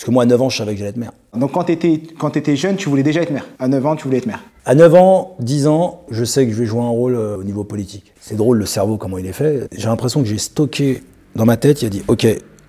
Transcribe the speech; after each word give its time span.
Parce 0.00 0.06
que 0.06 0.12
moi, 0.12 0.22
à 0.22 0.26
9 0.26 0.40
ans, 0.40 0.48
je 0.48 0.56
savais 0.56 0.72
que 0.72 0.78
j'allais 0.78 0.92
être 0.92 0.96
maire. 0.96 1.12
Donc 1.36 1.52
quand 1.52 1.64
tu 1.64 1.72
étais, 1.72 2.56
jeune, 2.56 2.76
tu 2.76 2.88
voulais 2.88 3.02
déjà 3.02 3.20
être 3.20 3.32
maire. 3.32 3.44
À 3.58 3.68
9 3.68 3.84
ans, 3.84 3.96
tu 3.96 4.04
voulais 4.04 4.16
être 4.16 4.24
maire. 4.24 4.42
À 4.64 4.74
9 4.74 4.94
ans, 4.94 5.36
10 5.40 5.66
ans, 5.66 6.04
je 6.10 6.24
sais 6.24 6.46
que 6.46 6.52
je 6.54 6.56
vais 6.56 6.64
jouer 6.64 6.80
un 6.80 6.88
rôle 6.88 7.14
euh, 7.16 7.36
au 7.36 7.44
niveau 7.44 7.64
politique. 7.64 8.14
C'est 8.18 8.34
drôle 8.34 8.56
le 8.56 8.64
cerveau, 8.64 8.96
comment 8.96 9.18
il 9.18 9.26
est 9.26 9.34
fait. 9.34 9.68
J'ai 9.76 9.88
l'impression 9.88 10.22
que 10.22 10.26
j'ai 10.26 10.38
stocké 10.38 11.02
dans 11.36 11.44
ma 11.44 11.58
tête, 11.58 11.82
il 11.82 11.84
a 11.84 11.88
dit, 11.90 12.02
ok, 12.08 12.26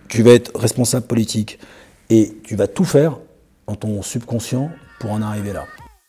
tu 0.10 0.24
vas 0.24 0.32
être 0.32 0.52
responsable 0.60 1.08
politique 1.08 1.58
et 2.10 2.34
tu 2.44 2.58
vas 2.58 2.68
tout 2.68 2.84
faire 2.84 3.18
dans 3.66 3.76
ton 3.76 4.02
subconscient 4.02 4.70
pour 5.00 5.12
en 5.12 5.22
arriver 5.22 5.54
là. 5.54 5.64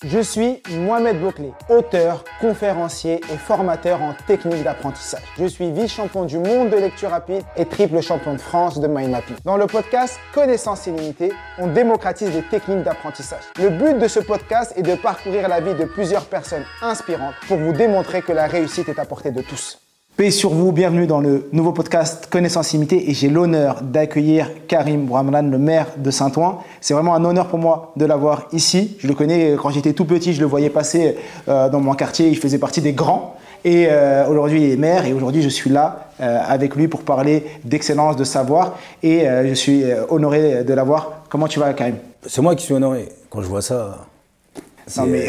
Je 0.05 0.19
suis 0.19 0.61
Mohamed 0.69 1.21
Bouclé, 1.21 1.53
auteur, 1.69 2.25
conférencier 2.41 3.21
et 3.33 3.37
formateur 3.37 4.03
en 4.03 4.15
technique 4.27 4.65
d'apprentissage. 4.65 5.23
Je 5.39 5.47
suis 5.47 5.71
vice-champion 5.71 6.25
du 6.25 6.39
monde 6.39 6.71
de 6.71 6.77
lecture 6.77 7.11
rapide 7.11 7.45
et 7.57 7.65
triple 7.67 8.01
champion 8.01 8.33
de 8.33 8.41
France 8.41 8.81
de 8.81 8.89
mind 8.89 9.11
mapping. 9.11 9.37
Dans 9.45 9.57
le 9.57 9.69
podcast 9.69 10.19
Connaissance 10.35 10.89
illimitée, 10.89 11.33
on 11.57 11.69
démocratise 11.69 12.35
les 12.35 12.43
techniques 12.43 12.83
d'apprentissage. 12.83 13.45
Le 13.61 13.71
but 13.71 13.97
de 13.97 14.09
ce 14.09 14.19
podcast 14.19 14.73
est 14.77 14.83
de 14.83 14.97
parcourir 14.97 15.49
la 15.49 15.61
vie 15.61 15.75
de 15.75 15.85
plusieurs 15.85 16.25
personnes 16.25 16.65
inspirantes 16.83 17.37
pour 17.47 17.59
vous 17.59 17.73
démontrer 17.73 18.23
que 18.23 18.33
la 18.33 18.49
réussite 18.49 18.89
est 18.89 18.99
à 18.99 19.05
portée 19.05 19.31
de 19.31 19.43
tous. 19.43 19.82
Paix 20.15 20.31
sur 20.31 20.51
vous, 20.51 20.73
bienvenue 20.73 21.07
dans 21.07 21.23
le 21.23 21.49
nouveau 21.53 21.73
podcast 21.73 22.29
Connaissance 22.29 22.75
Limitée 22.75 23.09
et 23.09 23.15
j'ai 23.15 23.31
l'honneur 23.31 23.81
d'accueillir 23.81 24.51
Karim 24.69 25.07
Bramlan, 25.07 25.49
le 25.49 25.57
maire 25.57 25.87
de 25.97 26.11
Saint-Ouen. 26.11 26.59
C'est 26.83 26.93
vraiment 26.93 27.15
un 27.15 27.25
honneur 27.25 27.49
pour 27.49 27.59
moi 27.59 27.93
de 27.97 28.05
l'avoir 28.05 28.47
ici. 28.53 28.95
Je 28.99 29.09
le 29.09 29.15
connais 29.15 29.57
quand 29.61 29.71
j'étais 29.71 29.95
tout 29.95 30.05
petit, 30.05 30.35
je 30.35 30.41
le 30.41 30.47
voyais 30.47 30.69
passer 30.69 31.17
euh, 31.49 31.71
dans 31.71 31.81
mon 31.81 31.95
quartier, 31.95 32.29
il 32.29 32.37
faisait 32.37 32.59
partie 32.59 32.83
des 32.83 32.93
grands. 32.93 33.39
Et 33.65 33.87
euh, 33.89 34.29
aujourd'hui, 34.29 34.63
il 34.63 34.73
est 34.73 34.77
maire 34.77 35.07
et 35.07 35.15
aujourd'hui, 35.15 35.41
je 35.41 35.49
suis 35.49 35.71
là 35.71 36.11
euh, 36.21 36.41
avec 36.47 36.77
lui 36.77 36.89
pour 36.89 37.05
parler 37.05 37.47
d'excellence, 37.65 38.15
de 38.17 38.25
savoir 38.25 38.77
et 39.03 39.25
je 39.25 39.55
suis 39.55 39.83
honoré 40.11 40.63
de 40.63 40.75
l'avoir. 40.75 41.23
Comment 41.31 41.49
tu 41.49 41.59
vas, 41.59 41.73
Karim? 41.73 41.97
C'est 42.27 42.43
moi 42.43 42.55
qui 42.55 42.67
suis 42.67 42.75
honoré. 42.75 43.09
Quand 43.31 43.41
je 43.41 43.47
vois 43.49 43.63
ça, 43.63 44.07
non, 44.97 45.07
mais... 45.07 45.27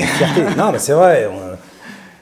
non, 0.57 0.71
mais 0.71 0.79
c'est 0.79 0.93
vrai. 0.93 1.25
Euh, 1.25 1.52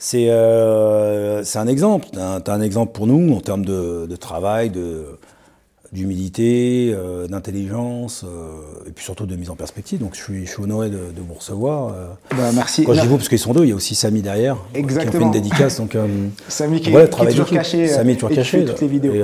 c'est 0.02 0.30
un 0.32 1.68
exemple. 1.68 2.08
Tu 2.12 2.20
as 2.20 2.54
un 2.54 2.62
exemple 2.62 2.92
pour 2.92 3.06
nous 3.06 3.36
en 3.36 3.40
termes 3.40 3.64
de, 3.64 4.08
de 4.10 4.16
travail, 4.16 4.72
d'humilité, 5.94 6.92
euh, 6.92 7.28
d'intelligence, 7.28 8.24
euh, 8.26 8.88
et 8.88 8.92
puis 8.92 9.06
surtout 9.06 9.28
de 9.28 9.36
mise 9.36 9.52
en 9.52 9.56
perspective. 9.56 10.00
Donc 10.00 10.16
je 10.16 10.22
suis, 10.22 10.46
je 10.48 10.52
suis 10.54 10.64
honoré 10.64 10.90
de, 10.90 10.96
de, 10.96 11.22
vous 11.22 11.36
recevoir. 11.36 11.94
Bah, 12.32 12.50
merci. 12.52 12.84
Quand 12.84 12.96
je 12.96 13.02
dis 13.02 13.08
vous, 13.08 13.18
parce 13.18 13.30
qu'ils 13.30 13.38
sont 13.38 13.54
deux, 13.54 13.64
il 13.66 13.70
y 13.70 13.74
a 13.74 13.76
aussi 13.76 13.94
Samy 13.94 14.24
derrière, 14.24 14.58
Exactement. 14.74 15.12
qui 15.12 15.18
a 15.18 15.20
fait 15.20 15.26
une 15.26 15.32
dédicace. 15.32 15.78
Donc, 15.78 15.96
Samy 16.48 16.82
qui, 16.82 16.90
voilà, 16.90 17.08
qui 17.08 17.22
est 17.22 17.30
toujours 17.30 17.50
caché, 17.50 17.88
Samy 17.88 18.16
toujours 18.16 18.32
caché. 18.32 18.66
Toutes 18.66 18.82
les 18.82 18.88
vidéos. 18.88 19.14
Et, 19.14 19.20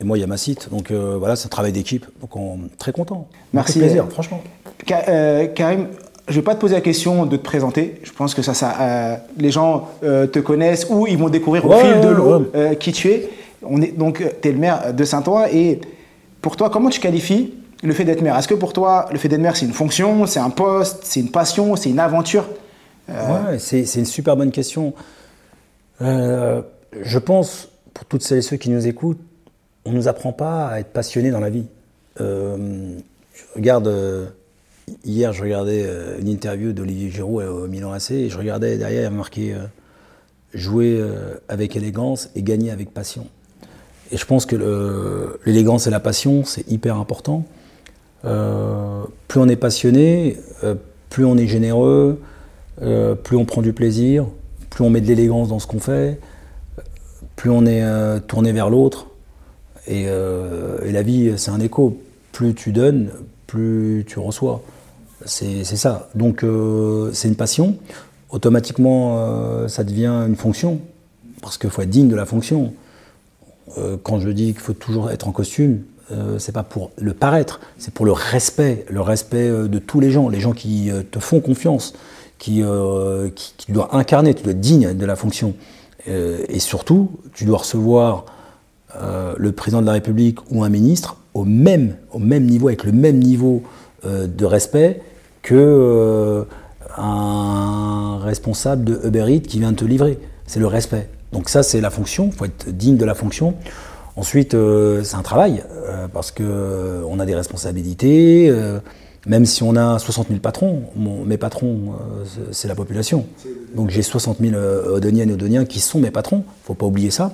et, 0.00 0.04
moi, 0.04 0.16
il 0.16 0.22
y 0.22 0.24
a 0.24 0.28
ma 0.28 0.38
site. 0.38 0.70
Donc 0.70 0.92
voilà, 0.92 1.36
c'est 1.36 1.46
un 1.46 1.50
travail 1.50 1.72
d'équipe. 1.72 2.06
Donc 2.22 2.34
on 2.36 2.58
très 2.78 2.92
content. 2.92 3.28
Merci. 3.52 3.80
plaisir, 3.80 4.06
franchement. 4.08 4.42
Karim, 4.86 5.88
je 6.28 6.32
ne 6.32 6.36
vais 6.36 6.42
pas 6.42 6.54
te 6.54 6.60
poser 6.60 6.74
la 6.74 6.80
question 6.80 7.24
de 7.24 7.36
te 7.36 7.42
présenter. 7.42 8.00
Je 8.02 8.12
pense 8.12 8.34
que 8.34 8.42
ça, 8.42 8.52
ça 8.52 8.74
euh, 8.80 9.16
les 9.38 9.52
gens 9.52 9.88
euh, 10.02 10.26
te 10.26 10.40
connaissent 10.40 10.86
ou 10.90 11.06
ils 11.06 11.16
vont 11.16 11.28
découvrir 11.28 11.64
au 11.64 11.72
fil 11.72 12.00
de 12.00 12.08
l'eau 12.08 12.50
euh, 12.54 12.74
qui 12.74 12.92
tu 12.92 13.08
es. 13.10 13.30
On 13.62 13.80
est, 13.80 13.96
donc, 13.96 14.24
tu 14.42 14.48
es 14.48 14.52
le 14.52 14.58
maire 14.58 14.92
de 14.92 15.04
Saint-Ouen. 15.04 15.46
Et 15.52 15.80
pour 16.42 16.56
toi, 16.56 16.68
comment 16.68 16.90
tu 16.90 17.00
qualifies 17.00 17.54
le 17.82 17.92
fait 17.92 18.04
d'être 18.04 18.22
maire? 18.22 18.36
Est-ce 18.36 18.48
que 18.48 18.54
pour 18.54 18.72
toi, 18.72 19.06
le 19.12 19.18
fait 19.18 19.28
d'être 19.28 19.40
maire, 19.40 19.56
c'est 19.56 19.66
une 19.66 19.72
fonction, 19.72 20.26
c'est 20.26 20.40
un 20.40 20.50
poste, 20.50 21.00
c'est 21.04 21.20
une 21.20 21.30
passion, 21.30 21.76
c'est 21.76 21.90
une 21.90 22.00
aventure? 22.00 22.46
Ouais, 23.08 23.58
c'est 23.58 23.84
une 23.94 24.04
super 24.04 24.36
bonne 24.36 24.50
question. 24.50 24.94
je 26.00 27.18
pense, 27.18 27.68
pour 27.94 28.04
toutes 28.04 28.22
celles 28.22 28.38
et 28.38 28.42
ceux 28.42 28.56
qui 28.56 28.70
nous 28.70 28.88
écoutent, 28.88 29.20
on 29.84 29.92
ne 29.92 29.96
nous 29.96 30.08
apprend 30.08 30.32
pas 30.32 30.66
à 30.66 30.80
être 30.80 30.92
passionné 30.92 31.30
dans 31.30 31.38
la 31.38 31.50
vie. 31.50 31.66
je 32.18 32.94
regarde 33.54 34.32
Hier, 35.04 35.32
je 35.32 35.42
regardais 35.42 35.84
euh, 35.84 36.18
une 36.20 36.28
interview 36.28 36.72
d'Olivier 36.72 37.10
Giroud 37.10 37.44
au 37.44 37.66
Milan 37.66 37.92
AC 37.92 38.12
et 38.12 38.28
je 38.28 38.38
regardais 38.38 38.78
derrière, 38.78 39.10
il 39.10 39.14
y 39.14 39.16
marqué 39.16 39.52
euh, 39.52 39.58
jouer 40.54 40.96
euh, 40.96 41.34
avec 41.48 41.74
élégance 41.74 42.30
et 42.36 42.42
gagner 42.42 42.70
avec 42.70 42.94
passion. 42.94 43.26
Et 44.12 44.16
je 44.16 44.24
pense 44.24 44.46
que 44.46 45.36
l'élégance 45.44 45.88
et 45.88 45.90
la 45.90 45.98
passion, 45.98 46.44
c'est 46.44 46.70
hyper 46.70 46.96
important. 46.96 47.44
plus 48.22 49.40
on 49.40 49.48
est 49.48 49.56
passionné, 49.56 50.36
plus 51.10 51.24
on 51.24 51.36
est 51.36 51.48
généreux, 51.48 52.22
plus 53.24 53.36
on 53.36 53.44
prend 53.44 53.62
du 53.62 53.72
plaisir, 53.72 54.26
plus 54.70 54.84
on 54.84 54.90
met 54.90 55.00
de 55.00 55.08
l'élégance 55.08 55.48
dans 55.48 55.58
ce 55.58 55.66
qu'on 55.66 55.80
fait, 55.80 56.20
plus 57.34 57.50
on 57.50 57.66
est 57.66 57.82
tourné 58.28 58.52
vers 58.52 58.70
l'autre. 58.70 59.08
Et, 59.88 60.06
la 60.06 61.02
vie, 61.02 61.32
c'est 61.36 61.50
un 61.50 61.58
écho. 61.58 62.00
Plus 62.30 62.54
tu 62.54 62.70
donnes, 62.70 63.10
plus 63.48 64.04
tu 64.06 64.20
reçois. 64.20 64.62
C'est 65.26 65.64
ça. 65.64 66.08
Donc 66.14 66.42
euh, 66.42 67.10
c'est 67.12 67.28
une 67.28 67.36
passion. 67.36 67.76
Automatiquement, 68.30 69.18
euh, 69.18 69.68
ça 69.68 69.84
devient 69.84 70.24
une 70.26 70.36
fonction, 70.36 70.80
parce 71.42 71.58
qu'il 71.58 71.70
faut 71.70 71.82
être 71.82 71.90
digne 71.90 72.08
de 72.08 72.16
la 72.16 72.26
fonction. 72.26 72.72
Euh, 73.78 73.96
quand 74.02 74.20
je 74.20 74.30
dis 74.30 74.52
qu'il 74.52 74.60
faut 74.60 74.72
toujours 74.72 75.10
être 75.10 75.28
en 75.28 75.32
costume, 75.32 75.82
c'est 76.38 76.52
pas 76.52 76.62
pour 76.62 76.92
le 76.98 77.14
paraître, 77.14 77.58
c'est 77.78 77.92
pour 77.92 78.06
le 78.06 78.12
respect, 78.12 78.86
le 78.88 79.00
respect 79.00 79.50
de 79.50 79.78
tous 79.80 79.98
les 79.98 80.12
gens, 80.12 80.28
les 80.28 80.38
gens 80.38 80.52
qui 80.52 80.88
te 81.10 81.18
font 81.18 81.40
confiance, 81.40 81.94
qui, 82.38 82.62
qui, 83.34 83.72
doivent 83.72 83.88
incarner, 83.90 84.32
tu 84.32 84.44
dois 84.44 84.52
être 84.52 84.60
digne 84.60 84.94
de 84.94 85.04
la 85.04 85.16
fonction. 85.16 85.54
et 86.06 86.60
surtout, 86.60 87.10
tu 87.34 87.44
dois 87.44 87.58
recevoir 87.58 88.24
le 88.94 89.50
président 89.50 89.80
de 89.80 89.86
la 89.86 89.94
République 89.94 90.38
ou 90.52 90.62
un 90.62 90.68
ministre 90.68 91.16
au 91.34 91.44
même 91.44 91.96
niveau, 92.14 92.68
avec 92.68 92.84
le 92.84 92.92
même 92.92 93.18
niveau 93.18 93.64
de 94.04 94.44
respect 94.44 95.02
que 95.46 95.54
euh, 95.54 96.42
un 96.98 98.18
responsable 98.18 98.84
de 98.84 99.00
Uber 99.06 99.32
Eats 99.32 99.46
qui 99.46 99.60
vient 99.60 99.72
te 99.72 99.84
livrer. 99.84 100.18
C'est 100.46 100.60
le 100.60 100.66
respect. 100.66 101.08
Donc 101.32 101.48
ça, 101.48 101.62
c'est 101.62 101.80
la 101.80 101.90
fonction. 101.90 102.26
Il 102.26 102.36
faut 102.36 102.44
être 102.44 102.68
digne 102.68 102.96
de 102.96 103.04
la 103.04 103.14
fonction. 103.14 103.54
Ensuite, 104.16 104.54
euh, 104.54 105.04
c'est 105.04 105.14
un 105.14 105.22
travail 105.22 105.62
euh, 105.70 106.08
parce 106.12 106.32
que 106.32 107.02
on 107.08 107.20
a 107.20 107.26
des 107.26 107.34
responsabilités. 107.34 108.52
même 109.26 109.46
si 109.46 109.62
on 109.62 109.76
a 109.76 109.98
60 109.98 110.28
000 110.28 110.40
patrons, 110.40 110.82
mes 110.96 111.36
patrons, 111.36 111.94
c'est 112.50 112.68
la 112.68 112.74
population. 112.74 113.26
Donc 113.74 113.90
j'ai 113.90 114.02
60 114.02 114.38
000 114.40 114.54
Odoniennes 114.56 115.30
et 115.30 115.34
Odoniens 115.34 115.64
qui 115.64 115.80
sont 115.80 116.00
mes 116.00 116.10
patrons. 116.10 116.44
Faut 116.64 116.74
pas 116.74 116.86
oublier 116.86 117.10
ça. 117.10 117.32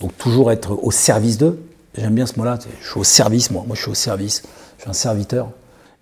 Donc 0.00 0.16
toujours 0.18 0.50
être 0.50 0.78
au 0.82 0.90
service 0.90 1.38
d'eux. 1.38 1.60
J'aime 1.96 2.14
bien 2.14 2.26
ce 2.26 2.38
mot-là. 2.38 2.58
Je 2.80 2.88
suis 2.88 3.00
au 3.00 3.04
service, 3.04 3.50
moi. 3.50 3.64
Moi, 3.66 3.76
je 3.76 3.82
suis 3.82 3.90
au 3.90 3.94
service. 3.94 4.42
Je 4.78 4.82
suis 4.82 4.90
un 4.90 4.94
serviteur. 4.94 5.50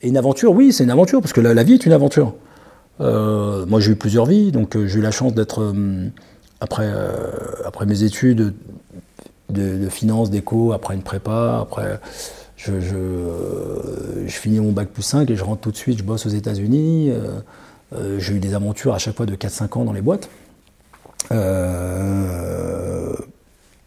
Et 0.03 0.09
une 0.09 0.17
aventure, 0.17 0.53
oui, 0.53 0.73
c'est 0.73 0.85
une 0.85 0.91
aventure, 0.91 1.21
parce 1.21 1.33
que 1.33 1.41
la, 1.41 1.63
vie 1.63 1.75
est 1.75 1.85
une 1.87 1.93
aventure. 1.93 2.35
Euh, 3.01 3.67
moi, 3.67 3.81
j'ai 3.81 3.93
eu 3.93 3.97
plusieurs 3.97 4.27
vies, 4.27 4.51
donc 4.53 4.77
euh, 4.77 4.87
j'ai 4.87 4.99
eu 4.99 5.03
la 5.03 5.11
chance 5.11 5.35
d'être, 5.35 5.61
euh, 5.63 6.09
après, 6.61 7.87
mes 7.87 8.03
études 8.03 8.55
de, 9.51 9.89
finance, 9.89 10.31
d'éco, 10.31 10.73
après 10.73 10.95
une 10.95 11.03
prépa, 11.03 11.59
après, 11.61 12.01
je, 12.57 12.73
finis 14.29 14.61
mon 14.61 14.73
bac 14.73 14.89
plus 14.89 15.03
5 15.03 15.31
et 15.31 15.37
je 15.37 15.45
rentre 15.45 15.61
tout 15.61 15.71
de 15.71 15.77
suite, 15.77 15.99
je 15.99 16.05
bosse 16.05 16.25
aux 16.27 16.31
États-Unis. 16.31 17.13
j'ai 18.19 18.35
eu 18.35 18.39
des 18.39 18.55
aventures 18.55 18.95
à 18.95 18.99
chaque 18.99 19.17
fois 19.17 19.27
de 19.27 19.35
4-5 19.35 19.79
ans 19.79 19.85
dans 19.85 19.93
les 19.93 20.03
boîtes. 20.03 20.31
Il 21.31 21.37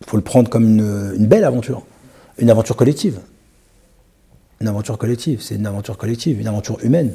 faut 0.05 0.17
le 0.17 0.23
prendre 0.23 0.49
comme 0.49 0.65
une 0.65 1.27
belle 1.27 1.45
aventure, 1.45 1.83
une 2.37 2.49
aventure 2.49 2.75
collective 2.75 3.19
une 4.63 4.69
aventure 4.69 4.97
collective. 4.97 5.41
C'est 5.41 5.55
une 5.55 5.67
aventure 5.67 5.97
collective, 5.97 6.39
une 6.39 6.47
aventure 6.47 6.77
humaine. 6.81 7.11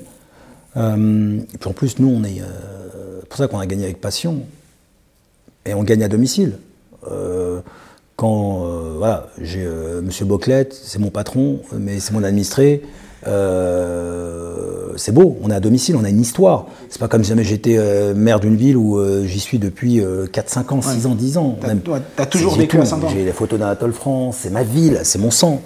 Euh, 0.76 1.40
et 1.52 1.58
puis 1.58 1.68
en 1.68 1.72
plus, 1.72 1.98
nous, 1.98 2.08
on 2.08 2.22
est. 2.22 2.40
Euh, 2.40 3.20
pour 3.28 3.38
ça 3.38 3.48
qu'on 3.48 3.58
a 3.58 3.66
gagné 3.66 3.84
avec 3.84 4.00
passion. 4.00 4.42
Et 5.66 5.74
on 5.74 5.82
gagne 5.82 6.04
à 6.04 6.08
domicile. 6.08 6.58
Euh, 7.10 7.60
quand. 8.16 8.66
voilà, 8.98 9.28
j'ai 9.40 9.66
Monsieur 10.02 10.24
Boclette, 10.24 10.74
c'est 10.74 10.98
mon 10.98 11.10
patron, 11.10 11.60
mais 11.72 12.00
c'est 12.00 12.12
mon 12.12 12.22
administré. 12.22 12.82
c'est 13.24 15.12
beau, 15.12 15.38
on 15.42 15.50
est 15.50 15.54
à 15.54 15.60
domicile, 15.60 15.96
on 15.96 16.04
a 16.04 16.08
une 16.10 16.20
histoire. 16.20 16.66
C'est 16.90 16.98
pas 16.98 17.08
comme 17.08 17.22
si 17.22 17.28
jamais 17.28 17.44
j'étais 17.44 17.78
maire 18.14 18.40
d'une 18.40 18.56
ville 18.56 18.76
où 18.76 19.00
j'y 19.24 19.40
suis 19.40 19.58
depuis 19.58 20.02
4, 20.32 20.50
5 20.50 20.72
ans, 20.72 20.82
6 20.82 21.06
ans, 21.06 21.14
10 21.14 21.36
ans. 21.38 21.58
T'as 22.16 22.26
toujours 22.26 22.56
vécu 22.56 22.78
à 22.78 22.84
J'ai 23.12 23.24
les 23.24 23.32
photos 23.32 23.58
d'Anatole 23.58 23.92
France, 23.92 24.38
c'est 24.40 24.50
ma 24.50 24.64
ville, 24.64 25.00
c'est 25.04 25.18
mon 25.18 25.30
sang. 25.30 25.62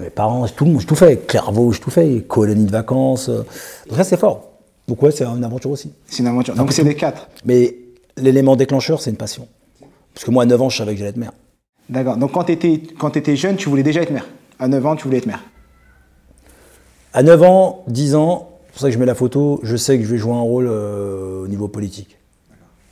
Mes 0.00 0.10
parents, 0.10 0.46
tout, 0.48 0.78
j'ai 0.78 0.86
tout 0.86 0.94
fait. 0.94 1.26
Clairvaux, 1.26 1.72
j'ai 1.72 1.80
tout 1.80 1.90
fait. 1.90 2.24
Colonie 2.26 2.64
de 2.64 2.70
vacances. 2.70 3.28
Donc 3.28 3.96
ça, 3.96 4.04
c'est 4.04 4.16
fort. 4.16 4.52
Donc 4.88 5.02
ouais, 5.02 5.10
c'est 5.10 5.24
une 5.24 5.44
aventure 5.44 5.70
aussi. 5.70 5.92
C'est 6.06 6.20
une 6.20 6.28
aventure. 6.28 6.54
Donc 6.54 6.72
c'est 6.72 6.84
les 6.84 6.94
quatre. 6.94 7.28
Mais 7.44 7.76
l'élément 8.16 8.56
déclencheur, 8.56 9.00
c'est 9.00 9.10
une 9.10 9.16
passion. 9.16 9.48
Parce 10.14 10.24
que 10.24 10.30
moi, 10.30 10.44
à 10.44 10.46
9 10.46 10.62
ans, 10.62 10.68
je 10.68 10.78
savais 10.78 10.92
que 10.92 10.98
j'allais 10.98 11.10
être 11.10 11.16
maire. 11.16 11.32
D'accord. 11.88 12.16
Donc 12.16 12.32
quand 12.32 12.44
tu 12.44 12.52
étais, 12.52 12.82
quand 12.98 13.16
étais 13.16 13.36
jeune, 13.36 13.56
tu 13.56 13.68
voulais 13.68 13.82
déjà 13.82 14.02
être 14.02 14.10
maire. 14.10 14.26
À 14.58 14.68
9 14.68 14.86
ans, 14.86 14.96
tu 14.96 15.04
voulais 15.04 15.18
être 15.18 15.26
maire. 15.26 15.44
À 17.12 17.22
9 17.22 17.42
ans, 17.42 17.84
10 17.88 18.14
ans, 18.14 18.50
c'est 18.66 18.72
pour 18.72 18.80
ça 18.80 18.86
que 18.88 18.94
je 18.94 18.98
mets 18.98 19.06
la 19.06 19.14
photo, 19.14 19.60
je 19.62 19.76
sais 19.76 19.98
que 19.98 20.04
je 20.04 20.08
vais 20.10 20.18
jouer 20.18 20.34
un 20.34 20.40
rôle 20.40 20.68
euh, 20.68 21.44
au 21.44 21.48
niveau 21.48 21.68
politique. 21.68 22.18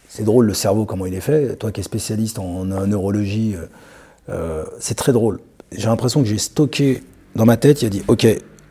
C'est 0.08 0.24
drôle 0.24 0.46
le 0.46 0.54
cerveau, 0.54 0.84
comment 0.86 1.06
il 1.06 1.14
est 1.14 1.20
fait. 1.20 1.56
Toi 1.56 1.72
qui 1.72 1.80
es 1.80 1.82
spécialiste 1.82 2.38
en, 2.38 2.64
neurologie, 2.64 3.54
euh, 3.56 3.66
euh, 4.30 4.64
c'est 4.78 4.94
très 4.94 5.12
drôle 5.12 5.40
j'ai 5.76 5.86
l'impression 5.86 6.22
que 6.22 6.28
j'ai 6.28 6.38
stocké 6.38 7.02
dans 7.34 7.44
ma 7.46 7.56
tête, 7.56 7.82
il 7.82 7.86
a 7.86 7.88
dit, 7.90 8.02
ok, 8.08 8.26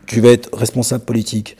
tu 0.05 0.21
vas 0.21 0.29
être 0.29 0.49
responsable 0.57 1.03
politique 1.05 1.57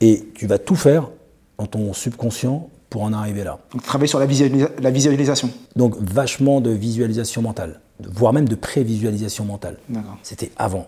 et 0.00 0.24
tu 0.34 0.46
vas 0.46 0.58
tout 0.58 0.76
faire 0.76 1.10
dans 1.58 1.66
ton 1.66 1.92
subconscient 1.92 2.68
pour 2.90 3.02
en 3.02 3.12
arriver 3.12 3.44
là. 3.44 3.58
Donc 3.72 3.82
travailler 3.82 4.08
sur 4.08 4.18
la, 4.18 4.26
visualisa- 4.26 4.70
la 4.80 4.90
visualisation. 4.90 5.50
Donc 5.74 5.96
vachement 6.00 6.60
de 6.60 6.70
visualisation 6.70 7.42
mentale, 7.42 7.80
voire 8.00 8.32
même 8.32 8.48
de 8.48 8.54
prévisualisation 8.54 9.44
mentale. 9.44 9.78
C'était 10.22 10.50
avant. 10.56 10.86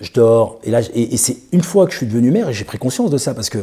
Je 0.00 0.12
dors, 0.12 0.60
et 0.62 0.70
là, 0.70 0.80
et, 0.94 1.14
et 1.14 1.16
c'est 1.16 1.36
une 1.52 1.62
fois 1.62 1.86
que 1.86 1.92
je 1.92 1.98
suis 1.98 2.06
devenu 2.06 2.30
maire, 2.30 2.48
et 2.48 2.52
j'ai 2.52 2.64
pris 2.64 2.78
conscience 2.78 3.10
de 3.10 3.18
ça, 3.18 3.34
parce 3.34 3.50
que 3.50 3.58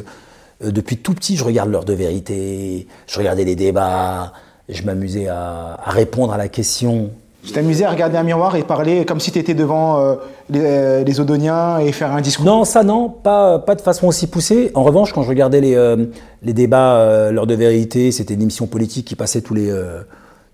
euh, 0.64 0.72
depuis 0.72 0.98
tout 0.98 1.14
petit, 1.14 1.38
je 1.38 1.44
regarde 1.44 1.70
l'heure 1.70 1.86
de 1.86 1.94
vérité, 1.94 2.88
je 3.08 3.18
regardais 3.20 3.46
les 3.46 3.56
débats, 3.56 4.34
je 4.68 4.82
m'amusais 4.84 5.28
à, 5.28 5.80
à 5.82 5.92
répondre 5.92 6.34
à 6.34 6.38
la 6.38 6.48
question. 6.50 7.12
Tu 7.46 7.52
t'amusais 7.52 7.86
à 7.86 7.92
regarder 7.92 8.18
un 8.18 8.24
miroir 8.24 8.56
et 8.56 8.64
parler 8.64 9.06
comme 9.06 9.20
si 9.20 9.32
tu 9.32 9.38
étais 9.38 9.54
devant 9.54 10.00
euh, 10.00 10.16
les, 10.50 10.62
euh, 10.64 11.04
les 11.04 11.20
Odoniens 11.20 11.78
et 11.78 11.92
faire 11.92 12.12
un 12.12 12.22
discours. 12.22 12.46
Non, 12.46 12.66
ça 12.66 12.84
non, 12.84 13.08
pas, 13.08 13.60
pas 13.60 13.76
de 13.76 13.82
façon 13.82 14.08
aussi 14.08 14.26
poussée. 14.26 14.72
En 14.74 14.84
revanche, 14.84 15.14
quand 15.14 15.22
je 15.22 15.30
regardais 15.30 15.62
les, 15.62 15.76
euh, 15.76 16.08
débats, 16.42 16.96
euh, 16.96 17.32
l'heure 17.32 17.46
de 17.46 17.54
vérité, 17.54 18.12
c'était 18.12 18.34
une 18.34 18.42
émission 18.42 18.66
politique 18.66 19.06
qui 19.06 19.16
passait 19.16 19.42
tous 19.42 19.54
les, 19.54 19.70
euh, 19.70 20.02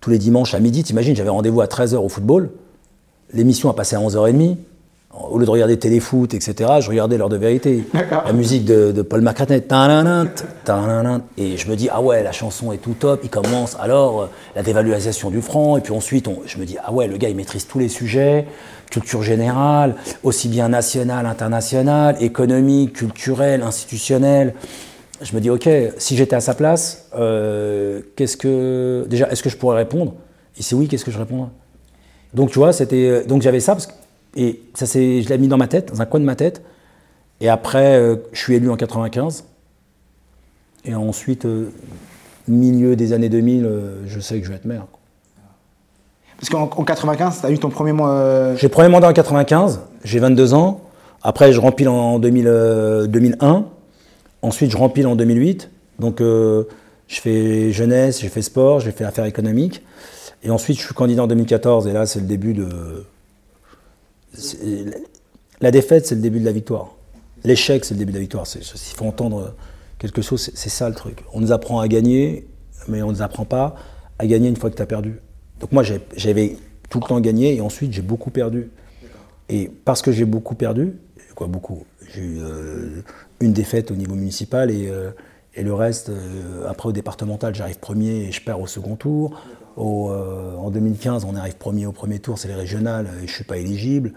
tous 0.02 0.10
les 0.10 0.18
dimanches 0.18 0.54
à 0.54 0.60
midi. 0.60 0.84
T'imagines, 0.84 1.16
j'avais 1.16 1.30
rendez-vous 1.30 1.62
à 1.62 1.68
13h 1.68 1.96
au 1.96 2.10
football. 2.10 2.50
L'émission 3.34 3.70
a 3.70 3.74
passé 3.74 3.96
à 3.96 4.00
11h30. 4.00 4.58
Au 5.14 5.38
lieu 5.38 5.46
de 5.46 5.52
regarder 5.52 5.78
téléfoot, 5.78 6.34
etc., 6.34 6.70
je 6.80 6.90
regardais 6.90 7.18
l'heure 7.18 7.28
de 7.30 7.36
vérité. 7.36 7.86
La 8.26 8.32
musique 8.34 8.64
de, 8.66 8.92
de 8.94 9.02
Paul 9.02 9.22
McCartney. 9.22 9.62
Et 11.38 11.58
je 11.58 11.70
me 11.70 11.76
dis, 11.76 11.90
ah 11.92 12.02
ouais, 12.02 12.24
la 12.24 12.32
chanson 12.32 12.72
est 12.72 12.78
tout 12.78 12.94
top. 12.98 13.20
Il 13.24 13.30
commence 13.30 13.76
alors 13.80 14.22
euh, 14.22 14.26
la 14.56 14.64
dévaluation 14.64 15.30
du 15.30 15.42
franc. 15.42 15.76
Et 15.78 15.82
puis 15.82 15.94
ensuite, 15.94 16.28
on- 16.30 16.40
je 16.46 16.58
me 16.58 16.66
dis, 16.66 16.78
ah 16.84 16.94
ouais, 16.94 17.08
le 17.08 17.18
gars, 17.18 17.28
il 17.30 17.36
maîtrise 17.36 17.68
tous 17.68 17.78
les 17.80 17.90
sujets. 17.90 18.46
Culture 18.90 19.22
générale, 19.22 19.96
aussi 20.24 20.48
bien 20.50 20.70
nationale, 20.70 21.26
internationale, 21.26 22.16
économique, 22.22 22.94
culturelle, 22.94 23.64
institutionnelle. 23.64 24.54
Je 25.22 25.36
me 25.36 25.42
dis, 25.42 25.50
ok, 25.50 25.70
si 25.98 26.16
j'étais 26.18 26.36
à 26.36 26.42
sa 26.42 26.54
place, 26.56 27.06
euh, 27.18 28.02
qu'est-ce 28.16 28.38
que. 28.38 29.06
Déjà, 29.10 29.30
est-ce 29.30 29.44
que 29.44 29.50
je 29.50 29.58
pourrais 29.58 29.78
répondre? 29.78 30.14
Et 30.58 30.64
si 30.64 30.74
oui, 30.76 30.88
qu'est-ce 30.88 31.06
que 31.06 31.12
je 31.12 31.18
répondrais? 31.20 31.50
Donc 32.34 32.50
tu 32.52 32.60
vois, 32.60 32.72
c'était 32.74 33.08
euh, 33.10 33.24
donc 33.26 33.42
j'avais 33.42 33.60
ça 33.60 33.74
parce 33.74 33.88
que- 33.88 33.94
et 34.36 34.62
ça 34.74 34.86
c'est 34.86 35.22
je 35.22 35.30
l'ai 35.30 35.38
mis 35.38 35.48
dans 35.48 35.58
ma 35.58 35.68
tête, 35.68 35.92
dans 35.92 36.02
un 36.02 36.06
coin 36.06 36.20
de 36.20 36.26
ma 36.26 36.36
tête. 36.36 36.62
Et 37.42 37.50
après, 37.50 37.96
euh, 37.98 38.18
je 38.32 38.40
suis 38.40 38.54
élu 38.54 38.70
en 38.70 38.78
95. 38.78 39.46
Et 40.86 40.94
ensuite, 40.94 41.46
euh, 41.46 41.72
milieu 42.48 42.96
des 42.96 43.14
années 43.14 43.30
2000, 43.30 43.66
euh, 43.66 44.08
je 44.08 44.20
sais 44.20 44.40
que 44.40 44.46
je 44.46 44.50
vais 44.52 44.56
être 44.56 44.66
maire. 44.66 44.86
quoi. 44.92 45.00
Parce 46.38 46.50
qu'en 46.50 46.64
en 46.64 46.84
95, 46.84 47.42
tu 47.42 47.46
as 47.46 47.52
eu 47.52 47.60
ton 47.60 47.70
premier 47.70 47.92
mois. 47.92 48.56
J'ai 48.56 48.68
le 48.68 48.72
premier 48.72 48.90
mandat 48.90 49.10
en 49.10 49.14
95, 49.14 49.82
j'ai 50.04 50.20
22 50.20 50.54
ans. 50.54 50.82
Après, 51.24 51.52
je 51.52 51.60
rempile 51.60 51.90
en 51.90 52.20
2000, 52.20 52.48
euh, 52.48 53.08
2001. 53.08 53.66
Ensuite, 54.42 54.72
je 54.72 54.78
rempile 54.78 55.06
en 55.06 55.16
2008. 55.16 55.70
Donc, 56.00 56.20
je 56.20 56.66
fais 57.08 57.72
jeunesse, 57.72 58.22
j'ai 58.22 58.30
fait 58.30 58.42
sport, 58.42 58.80
j'ai 58.80 58.92
fait 58.92 59.04
affaires 59.04 59.26
économiques. 59.26 59.84
Et 60.42 60.50
ensuite, 60.50 60.80
je 60.80 60.84
suis 60.84 60.96
candidat 60.96 61.24
en 61.24 61.28
2014. 61.28 61.88
Et 61.88 61.92
là, 61.92 62.08
c'est 62.08 62.20
le 62.20 62.26
début 62.26 62.54
de. 62.54 63.06
La 65.62 65.72
défaite, 65.72 66.06
c'est 66.08 66.16
le 66.16 66.22
début 66.22 66.40
de 66.40 66.46
la 66.46 66.52
victoire. 66.52 66.96
L'échec, 67.44 67.86
c'est 67.86 67.94
le 67.94 68.00
début 68.00 68.12
de 68.12 68.18
la 68.18 68.22
victoire. 68.22 68.48
S'il 68.48 68.64
faut 68.96 69.06
entendre 69.06 69.56
quelque 70.00 70.22
chose, 70.22 70.52
c'est 70.54 70.70
ça 70.70 70.90
le 70.90 70.96
truc. 70.96 71.24
On 71.34 71.42
nous 71.42 71.52
apprend 71.52 71.80
à 71.80 71.88
gagner, 71.88 72.48
mais 72.88 73.02
on 73.02 73.08
ne 73.08 73.14
nous 73.14 73.22
apprend 73.22 73.46
pas 73.46 73.76
à 74.20 74.28
gagner 74.28 74.50
une 74.50 74.56
fois 74.56 74.70
que 74.70 74.76
tu 74.76 74.82
as 74.82 74.88
perdu. 74.88 75.20
Donc 75.60 75.72
moi, 75.72 75.84
j'avais 76.16 76.58
tout 76.90 77.00
le 77.00 77.08
temps 77.08 77.20
gagné 77.20 77.56
et 77.56 77.62
ensuite, 77.62 77.94
j'ai 77.94 78.02
beaucoup 78.02 78.32
perdu. 78.32 78.70
Et 79.50 79.70
parce 79.86 80.02
que 80.02 80.12
j'ai 80.12 80.26
beaucoup 80.26 80.56
perdu, 80.56 80.94
quoi 81.36 81.48
beaucoup, 81.48 81.86
j'ai 82.14 82.22
eu 82.22 82.40
euh, 82.40 83.02
une 83.40 83.54
défaite 83.54 83.92
au 83.92 83.96
niveau 83.96 84.16
municipal 84.16 84.72
et, 84.72 84.88
euh, 84.90 85.12
et 85.56 85.64
le 85.64 85.74
reste, 85.74 86.10
euh, 86.10 86.70
après 86.70 86.90
au 86.90 86.92
départemental, 86.92 87.54
j'arrive 87.54 87.80
premier 87.80 88.26
et 88.26 88.32
je 88.32 88.42
perds 88.42 88.62
au 88.62 88.68
second 88.68 88.96
tour. 88.96 89.42
Au, 89.78 90.10
euh, 90.10 90.56
en 90.58 90.70
2015, 90.70 91.26
on 91.26 91.36
arrive 91.36 91.56
premier 91.56 91.86
au 91.86 91.92
premier 91.92 92.20
tour, 92.20 92.38
c'est 92.38 92.48
les 92.48 92.56
régionales 92.56 93.08
et 93.24 93.28
je 93.28 93.34
suis 93.34 93.44
pas 93.44 93.58
éligible. 93.58 94.14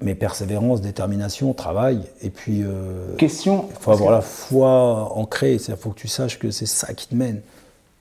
Mais 0.00 0.14
persévérance, 0.16 0.80
détermination, 0.80 1.52
travail, 1.52 2.00
et 2.20 2.30
puis 2.30 2.62
euh, 2.64 3.14
Question. 3.16 3.66
il 3.70 3.76
faut 3.80 3.92
avoir 3.92 4.10
la 4.10 4.22
foi 4.22 5.12
ancrée, 5.16 5.54
il 5.54 5.76
faut 5.76 5.90
que 5.90 6.00
tu 6.00 6.08
saches 6.08 6.38
que 6.40 6.50
c'est 6.50 6.66
ça 6.66 6.92
qui 6.94 7.06
te 7.08 7.14
mène. 7.14 7.40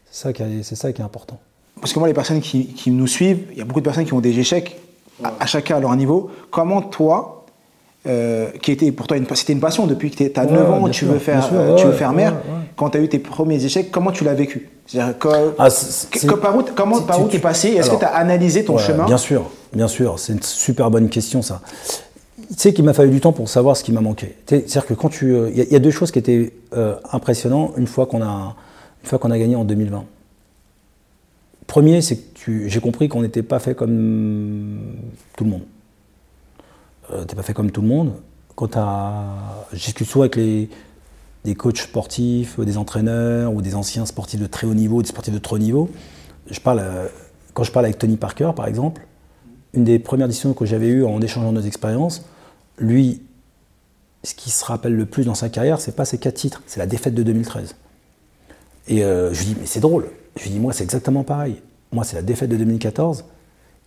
C'est 0.10 0.24
ça, 0.24 0.34
qui 0.34 0.42
est- 0.42 0.64
c'est 0.64 0.76
ça 0.76 0.92
qui 0.92 1.02
est 1.02 1.06
important. 1.06 1.40
Parce 1.80 1.94
que 1.94 2.00
moi, 2.00 2.08
les 2.08 2.14
personnes 2.16 2.42
qui, 2.42 2.68
qui 2.74 2.90
nous 2.90 3.06
suivent, 3.08 3.46
il 3.52 3.58
y 3.60 3.62
a 3.62 3.66
beaucoup 3.66 3.80
de 3.80 3.86
personnes 3.86 4.06
qui 4.06 4.14
ont 4.14 4.22
des 4.22 4.40
échecs, 4.40 4.80
à, 5.24 5.34
à 5.40 5.46
chacun 5.46 5.78
à 5.78 5.80
leur 5.80 5.96
niveau. 5.96 6.32
Comment 6.50 6.82
toi, 6.82 7.46
euh, 8.08 8.50
qui 8.62 8.72
était 8.72 8.92
pour 8.92 9.06
toi 9.06 9.18
une, 9.18 9.28
c'était 9.36 9.54
une 9.54 9.60
passion 9.60 9.86
depuis 9.86 10.10
que 10.10 10.24
tu 10.24 10.40
as 10.40 10.46
Ouais, 10.46 10.52
9 10.52 10.72
ans, 10.72 10.88
tu 10.88 10.94
sûr, 11.06 11.10
veux 11.10 11.20
faire, 11.20 11.44
sûr, 11.44 11.76
tu 11.78 11.86
veux 11.86 11.92
faire 11.94 12.12
ouais. 12.14 12.32
quand 12.76 12.90
tu 12.90 12.98
as 12.98 13.02
eu 13.02 13.08
tes 13.10 13.20
premiers 13.20 13.64
échecs, 13.64 13.92
comment 13.92 14.12
tu 14.12 14.24
l'as 14.24 14.34
vécu? 14.34 14.70
Que- 14.94 15.54
Ah, 15.58 15.68
que- 16.12 16.28
que- 16.28 16.36
par 16.36 16.56
où, 16.58 16.64
comment, 16.76 17.00
tu- 17.00 17.06
par 17.06 17.20
où 17.22 17.26
tu- 17.26 17.32
tu 17.32 17.36
es 17.38 17.40
passé? 17.40 17.70
Est-ce 17.70 17.90
que 17.90 17.96
tu 17.98 18.06
as 18.06 18.16
analysé 18.16 18.64
ton 18.64 18.76
Ouais, 18.78 18.82
chemin? 18.84 19.06
Bien 19.06 19.18
sûr, 19.18 19.50
bien 19.74 19.88
sûr. 19.88 20.20
C'est 20.20 20.34
une 20.34 20.42
super 20.44 20.90
bonne 20.92 21.10
question, 21.10 21.42
ça. 21.42 21.62
Tu 22.50 22.56
sais 22.58 22.74
qu'il 22.74 22.86
m'a 22.86 22.94
fallu 22.94 23.10
du 23.10 23.20
temps 23.22 23.34
pour 23.34 23.50
savoir 23.50 23.76
ce 23.78 23.84
qui 23.84 23.92
m'a 23.92 24.02
manqué. 24.02 24.36
Tu 24.46 24.56
C'est-à-dire 24.56 24.86
que 24.86 24.94
quand 24.94 25.10
tu. 25.10 25.34
euh, 25.34 25.50
Il 25.52 25.58
y, 25.58 25.62
a- 25.62 25.64
il 25.66 25.72
y 25.72 25.76
a 25.76 25.80
deux 25.80 25.92
choses 25.92 26.12
qui 26.12 26.20
étaient 26.20 26.54
euh, 26.76 26.96
impressionnantes 27.12 27.74
une 27.78 27.88
fois 27.88 28.06
qu'on 28.06 28.22
a, 28.22 28.56
une 29.04 29.10
fois 29.10 29.18
qu'on 29.20 29.32
a 29.32 29.38
gagné 29.40 29.56
en 29.56 29.64
2020. 29.64 30.04
Premier, 31.68 32.02
c'est 32.02 32.18
que 32.18 32.34
tu- 32.38 32.70
j'ai 32.70 32.80
compris 32.80 33.08
qu'on 33.08 33.22
n'était 33.22 33.42
pas 33.44 33.60
fait 33.60 33.74
comme 33.74 34.80
tout 35.38 35.44
le 35.46 35.50
monde. 35.50 35.62
Euh, 37.12 37.24
T'es 37.26 37.36
pas 37.36 37.42
fait 37.44 37.54
comme 37.54 37.72
tout 37.72 37.82
le 37.82 37.88
monde. 37.88 38.14
Quand 38.56 38.68
t'as- 38.68 39.24
je 39.72 39.78
discute 39.84 40.08
souvent 40.08 40.24
avec 40.24 40.36
les, 40.36 40.70
des 41.44 41.56
coachs 41.56 41.78
sportifs, 41.78 42.60
des 42.60 42.78
entraîneurs 42.78 43.54
ou 43.54 43.62
des 43.62 43.76
anciens 43.76 44.06
sportifs 44.06 44.40
de 44.40 44.48
très 44.48 44.66
haut 44.66 44.74
niveau, 44.74 45.02
des 45.02 45.10
sportifs 45.10 45.34
de 45.34 45.40
très 45.40 45.56
haut 45.56 45.60
niveau. 45.60 45.90
Euh, 46.68 47.08
quand 47.54 47.64
je 47.64 47.72
parle 47.72 47.86
avec 47.86 47.98
Tony 47.98 48.18
Parker, 48.18 48.52
par 48.56 48.68
exemple, 48.68 49.06
une 49.74 49.84
des 49.84 50.00
premières 50.00 50.28
discussions 50.28 50.54
que 50.54 50.66
j'avais 50.66 50.88
eues 50.88 51.04
en 51.04 51.22
échangeant 51.22 51.52
nos 51.52 51.62
expériences, 51.62 52.26
lui, 52.78 53.22
ce 54.24 54.34
qui 54.34 54.52
se 54.52 54.64
rappelle 54.64 54.96
le 54.96 55.06
plus 55.06 55.26
dans 55.26 55.36
sa 55.36 55.50
carrière, 55.50 55.82
c'est 55.82 55.96
pas 55.96 56.06
ses 56.06 56.18
quatre 56.18 56.36
titres, 56.36 56.62
c'est 56.66 56.80
la 56.80 56.88
défaite 56.88 57.14
de 57.14 57.24
2013. 57.24 57.76
Et 58.88 59.04
euh, 59.04 59.34
je 59.34 59.40
lui 59.40 59.46
dis, 59.48 59.56
mais 59.60 59.66
c'est 59.66 59.80
drôle. 59.80 60.10
Je 60.38 60.44
lui 60.44 60.52
dis, 60.52 60.60
moi, 60.60 60.74
c'est 60.74 60.84
exactement 60.84 61.24
pareil. 61.24 61.62
Moi, 61.92 62.04
c'est 62.04 62.16
la 62.16 62.22
défaite 62.22 62.50
de 62.50 62.58
2014 62.58 63.26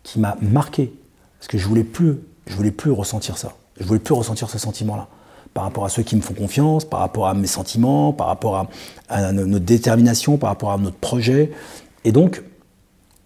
qui 0.03 0.21
m'a 0.21 0.37
marqué. 0.41 0.93
Parce 1.39 1.49
que 1.49 1.59
je 1.59 1.67
voulais 1.67 1.85
plus, 1.85 2.17
je 2.47 2.55
voulais 2.55 2.71
plus 2.71 2.91
ressentir 2.91 3.37
ça. 3.37 3.55
Je 3.79 3.85
voulais 3.85 4.01
plus 4.01 4.15
ressentir 4.15 4.49
ce 4.49 4.59
sentiment-là. 4.59 5.09
Par 5.57 5.65
rapport 5.65 5.87
à 5.87 5.89
ceux 5.89 6.03
qui 6.03 6.17
me 6.17 6.21
font 6.21 6.35
confiance, 6.35 6.85
par 6.85 7.01
rapport 7.01 7.29
à 7.29 7.33
mes 7.33 7.47
sentiments, 7.47 8.13
par 8.13 8.27
rapport 8.27 8.57
à, 8.57 8.69
à 9.09 9.33
no- 9.33 9.47
notre 9.47 9.65
détermination, 9.65 10.37
par 10.37 10.51
rapport 10.51 10.71
à 10.71 10.77
notre 10.77 10.99
projet. 10.99 11.51
Et 12.05 12.13
donc, 12.13 12.43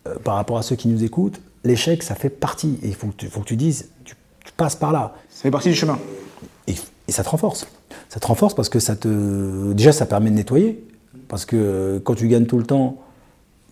euh, 0.07 0.15
par 0.23 0.37
rapport 0.37 0.57
à 0.57 0.63
ceux 0.63 0.77
qui 0.77 0.87
nous 0.87 1.03
écoutent, 1.03 1.41
l'échec, 1.65 2.05
ça 2.05 2.15
fait 2.15 2.31
partie. 2.31 2.79
Et 2.85 2.87
il 2.87 2.95
faut, 2.95 3.09
que 3.09 3.17
tu- 3.17 3.27
faut 3.27 3.41
que 3.41 3.47
tu 3.47 3.57
dises, 3.57 3.89
tu, 4.05 4.15
tu 4.45 4.53
passes 4.57 4.77
par 4.77 4.93
là. 4.93 5.15
Ça 5.29 5.43
fait 5.43 5.51
partie 5.51 5.71
du 5.71 5.75
chemin. 5.75 5.99
Et, 6.69 6.75
et 7.09 7.11
ça 7.13 7.25
te 7.25 7.29
renforce. 7.31 7.67
Ça 8.09 8.21
te 8.21 8.27
renforce 8.29 8.55
parce 8.55 8.69
que 8.69 8.79
ça 8.79 8.95
te. 8.95 9.73
Déjà, 9.73 9.91
ça 9.91 10.07
permet 10.07 10.31
de 10.31 10.37
nettoyer. 10.37 10.87
Parce 11.27 11.45
que 11.45 12.01
quand 12.05 12.15
tu 12.15 12.29
gagnes 12.29 12.47
tout 12.47 12.59
le 12.59 12.65
temps, 12.65 12.99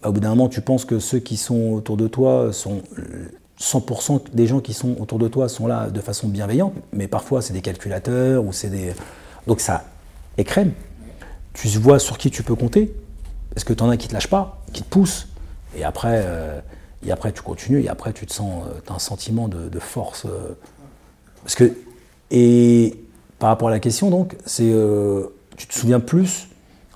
bah, 0.02 0.09
au 0.09 0.12
bout 0.12 0.18
d'un 0.18 0.30
moment, 0.30 0.49
tu 0.49 0.62
penses 0.62 0.85
que 0.85 0.99
ceux 0.99 1.21
qui 1.21 1.37
sont 1.37 1.75
autour 1.75 1.97
de 1.97 2.09
toi 2.09 2.52
sont. 2.52 2.82
Euh, 3.60 3.64
100% 3.64 4.22
des 4.32 4.46
gens 4.46 4.60
qui 4.60 4.74
sont 4.74 4.96
autour 5.00 5.18
de 5.18 5.28
toi 5.28 5.48
sont 5.48 5.66
là 5.66 5.90
de 5.90 6.00
façon 6.00 6.28
bienveillante, 6.28 6.74
mais 6.92 7.08
parfois 7.08 7.42
c'est 7.42 7.52
des 7.52 7.62
calculateurs 7.62 8.44
ou 8.44 8.52
c'est 8.52 8.70
des. 8.70 8.92
Donc 9.46 9.60
ça 9.60 9.84
écrème. 10.36 10.72
Tu 11.54 11.68
vois 11.78 11.98
sur 11.98 12.18
qui 12.18 12.30
tu 12.30 12.42
peux 12.42 12.54
compter. 12.54 12.94
Est-ce 13.56 13.64
que 13.64 13.72
tu 13.72 13.82
en 13.82 13.90
as 13.90 13.96
qui 13.96 14.08
te 14.08 14.14
lâchent 14.14 14.30
pas, 14.30 14.62
qui 14.72 14.82
te 14.82 14.88
poussent? 14.88 15.28
Et 15.76 15.84
après, 15.84 16.22
euh, 16.24 16.60
et 17.04 17.10
après 17.10 17.32
tu 17.32 17.42
continues, 17.42 17.82
et 17.82 17.88
après 17.88 18.12
tu 18.12 18.26
te 18.26 18.32
sens. 18.32 18.64
tu 18.86 18.92
as 18.92 18.94
un 18.94 19.00
sentiment 19.00 19.48
de, 19.48 19.78
force. 19.78 20.24
euh, 20.26 20.56
parce 21.42 21.54
que, 21.54 21.72
et 22.30 22.96
par 23.38 23.48
rapport 23.48 23.68
à 23.68 23.70
la 23.70 23.80
question, 23.80 24.10
donc, 24.10 24.36
c'est, 24.44 24.70
euh, 24.70 25.26
tu 25.56 25.66
te 25.66 25.74
souviens 25.74 26.00
plus 26.00 26.48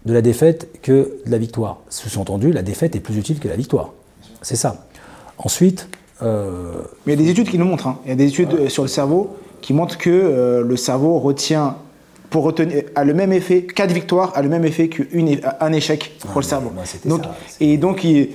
de 0.05 0.13
la 0.13 0.23
défaite 0.23 0.81
que 0.83 1.23
de 1.25 1.31
la 1.31 1.39
victoire. 1.39 1.79
Sous-entendu, 1.89 2.53
la 2.53 2.63
défaite 2.63 2.97
est 2.97 3.01
plus 3.01 3.17
utile 3.17 3.39
que 3.39 3.49
la 3.49 3.57
victoire. 3.57 3.93
C'est 4.43 4.57
ça. 4.57 4.87
Ensuite, 5.39 5.89
euh, 6.23 6.73
Mais 7.07 7.15
il 7.15 7.21
y 7.21 7.23
a 7.23 7.25
des 7.25 7.31
études 7.31 7.49
qui 7.49 7.59
nous 7.59 7.65
montrent. 7.65 7.87
hein. 7.89 7.99
Il 8.05 8.11
y 8.11 8.13
a 8.13 8.17
des 8.17 8.27
études 8.29 8.53
euh, 8.55 8.69
sur 8.69 8.83
le 8.83 8.89
cerveau 8.89 9.37
qui 9.61 9.73
montrent 9.75 9.99
que 9.99 10.11
euh, 10.11 10.63
le 10.63 10.77
cerveau 10.77 11.19
retient, 11.19 11.77
pour 12.31 12.45
retenir, 12.45 12.83
a 12.95 13.05
le 13.05 13.15
même 13.15 13.33
effet, 13.33 13.63
quatre 13.65 13.93
victoires 13.93 14.33
a 14.35 14.43
le 14.43 14.49
même 14.49 14.65
effet 14.65 14.89
qu'un 14.89 15.73
échec 15.73 16.13
pour 16.21 16.41
le 16.41 16.47
cerveau. 16.47 16.71
Donc, 17.09 17.23
ça. 17.25 17.31
et 17.61 17.77
donc, 17.77 18.05
il- 18.05 18.31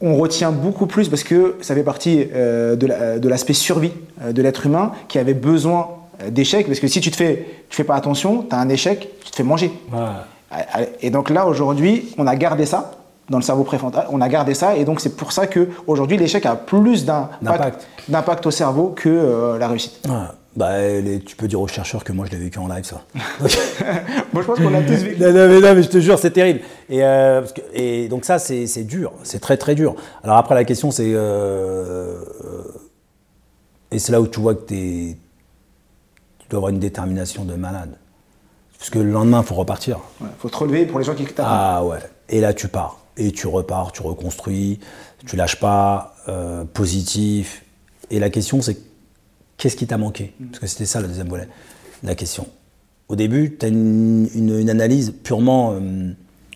on 0.00 0.16
retient 0.16 0.50
beaucoup 0.50 0.86
plus 0.86 1.08
parce 1.08 1.22
que 1.22 1.54
ça 1.62 1.74
fait 1.74 1.82
partie 1.84 2.26
euh, 2.34 2.74
de 2.76 2.86
la- 2.86 3.18
de 3.18 3.28
l'aspect 3.28 3.52
survie 3.54 3.92
de 4.28 4.42
l'être 4.42 4.66
humain 4.66 4.92
qui 5.08 5.18
avait 5.18 5.34
besoin 5.34 5.88
d'échecs. 6.30 6.66
Parce 6.66 6.80
que 6.80 6.88
si 6.88 7.00
tu 7.00 7.10
te 7.10 7.16
fais, 7.16 7.46
tu 7.68 7.76
fais 7.76 7.84
pas 7.84 7.94
attention, 7.94 8.42
tu 8.48 8.54
as 8.54 8.58
un 8.58 8.68
échec, 8.68 9.08
tu 9.24 9.30
te 9.30 9.36
fais 9.36 9.42
manger. 9.44 9.70
Et 11.00 11.10
donc 11.10 11.30
là, 11.30 11.46
aujourd'hui, 11.46 12.14
on 12.18 12.26
a 12.26 12.36
gardé 12.36 12.66
ça 12.66 12.92
dans 13.30 13.38
le 13.38 13.42
cerveau 13.42 13.64
préfrontal, 13.64 14.06
on 14.10 14.20
a 14.20 14.28
gardé 14.28 14.54
ça, 14.54 14.76
et 14.76 14.84
donc 14.84 15.00
c'est 15.00 15.16
pour 15.16 15.32
ça 15.32 15.46
que 15.46 15.68
aujourd'hui 15.86 16.16
l'échec 16.18 16.44
a 16.46 16.56
plus 16.56 17.04
d'un- 17.04 17.30
D'impact. 17.42 17.86
d'impact 18.08 18.46
au 18.46 18.50
cerveau 18.50 18.88
que 18.94 19.08
euh, 19.08 19.58
la 19.58 19.68
réussite. 19.68 20.00
Voilà. 20.06 20.34
Bah, 20.56 20.78
les- 20.78 21.18
tu 21.20 21.34
peux 21.34 21.48
dire 21.48 21.60
aux 21.60 21.66
chercheurs 21.66 22.04
que 22.04 22.12
moi 22.12 22.26
je 22.26 22.30
l'ai 22.30 22.36
vécu 22.38 22.58
en 22.60 22.68
live, 22.68 22.84
ça. 22.84 23.02
Moi, 24.32 24.42
je 24.42 24.46
pense 24.46 24.58
qu'on 24.58 24.72
a 24.74 24.82
tous 24.82 24.92
vécu. 25.02 25.20
non, 25.20 25.32
non, 25.32 25.48
mais, 25.48 25.60
non, 25.60 25.74
mais 25.74 25.82
je 25.82 25.88
te 25.88 25.98
jure, 25.98 26.16
c'est 26.18 26.30
terrible. 26.30 26.60
Et, 26.88 27.02
euh, 27.04 27.40
parce 27.40 27.52
que- 27.52 27.60
et 27.72 28.06
donc 28.08 28.24
ça, 28.24 28.38
c'est 28.38 28.84
dur, 28.84 29.12
c'est 29.24 29.40
très 29.40 29.56
très 29.56 29.74
dur. 29.74 29.96
Alors 30.22 30.36
après, 30.36 30.54
la 30.54 30.62
question, 30.64 30.90
c'est... 30.92 31.10
euh, 31.12 32.20
et 33.90 33.98
c'est 33.98 34.12
là 34.12 34.20
où 34.20 34.26
tu 34.28 34.38
vois 34.40 34.54
que 34.54 34.62
t'es- 34.62 35.16
tu 36.38 36.48
dois 36.50 36.58
avoir 36.58 36.70
une 36.70 36.78
détermination 36.78 37.44
de 37.44 37.54
malade. 37.54 37.96
Parce 38.78 38.90
que 38.90 38.98
le 38.98 39.10
lendemain, 39.10 39.40
il 39.42 39.46
faut 39.46 39.54
repartir. 39.54 39.98
Ouais, 40.20 40.28
faut 40.38 40.48
te 40.50 40.56
relever 40.56 40.84
pour 40.86 40.98
les 40.98 41.04
gens 41.04 41.14
qui 41.14 41.24
t'attendent. 41.24 41.46
Ah 41.48 41.84
ouais. 41.84 41.98
Et 42.28 42.40
là, 42.40 42.52
tu 42.54 42.68
pars. 42.68 42.98
Et 43.16 43.30
tu 43.32 43.46
repars, 43.46 43.92
tu 43.92 44.02
reconstruis, 44.02 44.80
tu 45.26 45.36
lâches 45.36 45.60
pas, 45.60 46.16
euh, 46.28 46.64
positif. 46.64 47.64
Et 48.10 48.18
la 48.18 48.28
question, 48.30 48.60
c'est 48.60 48.76
qu'est-ce 49.56 49.76
qui 49.76 49.86
t'a 49.86 49.98
manqué? 49.98 50.32
Parce 50.50 50.58
que 50.60 50.66
c'était 50.66 50.84
ça 50.86 51.00
le 51.00 51.06
deuxième 51.08 51.28
volet. 51.28 51.48
La 52.02 52.14
question. 52.14 52.46
Au 53.08 53.16
début, 53.16 53.56
tu 53.58 53.66
as 53.66 53.68
une, 53.68 54.28
une- 54.34 54.58
une 54.58 54.70
analyse 54.70 55.12
purement 55.22 55.74
euh, 55.74 56.10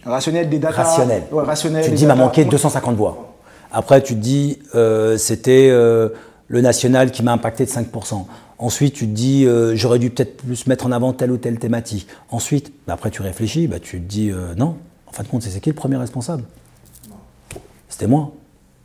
Rationnel 0.04 0.48
des 0.48 0.58
data. 0.58 0.82
rationnelle. 0.82 1.24
Ouais, 1.30 1.44
tu 1.54 1.68
te 1.68 1.94
dis, 1.94 2.02
il 2.02 2.08
m'a 2.08 2.14
manqué 2.14 2.44
250 2.44 2.96
voix. 2.96 3.34
Après, 3.70 4.02
tu 4.02 4.14
te 4.14 4.20
dis, 4.20 4.58
euh, 4.74 5.16
c'était 5.18 5.68
le 5.70 6.60
national 6.62 7.10
qui 7.10 7.22
m'a 7.22 7.32
impacté 7.32 7.66
de 7.66 7.70
5%. 7.70 8.26
Ensuite, 8.58 8.94
tu 8.94 9.06
te 9.06 9.12
dis, 9.12 9.44
euh, 9.46 9.76
j'aurais 9.76 9.98
dû 9.98 10.10
peut-être 10.10 10.38
plus 10.38 10.66
mettre 10.66 10.86
en 10.86 10.92
avant 10.92 11.12
telle 11.12 11.30
ou 11.30 11.36
telle 11.36 11.58
thématique. 11.58 12.08
Ensuite, 12.30 12.72
bah, 12.86 12.94
après, 12.94 13.10
tu 13.10 13.22
réfléchis, 13.22 13.68
bah, 13.68 13.78
tu 13.78 14.00
te 14.00 14.04
dis, 14.06 14.30
euh, 14.30 14.54
non, 14.56 14.76
en 15.08 15.12
fin 15.12 15.22
de 15.22 15.28
compte, 15.28 15.42
c'est 15.42 15.60
qui 15.60 15.70
le 15.70 15.74
premier 15.74 15.96
responsable? 15.96 16.44
C'était 17.88 18.06
moi. 18.06 18.32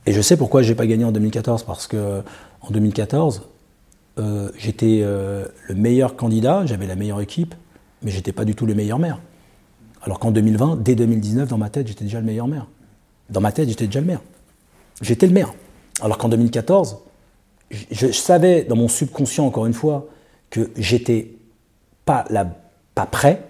Et 0.06 0.14
je 0.14 0.22
sais 0.22 0.38
pourquoi 0.38 0.62
j'ai 0.62 0.76
pas 0.76 0.88
gagné 0.88 1.06
en 1.06 1.12
2014, 1.12 1.64
parce 1.64 1.88
que 1.88 2.22
en 2.62 2.72
2014, 2.72 3.44
euh, 4.20 4.52
j'étais 4.58 5.02
euh, 5.02 5.46
le 5.68 5.76
meilleur 5.76 6.16
candidat, 6.16 6.66
j'avais 6.66 6.88
la 6.88 6.96
meilleure 6.96 7.22
équipe, 7.22 7.56
mais 8.02 8.12
j'étais 8.12 8.32
pas 8.32 8.46
du 8.46 8.56
tout 8.56 8.66
le 8.66 8.76
meilleur 8.76 9.00
maire. 9.00 9.20
Alors 10.02 10.20
qu'en 10.20 10.32
2020, 10.32 10.82
dès 10.82 10.96
2019, 10.96 11.50
dans 11.50 11.58
ma 11.58 11.70
tête, 11.70 11.88
j'étais 11.88 12.04
déjà 12.04 12.20
le 12.20 12.26
meilleur 12.26 12.48
maire. 12.48 12.68
Dans 13.30 13.42
ma 13.42 13.52
tête, 13.52 13.70
j'étais 13.70 13.86
déjà 13.86 14.02
le 14.02 14.08
maire. 14.08 14.22
J'étais 15.02 15.28
le 15.28 15.34
maire. 15.34 15.54
Alors 16.02 16.18
qu'en 16.18 16.30
2014, 16.30 16.98
je, 17.72 17.86
je 17.92 18.12
savais 18.12 18.64
dans 18.64 18.76
mon 18.76 18.88
subconscient, 18.88 19.46
encore 19.46 19.66
une 19.66 19.74
fois, 19.74 20.08
que 20.50 20.70
j'étais 20.76 21.32
pas, 22.06 22.26
pas 22.94 23.06
prêt. 23.06 23.44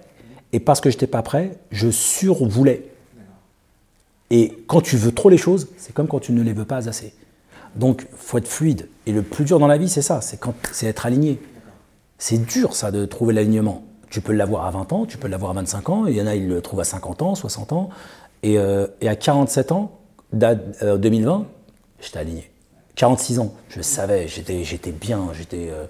Et 0.53 0.60
parce 0.60 0.79
que 0.79 0.89
j'étais 0.89 1.07
pas 1.07 1.24
prêt, 1.24 1.57
je 1.72 1.89
survoulais. 1.89 2.89
Et 4.29 4.63
quand 4.67 4.81
tu 4.81 4.95
veux 4.95 5.12
trop 5.12 5.29
les 5.29 5.38
choses, 5.38 5.67
c'est 5.77 5.93
comme 5.93 6.07
quand 6.07 6.19
tu 6.19 6.31
ne 6.31 6.41
les 6.41 6.53
veux 6.53 6.65
pas 6.65 6.88
assez. 6.88 7.13
Donc, 7.75 8.07
faut 8.15 8.38
être 8.38 8.48
fluide. 8.48 8.88
Et 9.05 9.12
le 9.12 9.24
plus 9.24 9.45
dur 9.45 9.60
dans 9.60 9.67
la 9.67 9.77
vie, 9.77 9.89
c'est 9.89 10.01
ça, 10.03 10.22
c'est 10.22 10.39
quand, 10.39 10.53
c'est 10.72 10.86
être 10.86 11.05
aligné. 11.05 11.41
C'est 12.19 12.38
dur, 12.38 12.75
ça, 12.75 12.91
de 12.91 13.05
trouver 13.05 13.33
l'alignement. 13.33 13.83
Tu 14.10 14.22
peux 14.22 14.31
l'avoir 14.31 14.65
à 14.65 14.72
20 14.72 14.93
ans, 14.93 15.05
tu 15.05 15.17
peux 15.17 15.27
l'avoir 15.27 15.51
à 15.51 15.53
25 15.55 15.89
ans, 15.89 16.05
il 16.05 16.15
y 16.15 16.22
en 16.22 16.27
a, 16.27 16.36
ils 16.36 16.48
le 16.48 16.62
trouvent 16.62 16.79
à 16.79 16.83
50 16.83 17.24
ans, 17.24 17.36
60 17.36 17.74
ans. 17.74 17.89
Et, 18.43 18.60
euh, 18.60 18.88
à 19.01 19.15
47 19.15 19.72
ans, 19.72 20.00
euh, 20.41 20.98
2020, 20.98 21.48
j'étais 22.00 22.19
aligné. 22.19 22.50
46 22.95 23.39
ans, 23.39 23.53
je 23.69 23.81
savais, 23.81 24.27
j'étais, 24.27 24.63
j'étais 24.63 24.91
bien, 24.91 25.29
j'étais, 25.33 25.69
euh, 25.72 25.86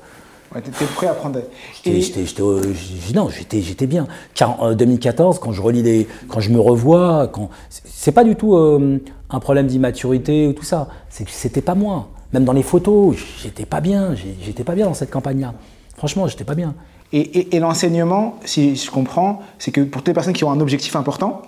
Ouais, 0.54 0.62
t'étais 0.62 0.86
prêt 0.86 1.08
à 1.08 1.14
prendre. 1.14 1.40
Et- 1.86 2.02
euh, 2.40 2.74
non, 3.16 3.30
j'étais, 3.30 3.62
j'étais 3.62 3.88
bien. 3.88 4.08
Car 4.36 4.62
en 4.62 4.74
2014, 4.74 5.40
quand 5.40 5.52
je 5.52 5.62
relis 5.62 5.82
les, 5.82 6.08
quand 6.28 6.40
je 6.40 6.52
me 6.52 6.60
revois, 6.60 7.28
quand, 7.32 7.50
c'est- 7.70 8.12
pas 8.12 8.24
du 8.24 8.36
tout 8.36 8.56
euh, 8.56 9.00
un 9.30 9.40
problème 9.40 9.68
d'immaturité 9.68 10.48
ou 10.48 10.54
tout 10.54 10.64
ça. 10.64 10.88
C'était 11.10 11.62
pas 11.62 11.76
moi. 11.76 12.10
Même 12.34 12.46
dans 12.46 12.54
les 12.54 12.64
photos, 12.64 13.16
j'étais 13.42 13.66
pas 13.66 13.82
bien. 13.82 14.16
J'étais 14.42 14.64
pas 14.64 14.76
bien 14.76 14.86
dans 14.86 14.94
cette 14.94 15.12
campagne-là. 15.12 15.54
Franchement, 15.98 16.28
j'étais 16.28 16.44
pas 16.44 16.56
bien. 16.56 16.76
Et, 17.12 17.20
et- 17.20 17.56
et 17.56 17.60
l'enseignement, 17.60 18.36
si 18.44 18.76
je 18.76 18.90
comprends, 18.90 19.42
c'est 19.60 19.72
que 19.72 19.82
pour 19.82 20.02
toutes 20.02 20.08
les 20.10 20.14
personnes 20.16 20.34
qui 20.34 20.44
ont 20.44 20.52
un 20.52 20.60
objectif 20.60 20.96
important, 20.96 21.44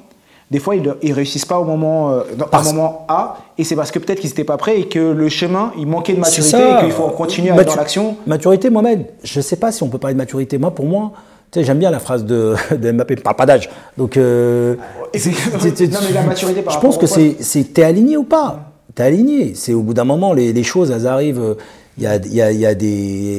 des 0.51 0.59
fois, 0.59 0.75
ils 0.75 0.83
ne 0.83 1.13
réussissent 1.13 1.45
pas 1.45 1.57
au 1.59 1.63
moment, 1.63 2.11
euh, 2.11 2.21
au 2.59 2.63
moment 2.63 3.05
A, 3.09 3.37
et 3.57 3.63
c'est 3.63 3.75
parce 3.75 3.89
que 3.91 3.99
peut-être 3.99 4.19
qu'ils 4.19 4.29
n'étaient 4.29 4.43
pas 4.43 4.57
prêts 4.57 4.79
et 4.79 4.87
que 4.87 4.99
le 4.99 5.27
chemin, 5.29 5.71
il 5.77 5.87
manquait 5.87 6.13
de 6.13 6.19
maturité 6.19 6.57
et 6.57 6.83
qu'il 6.83 6.91
faut 6.91 7.07
continuer 7.09 7.49
à 7.49 7.53
être 7.55 7.65
dans 7.65 7.71
Matu- 7.71 7.77
l'action. 7.77 8.15
Maturité, 8.27 8.69
Mohamed, 8.69 9.07
je 9.23 9.41
sais 9.41 9.55
pas 9.55 9.71
si 9.71 9.81
on 9.83 9.87
peut 9.89 9.97
parler 9.97 10.13
de 10.13 10.19
maturité. 10.19 10.57
Moi, 10.59 10.69
pour 10.71 10.85
moi, 10.85 11.11
tu 11.51 11.59
sais, 11.59 11.65
j'aime 11.65 11.79
bien 11.79 11.89
la 11.91 11.99
phrase 11.99 12.25
de, 12.25 12.53
de 12.77 12.91
Mbappé, 12.91 13.15
parle 13.17 13.35
pas 13.35 13.45
d'âge. 13.47 13.69
Donc, 13.97 14.17
euh, 14.17 14.75
non, 15.15 15.99
mais 16.07 16.13
la 16.13 16.23
maturité 16.23 16.61
par 16.61 16.73
je 16.73 16.79
pense 16.79 16.97
que 16.97 17.07
c'est, 17.07 17.35
t'es 17.73 17.83
aligné 17.83 18.17
ou 18.17 18.23
pas? 18.23 18.71
T'es 18.93 19.03
aligné. 19.03 19.53
C'est 19.55 19.73
au 19.73 19.81
bout 19.81 19.93
d'un 19.93 20.03
moment, 20.03 20.33
les, 20.33 20.53
les 20.53 20.63
choses, 20.63 20.91
elles 20.91 21.07
arrivent. 21.07 21.55
Il 21.97 22.03
y 22.03 22.07
a, 22.07 22.17
il 22.17 22.33
y 22.33 22.41
a- 22.41 22.51
il 22.51 22.59
y 22.59 22.65
a 22.65 22.75
des, 22.75 22.87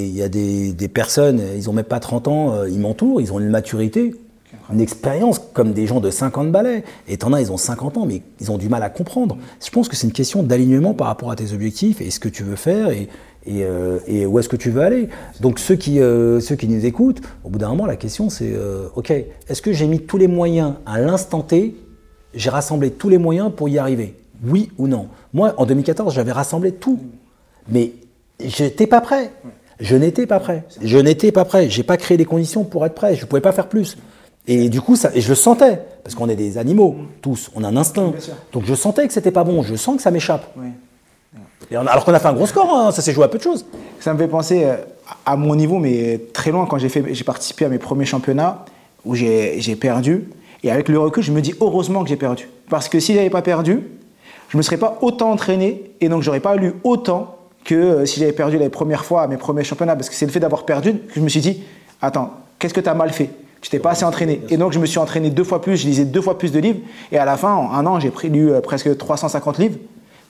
il 0.08 0.16
y 0.16 0.22
a 0.22 0.28
des, 0.30 0.72
des 0.72 0.88
personnes, 0.88 1.40
ils 1.56 1.68
ont 1.68 1.74
même 1.74 1.84
pas 1.84 2.00
30 2.00 2.26
ans, 2.26 2.52
euh, 2.54 2.68
ils 2.70 2.78
m'entourent, 2.80 3.20
ils 3.20 3.30
ont 3.32 3.38
une 3.38 3.50
maturité, 3.50 4.14
une 4.72 4.80
expérience 4.80 5.40
comme 5.52 5.72
des 5.72 5.86
gens 5.86 6.00
de 6.00 6.10
50 6.10 6.50
balais. 6.50 6.84
Et 7.08 7.16
t'en 7.16 7.32
as, 7.32 7.40
ils 7.40 7.52
ont 7.52 7.56
50 7.56 7.96
ans, 7.96 8.06
mais 8.06 8.22
ils 8.40 8.50
ont 8.50 8.58
du 8.58 8.68
mal 8.68 8.82
à 8.82 8.90
comprendre. 8.90 9.36
Je 9.64 9.70
pense 9.70 9.88
que 9.88 9.96
c'est 9.96 10.06
une 10.06 10.12
question 10.12 10.42
d'alignement 10.42 10.94
par 10.94 11.06
rapport 11.06 11.30
à 11.30 11.36
tes 11.36 11.52
objectifs 11.52 12.00
et 12.00 12.10
ce 12.10 12.20
que 12.20 12.28
tu 12.28 12.42
veux 12.42 12.56
faire 12.56 12.90
et, 12.90 13.08
euh, 13.48 13.98
où 14.26 14.38
est-ce 14.38 14.48
que 14.48 14.56
tu 14.56 14.70
veux 14.70 14.82
aller. 14.82 15.08
Donc 15.40 15.58
ceux 15.58 15.76
qui, 15.76 16.00
euh, 16.00 16.40
ceux 16.40 16.56
qui 16.56 16.68
nous 16.68 16.84
écoutent, 16.84 17.20
au 17.44 17.48
bout 17.48 17.58
d'un 17.58 17.68
moment, 17.68 17.86
la 17.86 17.96
question 17.96 18.28
c'est, 18.28 18.52
euh, 18.52 18.88
ok, 18.96 19.10
est-ce 19.10 19.62
que 19.62 19.72
j'ai 19.72 19.86
mis 19.86 20.00
tous 20.00 20.18
les 20.18 20.26
moyens 20.26 20.74
à 20.84 21.00
l'instant 21.00 21.42
T 21.42 21.76
j'ai 22.34 22.50
rassemblé 22.50 22.90
tous 22.90 23.08
les 23.08 23.18
moyens 23.18 23.50
pour 23.54 23.68
y 23.68 23.78
arriver? 23.78 24.14
Oui 24.44 24.70
ou 24.78 24.86
non? 24.86 25.08
Moi, 25.32 25.54
en 25.56 25.64
2014, 25.64 26.14
j'avais 26.14 26.32
rassemblé 26.32 26.72
tout. 26.72 27.00
Mais 27.68 27.92
je 28.44 28.64
n'étais 28.64 28.86
pas 28.86 29.00
prêt. 29.00 29.32
Je 29.80 29.96
n'étais 29.96 30.26
pas 30.26 30.38
prêt. 30.38 30.64
Je 30.82 30.98
n'étais 30.98 31.32
pas 31.32 31.44
prêt. 31.44 31.68
J'ai 31.70 31.82
pas 31.82 31.96
créé 31.96 32.16
les 32.16 32.24
conditions 32.24 32.64
pour 32.64 32.84
être 32.84 32.94
prêt. 32.94 33.14
Je 33.14 33.22
ne 33.22 33.26
pouvais 33.26 33.40
pas 33.40 33.52
faire 33.52 33.68
plus. 33.68 33.96
Et 34.48 34.68
du 34.68 34.80
coup, 34.80 34.94
ça, 34.96 35.10
et 35.14 35.20
je 35.20 35.28
le 35.28 35.34
sentais. 35.34 35.80
Parce 36.04 36.14
qu'on 36.14 36.28
est 36.28 36.36
des 36.36 36.56
animaux, 36.56 36.94
tous. 37.20 37.50
On 37.56 37.64
a 37.64 37.68
un 37.68 37.76
instinct. 37.76 38.12
Donc 38.52 38.64
je 38.64 38.74
sentais 38.74 39.06
que 39.06 39.12
c'était 39.12 39.32
pas 39.32 39.42
bon. 39.44 39.62
Je 39.62 39.74
sens 39.74 39.96
que 39.96 40.02
ça 40.02 40.10
m'échappe. 40.12 40.46
Ouais. 40.56 40.68
Et 41.70 41.76
on 41.76 41.86
a- 41.86 41.90
alors 41.90 42.04
qu'on 42.04 42.14
a 42.14 42.20
fait 42.20 42.28
un 42.28 42.32
gros 42.32 42.46
score, 42.46 42.72
hein. 42.72 42.92
ça 42.92 43.02
s'est 43.02 43.12
joué 43.12 43.24
à 43.24 43.28
peu 43.28 43.38
de 43.38 43.42
choses. 43.42 43.66
Ça 43.98 44.12
me 44.14 44.18
fait 44.18 44.28
penser 44.28 44.62
euh, 44.64 44.76
à 45.24 45.36
mon 45.36 45.56
niveau, 45.56 45.78
mais 45.78 46.20
très 46.32 46.52
loin, 46.52 46.66
quand 46.66 46.78
j'ai 46.78 47.24
participé 47.24 47.64
à 47.64 47.68
mes 47.68 47.78
premiers 47.78 48.04
championnats 48.04 48.64
où 49.04 49.14
j'ai 49.16 49.76
perdu. 49.80 50.28
Et 50.62 50.70
avec 50.70 50.88
le 50.88 50.98
recul, 50.98 51.22
je 51.24 51.32
me 51.32 51.40
dis 51.40 51.54
heureusement 51.60 52.02
que 52.04 52.08
j'ai 52.08 52.16
perdu. 52.16 52.48
Parce 52.70 52.88
que 52.88 53.00
si 53.00 53.14
j'avais 53.14 53.30
pas 53.30 53.42
perdu, 53.42 53.82
je 54.48 54.56
me 54.56 54.62
serais 54.62 54.76
pas 54.76 54.98
autant 55.02 55.32
entraîné 55.32 55.90
et 56.00 56.08
donc 56.08 56.22
j'aurais 56.22 56.40
pas 56.40 56.54
lu 56.54 56.74
autant 56.84 57.36
que 57.64 57.74
euh, 57.74 58.06
si 58.06 58.20
j'avais 58.20 58.32
perdu 58.32 58.58
les 58.58 58.68
premières 58.68 59.04
fois 59.04 59.22
à 59.22 59.26
mes 59.26 59.36
premiers 59.36 59.64
championnats. 59.64 59.96
Parce 59.96 60.08
que 60.08 60.14
c'est 60.14 60.26
le 60.26 60.30
fait 60.32 60.38
d'avoir 60.40 60.64
perdu 60.64 60.92
que 60.94 61.14
je 61.16 61.20
me 61.20 61.28
suis 61.28 61.40
dit 61.40 61.62
attends, 62.00 62.30
qu'est-ce 62.60 62.74
que 62.74 62.80
tu 62.80 62.88
as 62.88 62.94
mal 62.94 63.10
fait? 63.10 63.30
T'es 63.70 63.78
pas 63.78 63.90
assez 63.90 64.04
entraîné. 64.04 64.42
Et 64.48 64.56
donc 64.56 64.72
je 64.72 64.78
me 64.78 64.86
suis 64.86 64.98
entraîné 64.98 65.30
deux 65.30 65.44
fois 65.44 65.60
plus, 65.60 65.76
je 65.76 65.86
lisais 65.86 66.04
deux 66.04 66.20
fois 66.20 66.38
plus 66.38 66.52
de 66.52 66.58
livres. 66.58 66.80
Et 67.12 67.18
à 67.18 67.24
la 67.24 67.36
fin, 67.36 67.54
en 67.54 67.72
un 67.72 67.86
an, 67.86 68.00
j'ai 68.00 68.12
lu 68.28 68.52
euh, 68.52 68.60
presque 68.60 68.96
350 68.96 69.58
livres 69.58 69.78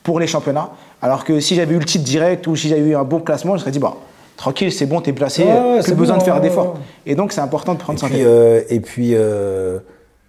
pour 0.02 0.21
les 0.21 0.26
championnats. 0.26 0.71
Alors 1.02 1.25
que 1.25 1.40
si 1.40 1.55
j'avais 1.57 1.75
eu 1.75 1.78
le 1.78 1.85
titre 1.85 2.05
direct 2.05 2.47
ou 2.47 2.57
si 2.57 2.69
j'avais 2.69 2.83
eu 2.83 2.97
un 2.97 3.05
bon 3.05 3.21
classement, 3.21 3.57
je 3.57 3.61
serais 3.62 3.73
dit, 3.73 3.78
bah, 3.78 3.97
tranquille, 4.37 4.73
c'est 4.73 4.87
bon, 4.87 5.00
t'es 5.00 5.12
placé, 5.12 5.45
Ouais, 5.45 5.83
plus 5.83 5.95
besoin 5.95 6.16
bon, 6.16 6.21
de 6.21 6.25
faire 6.25 6.40
d'efforts. 6.40 6.75
ouais. 6.75 6.81
Et 7.07 7.14
donc, 7.14 7.33
c'est 7.33 7.40
important 7.40 7.75
de 7.75 7.78
prendre 7.78 8.02
Et 8.05 8.09
puis, 8.09 8.23
euh, 8.25 8.61
et 8.69 8.81
puis 8.81 9.11
euh, 9.14 9.78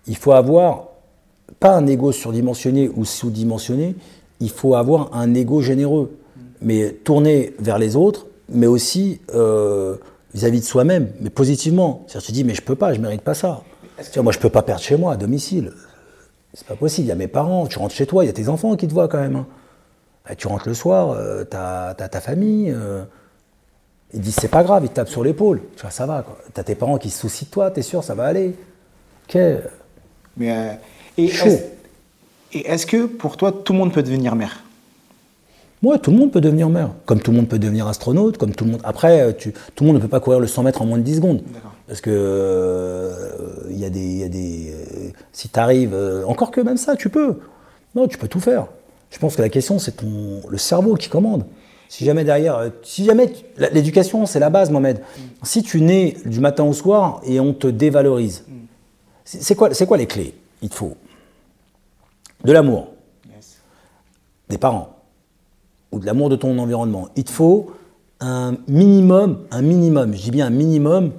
il 0.07 0.17
faut 0.17 0.31
avoir, 0.31 0.85
pas 1.59 1.75
un 1.75 1.85
ego 1.87 2.11
surdimensionné 2.11 2.89
ou 2.95 3.05
sous-dimensionné, 3.05 3.95
il 4.39 4.49
faut 4.49 4.75
avoir 4.75 5.09
un 5.13 5.33
ego 5.33 5.61
généreux, 5.61 6.11
mais 6.61 6.91
tourné 6.91 7.53
vers 7.59 7.77
les 7.77 7.95
autres, 7.95 8.27
mais 8.49 8.67
aussi 8.67 9.19
euh, 9.33 9.95
vis-à-vis 10.38 10.60
de 10.60 10.65
soi-même, 10.65 11.10
mais 11.20 11.29
positivement. 11.29 12.03
C'est-à-dire, 12.08 12.25
tu 12.25 12.32
te 12.32 12.36
dis, 12.36 12.44
mais 12.44 12.53
je 12.56 12.62
peux 12.62 12.75
pas, 12.75 12.94
je 12.94 13.00
mérite 13.00 13.22
pas 13.22 13.34
ça. 13.34 13.62
Moi, 14.17 14.32
je 14.32 14.39
peux 14.39 14.50
pas 14.50 14.62
perdre 14.62 14.82
chez 14.82 14.96
moi, 14.98 15.13
à 15.13 15.17
domicile. 15.17 15.72
C'est 16.53 16.67
pas 16.67 16.75
possible, 16.75 17.06
il 17.08 17.10
y 17.10 17.12
a 17.12 17.15
mes 17.15 17.27
parents, 17.27 17.67
tu 17.67 17.77
rentres 17.79 17.94
chez 17.96 18.06
toi, 18.06 18.24
il 18.24 18.27
y 18.27 18.29
a 18.29 18.34
tes 18.34 18.48
enfants 18.50 18.75
qui 18.75 18.88
te 18.88 18.94
voient 18.94 19.08
quand 19.08 19.20
même. 19.20 19.36
hein. 19.36 19.48
Tu 20.38 20.48
rentres 20.48 20.67
le 20.67 20.74
soir, 20.74 21.12
euh, 21.12 21.44
t'as 21.44 21.89
as 21.89 22.10
ta 22.10 22.20
famille. 22.22 22.72
euh, 22.72 23.03
ils 24.13 24.22
disent 24.22 24.36
c'est 24.39 24.48
pas 24.48 24.63
grave, 24.63 24.84
ils 24.86 24.89
te 24.89 24.96
tapent 24.96 25.10
sur 25.10 25.24
l'épaule. 25.24 25.62
Tu 25.75 25.82
vois, 25.82 25.91
ça 25.91 26.06
va 26.06 26.22
quoi. 26.24 26.38
T'as 26.53 26.63
tes 26.63 26.75
parents 26.75 26.98
qui 26.98 27.10
se 27.10 27.20
soucient 27.20 27.46
de 27.46 27.51
toi, 27.51 27.72
t'es 27.72 27.82
sûr, 27.82 28.03
ça 28.03 28.13
va 28.15 28.25
aller. 28.25 28.56
Ok. 29.27 29.38
Mais, 30.38 30.51
euh, 30.51 30.74
et 31.17 31.27
Chaud. 31.29 31.48
est-ce 31.48 31.63
et 32.53 32.67
est-ce 32.70 32.86
que 32.86 33.06
pour 33.06 33.36
toi, 33.38 33.51
tout 33.51 33.74
le 33.74 33.79
monde 33.79 33.94
peut 33.94 34.03
devenir 34.03 34.36
maire 34.36 34.63
Ouais, 35.84 36.00
tout 36.00 36.10
le 36.12 36.17
monde 36.17 36.31
peut 36.31 36.41
devenir 36.41 36.69
maire. 36.69 36.89
Comme 37.05 37.19
tout 37.22 37.31
le 37.31 37.38
monde 37.38 37.48
peut 37.48 37.60
devenir 37.60 37.88
astronaute, 37.88 38.38
comme 38.38 38.53
tout 38.55 38.65
le 38.65 38.72
monde. 38.72 38.81
Après, 38.84 39.22
euh, 39.22 39.31
tu- 39.31 39.53
tout 39.75 39.84
le 39.84 39.88
monde 39.88 39.98
ne 39.98 40.01
peut 40.01 40.07
pas 40.07 40.19
courir 40.19 40.39
le 40.39 40.48
100 40.48 40.63
mètres 40.63 40.81
en 40.81 40.86
moins 40.86 40.98
de 40.98 41.03
10 41.03 41.17
secondes. 41.17 41.43
Parce 41.88 42.01
que 42.01 42.10
euh, 42.12 43.67
il 43.69 43.77
y 43.79 43.86
a 43.86 43.89
des. 43.89 44.00
il 44.00 44.17
y 44.17 44.24
a 44.24 44.29
des 44.29 44.72
euh, 44.74 45.10
si 45.31 45.50
tu 45.50 45.60
arrives. 45.60 45.96
encore 46.27 46.51
que 46.51 46.62
même 46.62 46.77
ça, 46.77 46.96
tu 46.96 47.10
peux. 47.10 47.39
Non, 47.96 48.07
tu 48.07 48.17
peux 48.17 48.27
tout 48.27 48.39
faire. 48.39 48.67
Je 49.12 49.19
pense 49.19 49.36
que 49.36 49.41
la 49.41 49.50
question, 49.50 49.79
c'est 49.79 49.93
ton 49.93 50.41
le 50.50 50.57
cerveau 50.57 50.96
qui 50.96 51.10
commande. 51.10 51.46
Si 51.89 52.03
jamais 52.05 52.24
derrière. 52.24 52.72
Si 52.84 53.05
jamais. 53.05 53.31
L'éducation, 53.72 54.25
c'est 54.25 54.39
la 54.39 54.50
base, 54.50 54.72
Mohamed. 54.72 55.00
Si 55.43 55.62
tu 55.63 55.79
nais 55.81 56.17
du 56.25 56.39
matin 56.39 56.63
au 56.63 56.74
soir 56.74 57.22
et 57.24 57.39
on 57.39 57.53
te 57.53 57.67
dévalorise, 57.67 58.43
c'est 59.24 59.41
c'est 59.43 59.55
quoi, 59.55 59.74
c'est 59.74 59.86
quoi 59.86 59.98
les 59.98 60.07
clés? 60.07 60.34
Il 60.63 60.69
te 60.69 60.75
faut 60.75 60.96
de 62.43 62.51
l'amour, 62.51 62.89
des 64.50 64.57
parents 64.57 64.96
ou 65.91 66.00
de 66.00 66.06
l'amour 66.06 66.29
de 66.29 66.36
ton 66.36 66.58
environnement. 66.60 67.10
Il 67.15 67.24
te 67.24 67.32
faut 67.32 67.72
un 68.20 68.56
minimum, 68.67 69.39
un 69.51 69.62
minimum, 69.62 70.13
je 70.13 70.22
dis 70.22 70.32
bien 70.32 70.48
un 70.48 70.51
minimum 70.51 71.12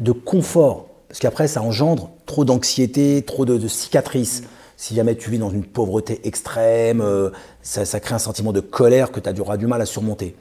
de 0.00 0.12
confort. 0.12 0.86
Parce 1.08 1.20
qu'après, 1.20 1.48
ça 1.48 1.62
engendre 1.62 2.10
trop 2.26 2.44
d'anxiété, 2.44 3.22
trop 3.22 3.44
de, 3.44 3.68
cicatrices. 3.68 4.42
Si 4.76 4.94
jamais 4.94 5.14
tu 5.14 5.30
vis 5.30 5.38
dans 5.38 5.50
une 5.50 5.64
pauvreté 5.64 6.20
extrême, 6.24 7.00
euh, 7.00 7.30
ça, 7.62 8.00
crée 8.00 8.14
un 8.14 8.18
sentiment 8.18 8.52
de 8.52 8.60
colère 8.60 9.12
que 9.12 9.20
tu 9.20 9.40
auras 9.40 9.56
du 9.56 9.66
mal 9.66 9.80
à 9.80 9.86
surmonter. 9.86 10.34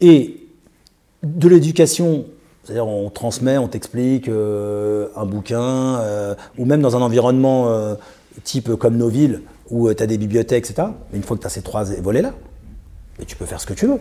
Et 0.00 0.48
de 1.22 1.48
l'éducation, 1.48 2.24
c'est-à-dire 2.64 2.86
on 2.86 3.10
transmet, 3.10 3.58
on 3.58 3.68
t'explique 3.68 4.28
euh, 4.28 5.08
un 5.14 5.26
bouquin, 5.26 6.00
euh, 6.00 6.34
ou 6.56 6.64
même 6.64 6.80
dans 6.80 6.96
un 6.96 7.02
environnement 7.02 7.96
type 8.42 8.74
comme 8.74 8.96
nos 8.96 9.08
villes, 9.08 9.42
où 9.70 9.92
tu 9.92 10.02
as 10.02 10.06
des 10.06 10.18
bibliothèques, 10.18 10.70
etc. 10.70 10.88
Mais 11.12 11.18
une 11.18 11.24
fois 11.24 11.36
que 11.36 11.42
tu 11.42 11.46
as 11.46 11.50
ces 11.50 11.62
trois 11.62 11.84
volets-là, 11.84 12.34
tu 13.24 13.36
peux 13.36 13.46
faire 13.46 13.60
ce 13.60 13.66
que 13.66 13.74
tu 13.74 13.86
veux 13.86 13.98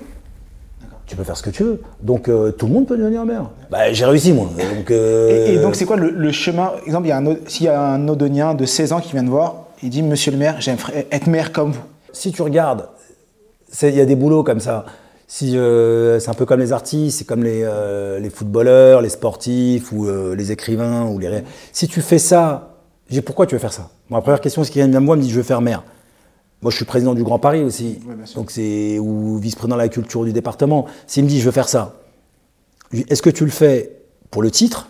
tu 1.08 1.16
peux 1.16 1.24
faire 1.24 1.38
ce 1.38 1.44
que 1.44 1.50
tu 1.50 1.64
veux. 1.64 1.82
Donc 2.02 2.28
euh, 2.28 2.52
tout 2.52 2.68
le 2.68 2.74
monde 2.74 2.86
peut 2.86 2.98
devenir 2.98 3.26
maire. 3.26 3.50
Bah, 3.72 3.92
j'ai 3.94 4.06
réussi 4.06 4.34
moi. 4.34 4.50
Donc, 4.76 4.92
euh, 4.92 5.48
et, 5.48 5.58
donc 5.58 5.76
c'est 5.76 5.86
quoi 5.86 5.96
le, 5.96 6.32
chemin? 6.32 6.74
Exemple, 6.86 7.08
s'il 7.48 7.66
y 7.66 7.70
a 7.70 7.82
un 7.82 8.08
Odonien 8.08 8.54
de 8.54 8.66
16 8.66 8.92
ans 8.92 9.00
qui 9.00 9.14
vient 9.14 9.24
te 9.24 9.30
voir, 9.30 9.68
il 9.82 9.90
dit 9.90 10.04
Monsieur 10.04 10.32
le 10.32 10.38
maire, 10.38 10.58
j'aimerais 10.60 11.08
être 11.12 11.28
maire 11.28 11.54
comme 11.54 11.72
vous. 11.72 11.84
Si 12.12 12.32
tu 12.32 12.42
regardes, 12.42 12.90
il 13.82 13.96
y 13.96 14.02
a 14.02 14.06
des 14.06 14.16
boulots 14.16 14.44
comme 14.44 14.60
ça. 14.60 14.86
Si 15.30 15.58
euh, 15.58 16.20
c'est 16.20 16.30
un 16.30 16.34
peu 16.34 16.46
comme 16.46 16.60
les 16.60 16.74
artistes, 16.74 17.20
c'est 17.20 17.26
comme 17.26 17.44
les, 17.44 17.66
les, 18.20 18.30
footballeurs, 18.30 19.02
les 19.02 19.10
sportifs 19.10 19.92
ou 19.94 20.08
les 20.36 20.52
écrivains 20.52 21.06
ou 21.06 21.20
les. 21.20 21.44
Si 21.72 21.88
tu 21.88 22.02
fais 22.02 22.20
ça, 22.20 22.76
j'ai 23.10 23.22
pourquoi 23.22 23.46
tu 23.46 23.56
veux 23.56 23.60
faire 23.60 23.74
ça? 23.74 23.90
La 24.12 24.22
première 24.22 24.42
question, 24.42 24.64
c'est 24.64 24.72
qu'il 24.72 24.82
vient 24.82 24.92
de 24.92 25.00
moi 25.00 25.16
me 25.16 25.22
dit 25.22 25.30
je 25.30 25.38
veux 25.38 25.44
faire 25.44 25.62
maire. 25.62 25.84
Moi, 26.62 26.72
je 26.72 26.78
suis 26.78 26.86
président 26.86 27.14
du 27.14 27.24
Grand 27.24 27.38
Paris 27.38 27.64
aussi, 27.64 28.00
donc 28.36 28.50
c'est 28.50 28.98
ou 28.98 29.38
vice-président 29.38 29.76
de 29.76 29.82
la 29.82 29.90
culture 29.90 30.26
du 30.26 30.34
département. 30.34 30.86
S'il 31.06 31.24
me 31.24 31.30
dit, 31.30 31.40
je 31.40 31.46
veux 31.46 31.52
faire 31.52 31.70
ça, 31.70 31.96
est-ce 32.92 33.22
que 33.22 33.30
tu 33.30 33.46
le 33.46 33.52
fais 33.52 34.00
pour 34.32 34.42
le 34.42 34.50
titre 34.50 34.90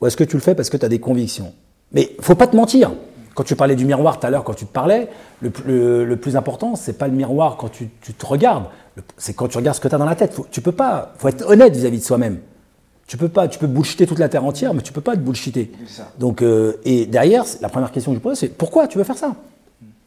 ou 0.00 0.06
est-ce 0.06 0.16
que 0.16 0.24
tu 0.24 0.36
le 0.36 0.42
fais 0.42 0.54
parce 0.54 0.68
que 0.68 0.76
tu 0.76 0.84
as 0.84 0.90
des 0.90 0.98
convictions? 0.98 1.54
Mais 1.92 2.14
faut 2.20 2.34
pas 2.34 2.46
te 2.46 2.56
mentir. 2.56 2.92
Quand 3.34 3.44
tu 3.44 3.54
parlais 3.54 3.76
du 3.76 3.84
miroir 3.84 4.18
tout 4.18 4.26
à 4.26 4.30
l'heure, 4.30 4.44
quand 4.44 4.54
tu 4.54 4.66
te 4.66 4.72
parlais, 4.72 5.08
le, 5.42 6.14
plus 6.16 6.36
important, 6.36 6.74
c'est 6.74 6.94
pas 6.94 7.06
le 7.06 7.14
miroir 7.14 7.56
quand 7.58 7.68
tu, 7.68 7.88
te 7.88 8.26
regardes, 8.26 8.64
c'est 9.18 9.34
quand 9.34 9.48
tu 9.48 9.58
regardes 9.58 9.76
ce 9.76 9.80
que 9.80 9.88
tu 9.88 9.94
as 9.94 9.98
dans 9.98 10.06
la 10.06 10.14
tête. 10.14 10.32
Faut, 10.32 10.46
tu 10.50 10.62
peux 10.62 10.72
pas, 10.72 11.12
faut 11.18 11.28
être 11.28 11.46
honnête 11.46 11.76
vis-à-vis 11.76 11.98
de 11.98 12.04
soi-même. 12.04 12.40
Tu 13.06 13.16
peux 13.18 13.28
pas, 13.28 13.46
tu 13.46 13.58
peux 13.58 13.66
bullshiter 13.66 14.06
toute 14.06 14.18
la 14.18 14.28
terre 14.28 14.44
entière, 14.44 14.72
mais 14.74 14.80
tu 14.80 14.92
peux 14.92 15.02
pas 15.02 15.14
te 15.14 15.20
bullshiter. 15.20 15.70
Donc, 16.18 16.42
euh, 16.42 16.80
et 16.84 17.06
derrière, 17.06 17.44
la 17.60 17.68
première 17.68 17.92
question 17.92 18.12
que 18.12 18.18
je 18.18 18.22
pose, 18.22 18.38
c'est 18.38 18.48
pourquoi 18.48 18.88
tu 18.88 18.98
veux 18.98 19.04
faire 19.04 19.18
ça? 19.18 19.36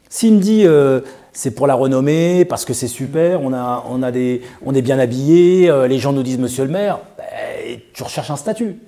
S'il 0.09 0.33
me 0.33 0.39
dit 0.39 0.65
euh, 0.65 1.01
c'est 1.33 1.51
pour 1.51 1.67
la 1.67 1.75
renommée, 1.75 2.43
parce 2.43 2.65
que 2.65 2.73
c'est 2.73 2.87
super, 2.87 3.41
on, 3.41 3.53
a, 3.53 3.85
on, 3.87 4.01
a 4.01 4.11
des, 4.11 4.41
on 4.65 4.73
est 4.73 4.81
bien 4.81 4.97
habillé, 4.97 5.69
euh, 5.69 5.87
les 5.87 5.99
gens 5.99 6.11
nous 6.11 6.23
disent 6.23 6.39
monsieur 6.39 6.65
le 6.65 6.71
maire, 6.71 6.99
ben, 7.17 7.79
tu 7.93 8.03
recherches 8.03 8.31
un 8.31 8.35
statut. 8.35 8.79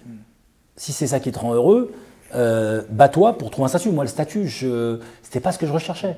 Si 0.75 0.91
c'est 0.91 1.07
ça 1.07 1.19
qui 1.19 1.31
te 1.31 1.37
rend 1.37 1.53
heureux, 1.53 1.91
euh, 2.33 2.81
bats-toi 2.89 3.37
pour 3.37 3.51
trouver 3.51 3.65
un 3.65 3.69
statut. 3.69 3.91
Moi, 3.91 4.03
le 4.03 4.09
statut, 4.09 4.49
ce 4.49 4.99
n'était 5.23 5.39
pas 5.39 5.51
ce 5.51 5.59
que 5.59 5.67
je 5.67 5.71
recherchais. 5.71 6.17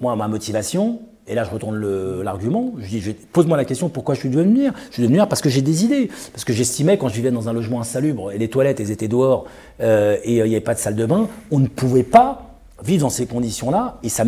Moi, 0.00 0.16
ma 0.16 0.26
motivation, 0.26 1.00
et 1.28 1.34
là 1.34 1.44
je 1.44 1.50
retourne 1.50 1.80
l'argument, 2.22 2.74
je 2.78 2.88
dis 2.88 3.16
pose-moi 3.32 3.56
la 3.56 3.64
question 3.64 3.88
pourquoi 3.88 4.14
je 4.14 4.20
suis 4.20 4.28
devenu 4.28 4.54
venir? 4.54 4.72
Je 4.88 4.94
suis 4.94 5.02
devenu 5.02 5.16
venir 5.16 5.28
parce 5.28 5.40
que 5.40 5.48
j'ai 5.48 5.62
des 5.62 5.84
idées, 5.84 6.10
parce 6.32 6.44
que 6.44 6.52
j'estimais 6.52 6.98
quand 6.98 7.08
je 7.08 7.14
vivais 7.14 7.30
dans 7.30 7.48
un 7.48 7.52
logement 7.52 7.80
insalubre 7.80 8.30
et 8.32 8.38
les 8.38 8.48
toilettes 8.48 8.78
elles 8.80 8.90
étaient 8.90 9.08
dehors 9.08 9.46
et 9.80 10.18
il 10.24 10.34
n'y 10.34 10.40
avait 10.42 10.60
pas 10.60 10.74
de 10.74 10.78
salle 10.78 10.96
de 10.96 11.06
bain, 11.06 11.28
on 11.50 11.58
ne 11.58 11.66
pouvait 11.66 12.02
pas 12.02 12.45
vivre 12.84 13.02
dans 13.02 13.10
ces 13.10 13.26
conditions-là, 13.26 13.98
et 14.02 14.10
ça, 14.10 14.24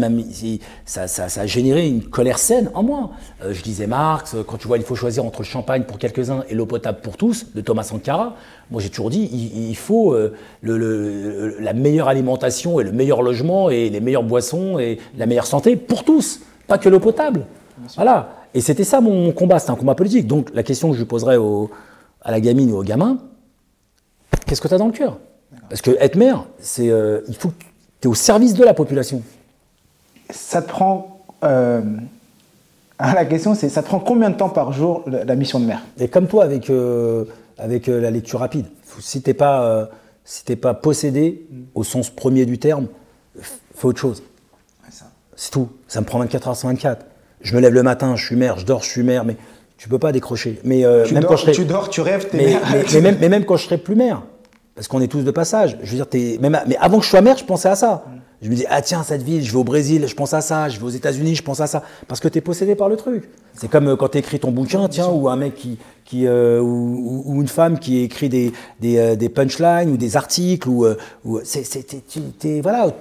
ça, 0.86 1.06
ça, 1.06 1.28
ça, 1.28 1.40
a 1.42 1.46
généré 1.46 1.86
une 1.86 2.02
colère 2.02 2.38
saine 2.38 2.70
en 2.74 2.82
moi. 2.82 3.10
Euh, 3.44 3.52
je 3.52 3.62
disais 3.62 3.86
Marx, 3.86 4.34
euh, 4.34 4.42
quand 4.42 4.56
tu 4.56 4.66
vois 4.66 4.78
il 4.78 4.84
faut 4.84 4.94
choisir 4.94 5.24
entre 5.24 5.40
le 5.40 5.44
champagne 5.44 5.84
pour 5.84 5.98
quelques-uns 5.98 6.44
et 6.48 6.54
l'eau 6.54 6.64
potable 6.64 7.00
pour 7.02 7.18
tous, 7.18 7.46
de 7.54 7.60
Thomas 7.60 7.82
Sankara, 7.82 8.36
moi 8.70 8.80
j'ai 8.80 8.88
toujours 8.88 9.10
dit 9.10 9.28
il, 9.32 9.76
faut 9.76 10.14
euh, 10.14 10.34
le, 10.62 11.58
la 11.60 11.74
meilleure 11.74 12.08
alimentation 12.08 12.80
et 12.80 12.84
le 12.84 12.92
meilleur 12.92 13.20
logement 13.20 13.68
et 13.68 13.90
les 13.90 14.00
meilleures 14.00 14.24
boissons 14.24 14.78
et 14.78 14.98
la 15.16 15.26
meilleure 15.26 15.46
santé 15.46 15.76
pour 15.76 16.04
tous, 16.04 16.40
pas 16.66 16.78
que 16.78 16.88
l'eau 16.88 17.00
potable. 17.00 17.44
Voilà. 17.96 18.30
Et 18.54 18.62
c'était 18.62 18.84
ça 18.84 19.02
mon, 19.02 19.30
combat, 19.32 19.58
c'était 19.58 19.72
un 19.72 19.76
combat 19.76 19.94
politique. 19.94 20.26
Donc 20.26 20.48
la 20.54 20.62
question 20.62 20.90
que 20.90 20.96
je 20.96 21.04
poserais 21.04 21.36
au, 21.36 21.70
à 22.22 22.30
la 22.30 22.40
gamine 22.40 22.72
ou 22.72 22.78
au 22.78 22.82
gamin, 22.82 23.18
qu'est-ce 24.46 24.62
que 24.62 24.68
tu 24.68 24.74
as 24.74 24.78
dans 24.78 24.86
le 24.86 24.92
cœur? 24.92 25.18
Parce 25.68 25.82
que 25.82 25.90
être 26.00 26.16
maire, 26.16 26.46
c'est 26.58 26.90
il 27.28 27.36
faut 27.36 27.50
que 27.50 27.67
tu 28.00 28.08
es 28.08 28.10
au 28.10 28.14
service 28.14 28.54
de 28.54 28.64
la 28.64 28.74
population. 28.74 29.22
Ça 30.30 30.62
te 30.62 30.68
prend. 30.68 31.22
Euh, 31.44 31.80
la 33.00 33.24
question, 33.24 33.54
c'est 33.54 33.68
ça 33.68 33.82
te 33.82 33.88
prend 33.88 34.00
combien 34.00 34.30
de 34.30 34.36
temps 34.36 34.48
par 34.48 34.72
jour 34.72 35.04
la, 35.06 35.34
mission 35.34 35.60
de 35.60 35.66
maire? 35.66 35.82
Et 35.98 36.08
comme 36.08 36.26
toi 36.26 36.44
avec, 36.44 36.70
euh, 36.70 37.24
avec 37.58 37.88
euh, 37.88 38.00
la 38.00 38.10
lecture 38.10 38.40
rapide. 38.40 38.66
Si 39.00 39.22
tu 39.22 39.30
n'es 39.30 39.34
pas, 39.34 39.88
si 40.24 40.44
pas 40.56 40.74
possédé 40.74 41.46
au 41.74 41.84
sens 41.84 42.10
premier 42.10 42.46
du 42.46 42.58
terme, 42.58 42.88
fais 43.74 43.86
autre 43.86 44.00
chose. 44.00 44.22
c'est 45.36 45.50
tout. 45.50 45.68
Ça 45.86 46.00
me 46.00 46.06
prend 46.06 46.18
24 46.18 46.48
heures 46.48 46.56
sur 46.56 46.68
24. 46.68 47.06
Je 47.40 47.54
me 47.54 47.60
lève 47.60 47.72
le 47.72 47.84
matin, 47.84 48.16
je 48.16 48.24
suis 48.24 48.34
maire, 48.34 48.58
je 48.58 48.66
dors, 48.66 48.82
je 48.82 48.88
suis 48.88 49.04
maire, 49.04 49.24
mais 49.24 49.36
tu 49.76 49.88
peux 49.88 50.00
pas 50.00 50.10
décrocher. 50.10 50.58
Mais, 50.64 50.84
tu, 51.06 51.14
même 51.14 51.22
dors, 51.22 51.30
quand 51.30 51.36
je 51.36 51.52
tu 51.52 51.64
dors, 51.64 51.88
tu 51.88 52.00
rêves, 52.00 52.28
mais, 52.32 52.56
mais, 52.92 53.00
même, 53.00 53.18
mais 53.20 53.28
même 53.28 53.44
quand 53.44 53.56
je 53.56 53.66
serai 53.66 53.78
plus 53.78 53.94
maire, 53.94 54.22
parce 54.78 54.86
qu'on 54.86 55.00
est 55.00 55.08
tous 55.08 55.24
de 55.24 55.32
passage. 55.32 55.76
Je 55.82 55.90
veux 55.90 55.96
dire, 55.96 56.06
es, 56.12 56.38
même, 56.38 56.56
mais 56.68 56.76
avant 56.76 57.00
que 57.00 57.04
je 57.04 57.10
sois 57.10 57.20
maire, 57.20 57.36
je 57.36 57.42
pensais 57.42 57.68
à 57.68 57.74
ça. 57.74 58.04
Je 58.40 58.48
me 58.48 58.54
dis, 58.54 58.64
ah 58.70 58.80
tiens, 58.80 59.02
cette 59.02 59.22
ville, 59.22 59.42
je 59.44 59.50
vais 59.50 59.58
au 59.58 59.64
Brésil, 59.64 60.04
je 60.06 60.14
pense 60.14 60.34
à 60.34 60.40
ça, 60.40 60.68
je 60.68 60.78
vais 60.78 60.84
aux 60.84 60.90
États-Unis, 60.90 61.34
je 61.34 61.42
pense 61.42 61.58
à 61.58 61.66
ça. 61.66 61.82
Parce 62.06 62.20
que 62.20 62.28
tu 62.28 62.38
es 62.38 62.40
possédé 62.40 62.76
par 62.76 62.88
le 62.88 62.94
truc. 62.94 63.28
C'est 63.54 63.68
comme 63.68 63.88
euh, 63.88 63.96
quand 63.96 64.10
tu 64.10 64.18
écris 64.18 64.38
ton 64.38 64.52
bouquin, 64.52 64.86
tiens, 64.86 65.08
ou 65.08 65.28
un 65.28 65.34
mec 65.34 65.56
qui. 65.56 65.78
qui 66.04 66.28
euh, 66.28 66.60
ou, 66.60 67.40
une 67.40 67.48
femme 67.48 67.80
qui 67.80 68.02
écrit 68.02 68.28
des, 68.28 68.52
des, 68.78 68.98
euh, 68.98 69.16
des 69.16 69.28
punchlines 69.28 69.90
ou 69.90 69.96
des 69.96 70.16
articles. 70.16 70.68
Ou, 70.68 70.86
ou 71.24 71.40
c'est, 71.42 72.60
voilà, 72.60 72.92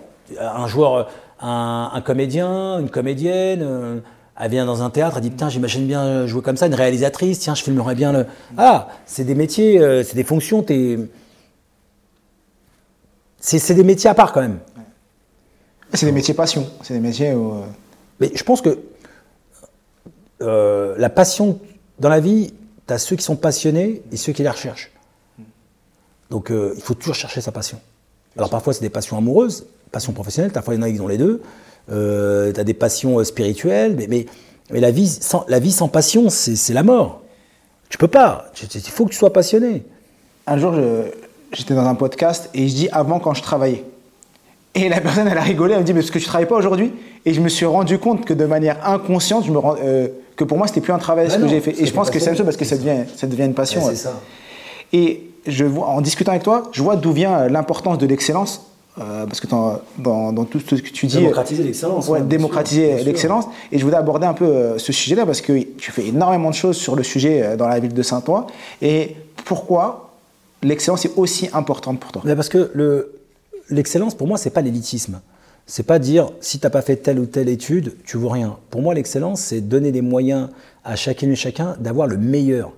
un 0.42 0.66
joueur, 0.66 1.12
un, 1.40 1.92
un, 1.94 2.02
comédien, 2.02 2.80
une 2.80 2.90
comédienne. 2.90 4.02
elle 4.36 4.50
vient 4.50 4.66
dans 4.66 4.82
un 4.82 4.90
théâtre, 4.90 5.18
elle 5.18 5.22
dit 5.22 5.30
Putain, 5.30 5.50
j'imagine 5.50 5.86
bien 5.86 6.26
jouer 6.26 6.42
comme 6.42 6.58
ça, 6.58 6.66
une 6.66 6.74
réalisatrice, 6.74 7.38
tiens, 7.38 7.54
je 7.54 7.62
filmerais 7.62 7.94
bien 7.94 8.12
le. 8.12 8.26
Ah, 8.58 8.88
c'est 9.06 9.26
des 9.26 9.36
métiers, 9.36 9.80
c'est 10.04 10.16
des 10.16 10.24
fonctions, 10.24 10.64
t'es 10.64 10.98
c'est 13.48 13.74
des 13.74 13.84
métiers 13.84 14.10
à 14.10 14.14
part 14.14 14.34
quand 14.34 14.42
même. 14.42 14.60
C'est 15.94 16.06
des 16.06 16.12
métiers 16.12 16.34
passion. 16.34 16.68
C'est 16.84 16.94
des 16.94 17.00
métiers 17.00 17.34
où. 17.34 17.54
Euh, 17.54 17.66
Mais 18.20 18.32
je 18.36 18.44
pense 18.44 18.62
que 18.62 18.78
euh, 20.42 20.96
la 20.98 21.10
passion 21.10 21.60
dans 22.00 22.10
la 22.10 22.20
vie, 22.20 22.54
tu 22.86 22.94
as 22.94 22.98
ceux 22.98 23.16
qui 23.16 23.24
sont 23.24 23.38
passionnés 23.38 24.04
et 24.12 24.18
ceux 24.18 24.34
qui 24.34 24.44
la 24.44 24.52
recherchent. 24.52 24.92
Donc 26.30 26.52
euh, 26.52 26.74
il 26.76 26.82
faut 26.82 26.94
toujours 26.94 27.16
chercher 27.16 27.40
sa 27.40 27.54
passion. 27.54 27.80
Alors 28.36 28.50
parfois 28.50 28.74
c'est 28.74 28.82
des 28.82 28.90
passions 28.90 29.18
amoureuses, 29.18 29.66
passions 29.92 30.12
professionnelles, 30.12 30.52
parfois 30.52 30.76
il 30.76 30.78
y 30.78 30.80
en 30.82 30.84
a 30.84 30.92
qui 30.92 31.00
ont 31.00 31.08
les 31.08 31.18
deux. 31.18 31.42
tu 31.88 32.60
as 32.60 32.64
des 32.64 32.74
passions 32.74 33.24
spirituelles, 33.24 33.96
mais, 33.96 34.08
mais, 34.08 34.26
mais, 34.72 34.82
la, 34.82 34.92
vie 34.92 35.08
sans, 35.08 35.46
la 35.48 35.60
vie 35.60 35.72
sans 35.72 35.88
passion, 35.88 36.30
c'est 36.30 36.74
la 36.74 36.84
mort. 36.84 37.22
Tu 37.88 37.98
peux 37.98 38.10
pas. 38.10 38.52
Il 38.62 38.82
faut 38.82 39.06
que 39.06 39.12
tu 39.12 39.18
sois 39.18 39.32
passionné. 39.32 39.86
Un 40.46 40.58
jour, 40.58 40.74
je, 40.74 41.10
j'étais 41.54 41.74
dans 41.74 41.86
un 41.86 41.96
podcast 41.96 42.50
et 42.54 42.68
je 42.68 42.74
dis 42.74 42.90
avant 42.92 43.20
quand 43.20 43.34
je 43.34 43.42
travaillais. 43.42 43.84
Et 44.76 44.90
la 44.90 45.02
personne, 45.02 45.28
elle 45.28 45.38
a 45.38 45.42
rigolé, 45.42 45.74
elle 45.74 45.80
me 45.80 45.86
dit, 45.86 45.94
mais 45.94 46.02
est-ce 46.02 46.12
que 46.12 46.20
tu 46.20 46.26
travailles 46.26 46.48
pas 46.48 46.56
aujourd'hui? 46.56 46.94
Et 47.26 47.34
je 47.34 47.42
me 47.42 47.50
suis 47.50 47.66
rendu 47.66 47.98
compte 47.98 48.26
que 48.26 48.34
de 48.34 48.46
manière 48.46 48.78
inconsciente, 48.88 49.44
je 49.46 49.52
me 49.52 49.58
rend, 49.58 49.76
euh, 49.84 50.08
que 50.36 50.44
pour 50.44 50.58
moi, 50.58 50.68
c'était 50.68 50.82
plus 50.82 50.94
un 50.94 51.00
travail 51.00 51.32
ce 51.32 51.38
que 51.38 51.48
j'ai 51.48 51.62
fait. 51.62 51.82
Et 51.82 51.86
je 51.86 51.94
pense 51.94 52.12
que 52.12 52.20
c'est 52.20 52.36
ça 52.36 52.44
parce 52.44 52.58
que 52.58 52.66
ça 52.66 52.78
devient, 52.78 53.06
ça 53.16 53.26
devient 53.26 53.46
une 53.46 53.56
passion. 53.56 53.82
c'est 53.90 53.96
ça. 53.96 54.14
Et 54.94 55.24
je 55.48 55.66
vois, 55.66 55.88
en 55.88 56.02
discutant 56.02 56.32
avec 56.32 56.44
toi, 56.44 56.70
je 56.74 56.84
vois 56.84 56.96
d'où 56.96 57.12
vient 57.12 57.40
euh, 57.40 57.50
l'importance 57.50 57.98
de 57.98 58.06
l'excellence. 58.06 58.64
Euh, 59.00 59.28
parce 59.28 59.40
que 59.40 59.46
dans, 59.48 60.32
dans, 60.32 60.46
tout 60.46 60.60
ce 60.60 60.76
que 60.76 60.90
tu 60.90 61.06
dis. 61.06 61.18
Démocratiser 61.18 61.64
l'excellence. 61.64 62.08
Ouais, 62.08 62.22
démocratiser 62.22 63.04
l'excellence. 63.04 63.46
Et 63.72 63.78
je 63.78 63.84
voulais 63.84 63.98
aborder 63.98 64.26
un 64.26 64.34
peu 64.34 64.78
ce 64.78 64.92
sujet-là 64.92 65.26
parce 65.26 65.42
que 65.42 65.54
tu 65.78 65.92
fais 65.92 66.08
énormément 66.08 66.50
de 66.50 66.56
choses 66.56 66.78
sur 66.78 66.96
le 66.96 67.04
sujet 67.04 67.56
dans 67.58 67.68
la 67.68 67.80
ville 67.80 67.94
de 67.94 68.02
Saint-Ouen. 68.02 68.48
Et 68.82 69.16
pourquoi 69.46 70.07
l'excellence 70.64 71.06
est 71.06 71.14
aussi 71.16 71.50
importante 71.54 72.00
pour 72.00 72.12
toi 72.12 72.24
Parce 72.26 72.50
que 72.50 72.72
l'excellence, 73.70 74.16
pour 74.16 74.28
moi, 74.28 74.38
c'est 74.38 74.50
pas 74.50 74.62
l'élitisme. 74.62 75.22
C'est 75.66 75.84
pas 75.84 76.00
dire 76.00 76.30
si 76.40 76.60
tu 76.60 76.66
n'as 76.66 76.70
pas 76.70 76.82
fait 76.82 76.96
telle 76.96 77.20
ou 77.20 77.26
telle 77.26 77.50
étude, 77.50 77.96
tu 78.06 78.18
vaux 78.18 78.30
rien. 78.30 78.58
Pour 78.70 78.82
moi, 78.82 78.94
l'excellence, 78.94 79.42
c'est 79.42 79.60
donner 79.62 79.92
les 79.92 80.02
moyens 80.02 80.50
à 80.86 80.96
chacune 80.96 81.32
et 81.32 81.36
chacun 81.36 81.76
d'avoir 81.80 82.08
le 82.08 82.18
meilleur. 82.18 82.72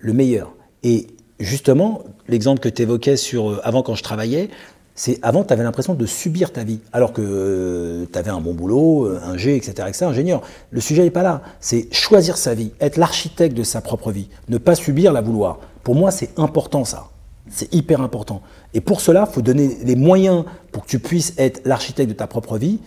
Le 0.00 0.12
meilleur. 0.12 0.52
Et 0.82 1.06
justement, 1.38 2.02
l'exemple 2.26 2.60
que 2.60 2.68
tu 2.68 2.82
évoquais 2.82 3.16
sur 3.16 3.50
euh, 3.50 3.60
avant 3.62 3.82
quand 3.82 3.94
je 3.94 4.02
travaillais, 4.02 4.50
c'est 4.98 5.20
avant, 5.22 5.44
tu 5.44 5.52
avais 5.52 5.62
l'impression 5.62 5.94
de 5.94 6.06
subir 6.06 6.52
ta 6.52 6.64
vie, 6.64 6.80
alors 6.92 7.12
que 7.12 7.22
euh, 7.24 8.06
tu 8.12 8.18
avais 8.18 8.30
un 8.30 8.40
bon 8.40 8.52
boulot, 8.52 9.06
euh, 9.06 9.20
un 9.24 9.36
G, 9.36 9.54
etc., 9.54 9.86
etc., 9.86 10.06
ingénieur. 10.06 10.42
Le 10.72 10.80
sujet 10.80 11.04
n'est 11.04 11.12
pas 11.12 11.22
là. 11.22 11.40
C'est 11.60 11.86
choisir 11.94 12.36
sa 12.36 12.52
vie, 12.52 12.72
être 12.80 12.96
l'architecte 12.96 13.56
de 13.56 13.62
sa 13.62 13.80
propre 13.80 14.10
vie, 14.10 14.28
ne 14.48 14.58
pas 14.58 14.74
subir 14.74 15.12
la 15.12 15.20
vouloir. 15.20 15.60
Pour 15.84 15.94
moi, 15.94 16.10
c'est 16.10 16.36
important 16.36 16.84
ça. 16.84 17.10
C'est 17.48 17.72
hyper 17.72 18.00
important. 18.00 18.42
Et 18.74 18.80
pour 18.80 19.00
cela, 19.00 19.26
il 19.30 19.32
faut 19.32 19.40
donner 19.40 19.78
les 19.84 19.94
moyens 19.94 20.44
pour 20.72 20.82
que 20.84 20.88
tu 20.88 20.98
puisses 20.98 21.32
être 21.38 21.60
l'architecte 21.64 22.08
de 22.08 22.16
ta 22.16 22.26
propre 22.26 22.58
vie. 22.58 22.80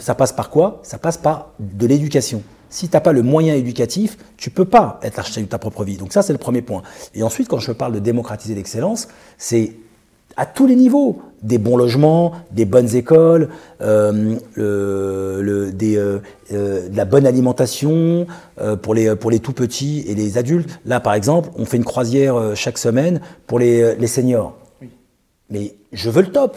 Ça 0.00 0.14
passe 0.14 0.32
par 0.32 0.48
quoi? 0.48 0.80
Ça 0.82 0.96
passe 0.96 1.18
par 1.18 1.50
de 1.58 1.86
l'éducation. 1.86 2.42
Si 2.70 2.88
tu 2.88 2.96
n'as 2.96 3.00
pas 3.00 3.12
le 3.12 3.22
moyen 3.22 3.54
éducatif, 3.54 4.16
tu 4.38 4.48
peux 4.48 4.64
pas 4.64 4.98
être 5.02 5.18
l'architecte 5.18 5.48
de 5.48 5.50
ta 5.50 5.58
propre 5.58 5.84
vie. 5.84 5.98
Donc 5.98 6.14
ça, 6.14 6.22
c'est 6.22 6.32
le 6.32 6.38
premier 6.38 6.62
point. 6.62 6.80
Et 7.14 7.22
ensuite, 7.22 7.48
quand 7.48 7.58
je 7.58 7.72
parle 7.72 7.92
de 7.92 7.98
démocratiser 7.98 8.54
l'excellence, 8.54 9.08
c'est 9.36 9.74
à 10.40 10.46
tous 10.46 10.66
les 10.66 10.74
niveaux. 10.74 11.20
Des 11.42 11.58
bons 11.58 11.76
logements, 11.76 12.32
des 12.50 12.64
bonnes 12.64 12.94
écoles, 12.96 13.48
euh, 13.82 14.36
le, 14.54 15.70
des, 15.70 15.96
euh, 15.96 16.18
euh, 16.52 16.88
de 16.88 16.96
la 16.96 17.04
bonne 17.04 17.26
alimentation 17.26 18.26
pour, 18.82 18.94
les, 18.94 19.16
pour 19.16 19.30
les 19.30 19.38
tout 19.38 19.52
petits 19.52 20.04
et 20.06 20.14
les 20.14 20.38
adultes. 20.38 20.80
Là, 20.84 20.98
par 21.00 21.14
exemple, 21.14 21.50
on 21.56 21.64
fait 21.64 21.76
une 21.76 21.84
croisière 21.84 22.52
chaque 22.54 22.78
semaine 22.78 23.20
pour 23.46 23.58
les, 23.58 23.94
les 23.96 24.06
seniors. 24.06 24.56
Mais 25.50 25.74
je 25.92 26.10
veux 26.10 26.22
le 26.22 26.30
top. 26.30 26.56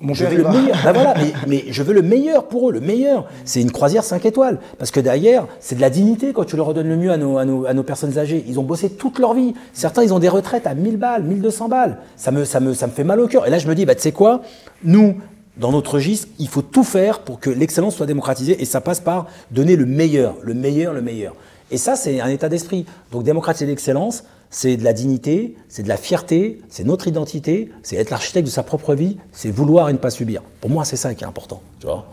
Mon 0.00 0.14
je 0.14 0.26
veux 0.26 0.36
le 0.36 0.44
meilleur. 0.44 0.76
Ben 0.84 0.92
voilà, 0.92 1.14
mais, 1.46 1.64
je 1.70 1.82
veux 1.82 1.94
le 1.94 2.02
meilleur 2.02 2.46
pour 2.46 2.68
eux, 2.68 2.72
le 2.72 2.80
meilleur. 2.80 3.26
C'est 3.44 3.60
une 3.60 3.72
croisière 3.72 4.04
5 4.04 4.24
étoiles. 4.26 4.58
Parce 4.78 4.90
que 4.90 5.00
derrière, 5.00 5.46
c'est 5.60 5.74
de 5.74 5.80
la 5.80 5.90
dignité 5.90 6.32
quand 6.32 6.44
tu 6.44 6.56
leur 6.56 6.66
redonnes 6.66 6.88
le 6.88 6.96
mieux 6.96 7.10
à 7.10 7.16
nos, 7.16 7.38
à, 7.38 7.44
nos, 7.44 7.66
à 7.66 7.74
nos, 7.74 7.82
personnes 7.82 8.18
âgées. 8.18 8.44
Ils 8.46 8.60
ont 8.60 8.62
bossé 8.62 8.90
toute 8.90 9.18
leur 9.18 9.34
vie. 9.34 9.54
Certains, 9.72 10.02
ils 10.02 10.12
ont 10.12 10.18
des 10.18 10.28
retraites 10.28 10.66
à 10.66 10.74
1000 10.74 10.98
balles, 10.98 11.24
1200 11.24 11.68
balles. 11.68 11.98
Ça 12.16 12.30
me, 12.30 12.44
ça 12.44 12.60
me, 12.60 12.74
ça 12.74 12.86
me 12.86 12.92
fait 12.92 13.04
mal 13.04 13.18
au 13.18 13.28
cœur. 13.28 13.46
Et 13.46 13.50
là, 13.50 13.58
je 13.58 13.66
me 13.66 13.74
dis, 13.74 13.86
bah, 13.86 13.94
tu 13.94 14.02
sais 14.02 14.12
quoi? 14.12 14.42
Nous, 14.84 15.16
dans 15.56 15.72
notre 15.72 15.94
registre, 15.94 16.28
il 16.38 16.48
faut 16.48 16.62
tout 16.62 16.84
faire 16.84 17.20
pour 17.20 17.40
que 17.40 17.50
l'excellence 17.50 17.96
soit 17.96 18.06
démocratisée. 18.06 18.60
Et 18.60 18.66
ça 18.66 18.80
passe 18.80 19.00
par 19.00 19.26
donner 19.50 19.74
le 19.74 19.86
meilleur, 19.86 20.36
le 20.42 20.54
meilleur, 20.54 20.92
le 20.92 21.02
meilleur. 21.02 21.34
Et 21.70 21.76
ça, 21.76 21.96
c'est 21.96 22.20
un 22.20 22.28
état 22.28 22.48
d'esprit. 22.48 22.86
Donc, 23.12 23.24
démocratiser 23.24 23.66
l'excellence, 23.66 24.24
c'est 24.50 24.76
de 24.76 24.84
la 24.84 24.92
dignité, 24.92 25.56
c'est 25.68 25.82
de 25.82 25.88
la 25.88 25.96
fierté, 25.96 26.60
c'est 26.68 26.84
notre 26.84 27.08
identité, 27.08 27.70
c'est 27.82 27.96
être 27.96 28.10
l'architecte 28.10 28.46
de 28.46 28.52
sa 28.52 28.62
propre 28.62 28.94
vie, 28.94 29.18
c'est 29.32 29.50
vouloir 29.50 29.88
et 29.90 29.92
ne 29.92 29.98
pas 29.98 30.10
subir. 30.10 30.42
Pour 30.60 30.70
moi, 30.70 30.84
c'est 30.84 30.96
ça 30.96 31.14
qui 31.14 31.24
est 31.24 31.26
important. 31.26 31.60
Tu 31.80 31.86
vois 31.86 32.06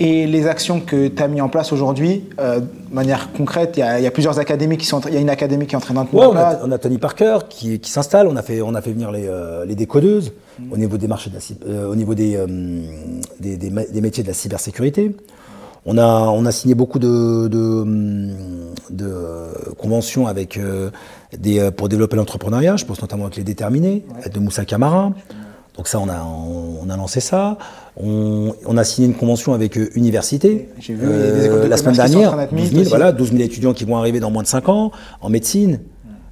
et 0.00 0.26
les 0.26 0.46
actions 0.46 0.80
que 0.80 1.08
tu 1.08 1.22
as 1.22 1.26
mis 1.26 1.40
en 1.40 1.48
place 1.48 1.72
aujourd'hui, 1.72 2.24
euh, 2.38 2.60
de 2.60 2.94
manière 2.94 3.32
concrète, 3.32 3.74
il 3.76 3.80
y, 3.80 4.06
a 4.06 4.10
plusieurs 4.12 4.38
académies 4.38 4.76
qui 4.76 4.86
sont, 4.86 5.00
il 5.00 5.14
y 5.14 5.16
a 5.16 5.20
une 5.20 5.30
académie 5.30 5.66
qui 5.66 5.74
est 5.74 5.76
en 5.76 5.80
train 5.80 5.94
d'entrer 5.94 6.16
on, 6.16 6.36
a, 6.36 6.60
on 6.64 6.70
a 6.70 6.78
Tony 6.78 6.98
Parker 6.98 7.38
qui, 7.48 7.80
s'installe, 7.82 8.28
on 8.28 8.36
a 8.36 8.42
fait, 8.42 8.62
on 8.62 8.74
a 8.74 8.80
fait 8.80 8.92
venir 8.92 9.10
les, 9.10 9.26
euh, 9.26 9.66
décodeuses 9.66 10.32
au 10.70 10.76
niveau 10.76 10.98
des 10.98 11.08
marchés, 11.08 11.30
euh, 11.66 11.88
au 11.88 11.96
niveau 11.96 12.14
des, 12.14 12.38
des, 13.40 14.00
métiers 14.00 14.22
de 14.22 14.28
la 14.28 14.34
cybersécurité. 14.34 15.16
On 15.86 15.96
a, 15.98 16.04
on 16.04 16.44
a 16.44 16.52
signé 16.52 16.74
beaucoup 16.74 16.98
de, 16.98 17.48
de, 17.48 19.04
conventions 19.78 20.26
avec 20.26 20.58
des, 21.36 21.58
euh, 21.60 21.70
pour 21.70 21.88
développer 21.88 22.16
l'entrepreneuriat. 22.16 22.76
Je 22.76 22.84
pense 22.84 23.00
notamment 23.00 23.24
avec 23.24 23.36
les 23.36 23.44
déterminés, 23.44 24.04
de 24.32 24.40
Moussa 24.40 24.64
Camara. 24.64 25.12
Donc 25.76 25.86
ça, 25.86 26.00
on 26.00 26.08
a, 26.08 26.24
on, 26.24 26.90
a 26.90 26.96
lancé 26.96 27.20
ça. 27.20 27.56
On, 27.96 28.52
on, 28.66 28.76
a 28.76 28.82
signé 28.84 29.06
une 29.06 29.14
convention 29.14 29.54
avec 29.54 29.78
euh, 29.78 29.90
Université 29.94 30.68
J'ai 30.80 30.94
vu 30.94 31.06
euh, 31.06 31.68
la 31.68 31.76
semaine 31.76 31.94
dernière. 31.94 32.36
12 32.50 32.72
000, 32.72 32.84
voilà, 32.88 33.12
12 33.12 33.30
000 33.30 33.42
étudiants 33.42 33.72
qui 33.72 33.84
vont 33.84 33.96
arriver 33.96 34.18
dans 34.18 34.30
moins 34.30 34.42
de 34.42 34.48
5 34.48 34.68
ans 34.68 34.90
en 35.20 35.28
médecine. 35.28 35.78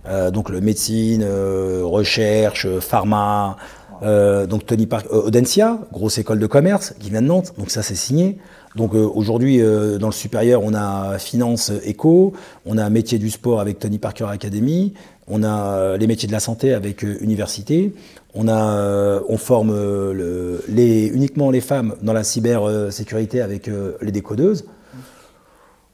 Euh, 0.08 0.32
donc 0.32 0.50
le 0.50 0.60
médecine, 0.60 1.22
euh, 1.24 1.82
recherche, 1.84 2.66
pharma. 2.80 3.56
donc 4.02 4.66
Tony 4.66 4.86
Park, 4.86 5.06
Audencia, 5.10 5.78
grosse 5.92 6.18
école 6.18 6.40
de 6.40 6.46
commerce 6.46 6.94
qui 6.98 7.10
vient 7.10 7.22
de 7.22 7.28
Nantes. 7.28 7.52
Donc 7.56 7.70
ça, 7.70 7.82
c'est 7.82 7.94
signé. 7.94 8.38
Donc 8.76 8.94
euh, 8.94 9.08
aujourd'hui, 9.12 9.60
euh, 9.60 9.98
dans 9.98 10.08
le 10.08 10.12
supérieur, 10.12 10.62
on 10.62 10.74
a 10.74 11.18
finance 11.18 11.72
éco, 11.84 12.34
on 12.66 12.76
a 12.76 12.88
métier 12.90 13.18
du 13.18 13.30
sport 13.30 13.60
avec 13.60 13.78
Tony 13.78 13.98
Parker 13.98 14.26
Academy, 14.30 14.92
on 15.26 15.42
a 15.42 15.76
euh, 15.76 15.96
les 15.96 16.06
métiers 16.06 16.28
de 16.28 16.32
la 16.32 16.40
santé 16.40 16.74
avec 16.74 17.02
université, 17.02 17.94
on 18.34 19.38
forme 19.38 19.74
uniquement 20.68 21.50
les 21.50 21.62
femmes 21.62 21.94
dans 22.02 22.12
la 22.12 22.22
cybersécurité 22.22 23.40
avec 23.40 23.70
les 24.02 24.12
décodeuses. 24.12 24.66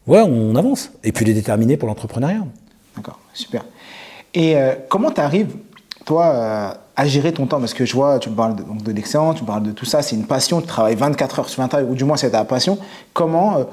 Ouais, 0.09 0.21
on 0.21 0.57
avance. 0.57 0.91
Et 1.05 1.13
puis 1.13 1.25
les 1.25 1.35
déterminés 1.35 1.77
pour 1.77 1.87
l'entrepreneuriat. 1.87 2.45
D'accord, 2.97 3.21
super. 3.33 3.65
Et 4.35 4.57
comment 4.89 5.13
tu 5.13 5.21
arrives, 5.21 5.55
toi, 6.05 6.77
à 6.97 7.07
gérer 7.07 7.33
ton 7.33 7.47
temps 7.47 7.61
Parce 7.61 7.75
que 7.75 7.85
je 7.85 7.95
vois, 7.95 8.19
tu 8.19 8.31
me 8.31 8.35
parles 8.35 8.57
de, 8.57 8.63
donc 8.63 8.83
de 8.83 8.93
l'excellence, 8.93 9.37
tu 9.37 9.43
me 9.43 9.47
parles 9.47 9.63
de 9.63 9.73
tout 9.73 9.85
ça, 9.85 10.03
c'est 10.03 10.17
une 10.17 10.27
passion, 10.27 10.61
tu 10.61 10.67
travailles 10.67 10.95
24 10.95 11.41
heures 11.41 11.49
sur 11.49 11.63
24 11.63 11.89
ou 11.89 11.95
du 11.95 12.05
moins 12.05 12.17
c'est 12.17 12.31
ta 12.31 12.45
passion. 12.45 12.79
Comment, 13.13 13.59
euh, 13.59 13.65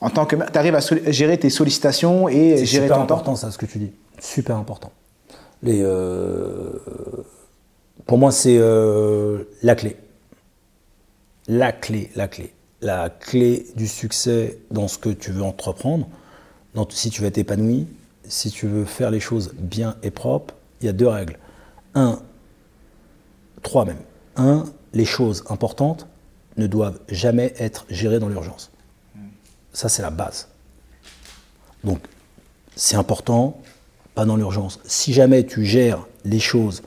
en 0.00 0.10
tant 0.10 0.26
que 0.26 0.36
tu 0.36 0.58
arrives 0.58 0.74
à 0.74 0.80
gérer 1.10 1.38
tes 1.38 1.50
sollicitations 1.50 2.28
et 2.28 2.64
gérer 2.64 2.88
ton 2.88 2.94
temps 2.94 2.98
C'est 2.98 3.02
important 3.02 3.36
ça, 3.36 3.50
ce 3.50 3.58
que 3.58 3.66
tu 3.66 3.78
dis. 3.78 3.92
Super 4.20 4.56
important. 4.56 4.92
Les, 5.62 5.80
euh, 5.82 6.72
pour 8.06 8.18
moi, 8.18 8.30
c'est 8.30 8.56
euh, 8.58 9.44
la 9.62 9.74
clé. 9.74 9.96
La 11.48 11.72
clé, 11.72 12.10
la 12.14 12.28
clé. 12.28 12.52
La 12.82 13.08
clé 13.08 13.66
du 13.74 13.88
succès 13.88 14.58
dans 14.70 14.86
ce 14.86 14.98
que 14.98 15.08
tu 15.08 15.30
veux 15.32 15.42
entreprendre, 15.42 16.06
dans, 16.74 16.86
si 16.90 17.08
tu 17.08 17.22
veux 17.22 17.28
être 17.28 17.38
épanoui, 17.38 17.86
si 18.28 18.50
tu 18.50 18.66
veux 18.66 18.84
faire 18.84 19.10
les 19.10 19.20
choses 19.20 19.54
bien 19.58 19.96
et 20.02 20.10
propres, 20.10 20.54
il 20.80 20.86
y 20.86 20.88
a 20.88 20.92
deux 20.92 21.08
règles. 21.08 21.38
Un, 21.96 22.20
Trois 23.62 23.84
même. 23.84 23.98
Un, 24.36 24.64
les 24.92 25.04
choses 25.04 25.42
importantes 25.48 26.06
ne 26.56 26.68
doivent 26.68 27.00
jamais 27.08 27.52
être 27.58 27.84
gérées 27.90 28.20
dans 28.20 28.28
l'urgence. 28.28 28.70
Ça, 29.72 29.88
c'est 29.88 30.02
la 30.02 30.10
base. 30.10 30.48
Donc, 31.82 31.98
c'est 32.76 32.96
important, 32.96 33.58
pas 34.14 34.24
dans 34.24 34.36
l'urgence. 34.36 34.78
Si 34.84 35.12
jamais 35.12 35.44
tu 35.44 35.64
gères 35.64 36.06
les 36.24 36.38
choses 36.38 36.82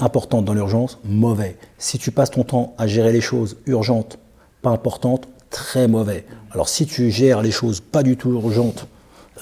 importantes 0.00 0.44
dans 0.44 0.54
l'urgence, 0.54 0.98
mauvais. 1.04 1.56
Si 1.78 1.98
tu 1.98 2.10
passes 2.10 2.30
ton 2.30 2.44
temps 2.44 2.74
à 2.78 2.86
gérer 2.86 3.12
les 3.12 3.20
choses 3.20 3.56
urgentes, 3.66 4.18
pas 4.60 4.70
importantes, 4.70 5.28
très 5.50 5.88
mauvais. 5.88 6.24
Alors 6.50 6.68
si 6.68 6.86
tu 6.86 7.10
gères 7.10 7.42
les 7.42 7.50
choses 7.50 7.80
pas 7.80 8.02
du 8.02 8.16
tout 8.16 8.32
urgentes 8.32 8.86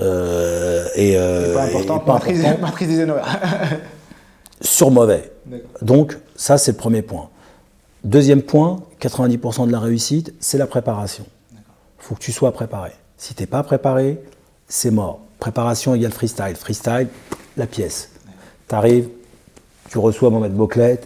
euh, 0.00 0.86
et, 0.94 1.16
euh, 1.16 1.54
pas 1.54 1.64
importantes, 1.64 2.04
sur 4.60 4.90
mauvais. 4.90 5.32
Donc, 5.82 6.18
ça, 6.36 6.58
c'est 6.58 6.72
le 6.72 6.76
premier 6.76 7.02
point. 7.02 7.28
Deuxième 8.04 8.42
point, 8.42 8.80
90% 9.00 9.66
de 9.66 9.72
la 9.72 9.80
réussite, 9.80 10.34
c'est 10.40 10.58
la 10.58 10.66
préparation. 10.66 11.24
Il 11.52 11.58
faut 11.98 12.14
que 12.14 12.20
tu 12.20 12.32
sois 12.32 12.52
préparé. 12.52 12.92
Si 13.16 13.34
tu 13.34 13.42
n'es 13.42 13.46
pas 13.46 13.62
préparé, 13.62 14.20
c'est 14.68 14.90
mort. 14.90 15.20
Préparation 15.38 15.94
égale 15.94 16.12
freestyle. 16.12 16.56
Freestyle, 16.56 17.08
la 17.56 17.66
pièce. 17.66 18.10
Tu 18.68 18.74
arrives, 18.74 19.08
tu 19.90 19.98
reçois 19.98 20.30
Mohamed 20.30 20.54
Boclet, 20.54 21.00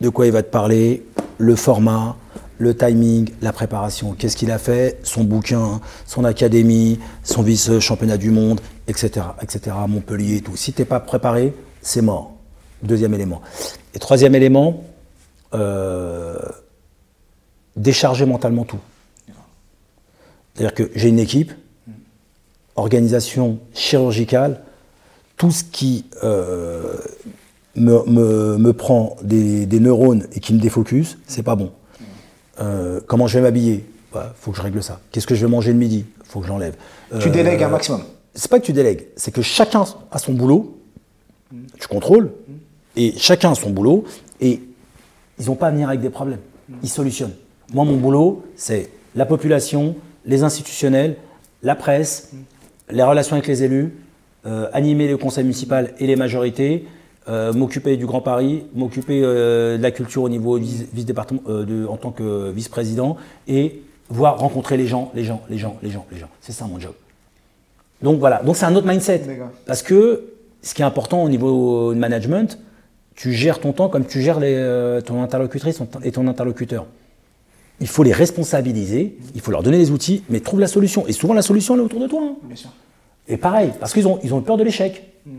de 0.00 0.08
quoi 0.08 0.26
il 0.26 0.32
va 0.32 0.42
te 0.42 0.50
parler, 0.50 1.04
le 1.38 1.56
format, 1.56 2.16
le 2.58 2.76
timing, 2.76 3.30
la 3.42 3.52
préparation. 3.52 4.12
Qu'est-ce 4.12 4.36
qu'il 4.36 4.50
a 4.50 4.58
fait? 4.58 5.00
Son 5.02 5.24
bouquin, 5.24 5.80
son 6.06 6.24
académie, 6.24 7.00
son 7.22 7.42
vice-championnat 7.42 8.16
du 8.16 8.30
monde, 8.30 8.60
etc., 8.86 9.26
etc., 9.42 9.74
Montpellier 9.88 10.36
et 10.36 10.40
tout. 10.40 10.56
Si 10.56 10.72
tu 10.72 10.82
n'es 10.82 10.86
pas 10.86 11.00
préparé, 11.00 11.54
c'est 11.80 12.02
mort. 12.02 12.33
Deuxième 12.84 13.14
élément. 13.14 13.40
Et 13.94 13.98
troisième 13.98 14.34
élément, 14.34 14.84
euh, 15.54 16.38
décharger 17.76 18.26
mentalement 18.26 18.64
tout. 18.64 18.78
C'est-à-dire 20.54 20.74
que 20.74 20.90
j'ai 20.94 21.08
une 21.08 21.18
équipe, 21.18 21.52
organisation 22.76 23.58
chirurgicale, 23.72 24.60
tout 25.36 25.50
ce 25.50 25.64
qui 25.64 26.04
euh, 26.22 26.96
me, 27.74 28.70
prend 28.72 29.16
des, 29.22 29.66
neurones 29.66 30.26
et 30.32 30.40
qui 30.40 30.54
me 30.54 30.60
défocus, 30.60 31.18
c'est 31.26 31.42
pas 31.42 31.56
bon. 31.56 31.72
Euh, 32.60 33.00
comment 33.06 33.26
je 33.26 33.38
vais 33.38 33.42
m'habiller? 33.42 33.84
Il 34.14 34.20
faut 34.36 34.52
que 34.52 34.56
je 34.58 34.62
règle 34.62 34.82
ça. 34.82 35.00
Qu'est-ce 35.10 35.26
que 35.26 35.34
je 35.34 35.44
vais 35.44 35.50
manger 35.50 35.72
le 35.72 35.78
midi? 35.78 36.04
Il 36.20 36.26
faut 36.26 36.40
que 36.40 36.46
j'enlève. 36.46 36.76
Tu 37.18 37.30
délègues 37.30 37.64
un 37.64 37.68
maximum 37.68 38.02
C'est 38.34 38.48
pas 38.48 38.60
que 38.60 38.66
tu 38.66 38.72
délègues, 38.72 39.06
c'est 39.16 39.32
que 39.32 39.42
chacun 39.42 39.84
a 40.12 40.18
son 40.18 40.34
boulot, 40.34 40.78
tu 41.80 41.88
contrôles, 41.88 42.30
et 42.96 43.14
chacun 43.16 43.52
a 43.52 43.54
son 43.54 43.70
boulot, 43.70 44.04
et 44.40 44.60
ils 45.38 45.46
n'ont 45.46 45.54
pas 45.54 45.68
à 45.68 45.70
venir 45.70 45.88
avec 45.88 46.00
des 46.00 46.10
problèmes. 46.10 46.40
Ils 46.82 46.88
solutionnent. 46.88 47.34
Moi, 47.72 47.84
mon 47.84 47.96
boulot, 47.96 48.44
c'est 48.56 48.90
la 49.14 49.26
population, 49.26 49.96
les 50.24 50.42
institutionnels, 50.42 51.16
la 51.62 51.74
presse, 51.74 52.32
les 52.90 53.02
relations 53.02 53.36
avec 53.36 53.46
les 53.46 53.62
élus, 53.64 53.94
euh, 54.46 54.68
animer 54.72 55.08
le 55.08 55.16
conseil 55.16 55.44
municipal 55.44 55.94
et 55.98 56.06
les 56.06 56.16
majorités, 56.16 56.86
euh, 57.28 57.52
m'occuper 57.52 57.96
du 57.96 58.04
Grand 58.04 58.20
Paris, 58.20 58.64
m'occuper 58.74 59.22
euh, 59.24 59.78
de 59.78 59.82
la 59.82 59.90
culture 59.90 60.22
au 60.22 60.28
niveau 60.28 60.58
vice, 60.58 60.92
département, 60.92 61.40
en 61.88 61.96
tant 61.96 62.10
que 62.10 62.50
vice-président, 62.50 63.16
et 63.48 63.82
voir 64.10 64.38
rencontrer 64.38 64.76
les 64.76 64.86
gens, 64.86 65.10
les 65.14 65.24
gens, 65.24 65.42
les 65.48 65.56
gens, 65.56 65.78
les 65.82 65.90
gens, 65.90 66.04
les 66.12 66.18
gens. 66.18 66.28
C'est 66.40 66.52
ça 66.52 66.66
mon 66.66 66.78
job. 66.78 66.92
Donc 68.02 68.18
voilà, 68.18 68.42
donc 68.42 68.56
c'est 68.56 68.66
un 68.66 68.74
autre 68.76 68.86
mindset. 68.86 69.22
Parce 69.66 69.82
que 69.82 70.24
ce 70.60 70.74
qui 70.74 70.82
est 70.82 70.84
important 70.84 71.22
au 71.22 71.28
niveau 71.28 71.94
de 71.94 71.98
management, 71.98 72.58
tu 73.14 73.32
gères 73.32 73.60
ton 73.60 73.72
temps 73.72 73.88
comme 73.88 74.06
tu 74.06 74.20
gères 74.20 74.40
les, 74.40 74.54
euh, 74.54 75.00
ton 75.00 75.22
interlocutrice 75.22 75.80
et 76.02 76.12
ton 76.12 76.26
interlocuteur. 76.26 76.86
Il 77.80 77.88
faut 77.88 78.02
les 78.02 78.12
responsabiliser, 78.12 79.16
il 79.34 79.40
faut 79.40 79.50
leur 79.50 79.62
donner 79.62 79.78
des 79.78 79.90
outils, 79.90 80.22
mais 80.28 80.40
trouve 80.40 80.60
la 80.60 80.68
solution. 80.68 81.06
Et 81.06 81.12
souvent, 81.12 81.34
la 81.34 81.42
solution, 81.42 81.74
elle 81.74 81.80
est 81.80 81.84
autour 81.84 82.00
de 82.00 82.06
toi. 82.06 82.20
Hein. 82.22 82.36
Bien 82.44 82.56
sûr. 82.56 82.70
Et 83.28 83.36
pareil, 83.36 83.70
parce 83.80 83.92
qu'ils 83.92 84.06
ont, 84.06 84.20
ils 84.22 84.34
ont 84.34 84.40
peur 84.42 84.56
de 84.56 84.64
l'échec. 84.64 85.12
Mais 85.26 85.32
mm. 85.32 85.36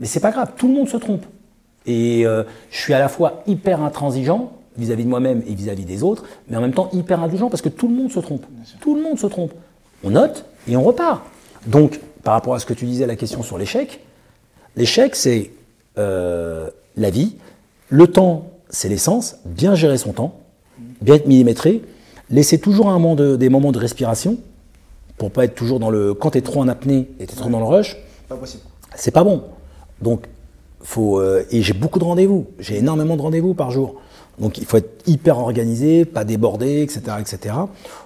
Mais 0.00 0.06
c'est 0.06 0.20
pas 0.20 0.30
grave, 0.30 0.52
tout 0.56 0.66
le 0.66 0.74
monde 0.74 0.88
se 0.88 0.96
trompe. 0.96 1.26
Et 1.86 2.26
euh, 2.26 2.44
je 2.70 2.78
suis 2.78 2.94
à 2.94 2.98
la 2.98 3.08
fois 3.08 3.42
hyper 3.46 3.82
intransigeant 3.82 4.52
vis-à-vis 4.78 5.04
de 5.04 5.08
moi-même 5.08 5.42
et 5.46 5.54
vis-à-vis 5.54 5.84
des 5.84 6.02
autres, 6.02 6.24
mais 6.48 6.56
en 6.56 6.62
même 6.62 6.72
temps 6.72 6.88
hyper 6.92 7.22
indulgent 7.22 7.50
parce 7.50 7.60
que 7.60 7.68
tout 7.68 7.86
le 7.86 7.94
monde 7.94 8.10
se 8.10 8.20
trompe. 8.20 8.46
Tout 8.80 8.94
le 8.94 9.02
monde 9.02 9.18
se 9.18 9.26
trompe. 9.26 9.52
On 10.02 10.10
note 10.10 10.46
et 10.68 10.76
on 10.76 10.82
repart. 10.82 11.22
Donc, 11.66 12.00
par 12.22 12.34
rapport 12.34 12.54
à 12.54 12.60
ce 12.60 12.66
que 12.66 12.72
tu 12.72 12.86
disais, 12.86 13.06
la 13.06 13.16
question 13.16 13.42
sur 13.42 13.58
l'échec, 13.58 14.00
l'échec, 14.76 15.14
c'est 15.16 15.50
euh, 15.98 16.70
la 16.96 17.10
vie. 17.10 17.36
Le 17.88 18.06
temps, 18.06 18.50
c'est 18.68 18.88
l'essence. 18.88 19.36
Bien 19.44 19.74
gérer 19.74 19.98
son 19.98 20.12
temps, 20.12 20.38
bien 21.02 21.14
être 21.16 21.26
millimétré, 21.26 21.82
laisser 22.30 22.58
toujours 22.58 22.88
un 22.88 22.98
moment 22.98 23.14
de- 23.16 23.36
des 23.36 23.48
moments 23.48 23.72
de 23.72 23.78
respiration 23.78 24.38
pour 25.18 25.30
pas 25.30 25.44
être 25.44 25.54
toujours 25.54 25.80
dans 25.80 25.90
le. 25.90 26.14
Quand 26.14 26.30
tu 26.30 26.38
es 26.38 26.42
trop 26.42 26.60
en 26.60 26.68
apnée 26.68 27.08
et 27.20 27.26
tu 27.26 27.32
es 27.34 27.36
trop 27.36 27.50
dans 27.50 27.58
le 27.58 27.64
rush, 27.66 27.96
Pas 28.28 28.36
possible. 28.36 28.62
c'est 28.94 29.10
pas 29.10 29.24
bon. 29.24 29.42
Donc, 30.00 30.26
faut. 30.82 31.18
euh, 31.20 31.44
et 31.50 31.62
j'ai 31.62 31.74
beaucoup 31.74 31.98
de 31.98 32.04
rendez-vous. 32.04 32.46
J'ai 32.58 32.78
énormément 32.78 33.16
de 33.16 33.22
rendez-vous 33.22 33.54
par 33.54 33.70
jour. 33.70 33.96
Donc, 34.38 34.56
il 34.56 34.64
faut 34.64 34.78
être 34.78 35.02
hyper 35.06 35.38
organisé, 35.38 36.06
pas 36.06 36.24
débordé, 36.24 36.80
etc., 36.80 37.02
etc. 37.20 37.54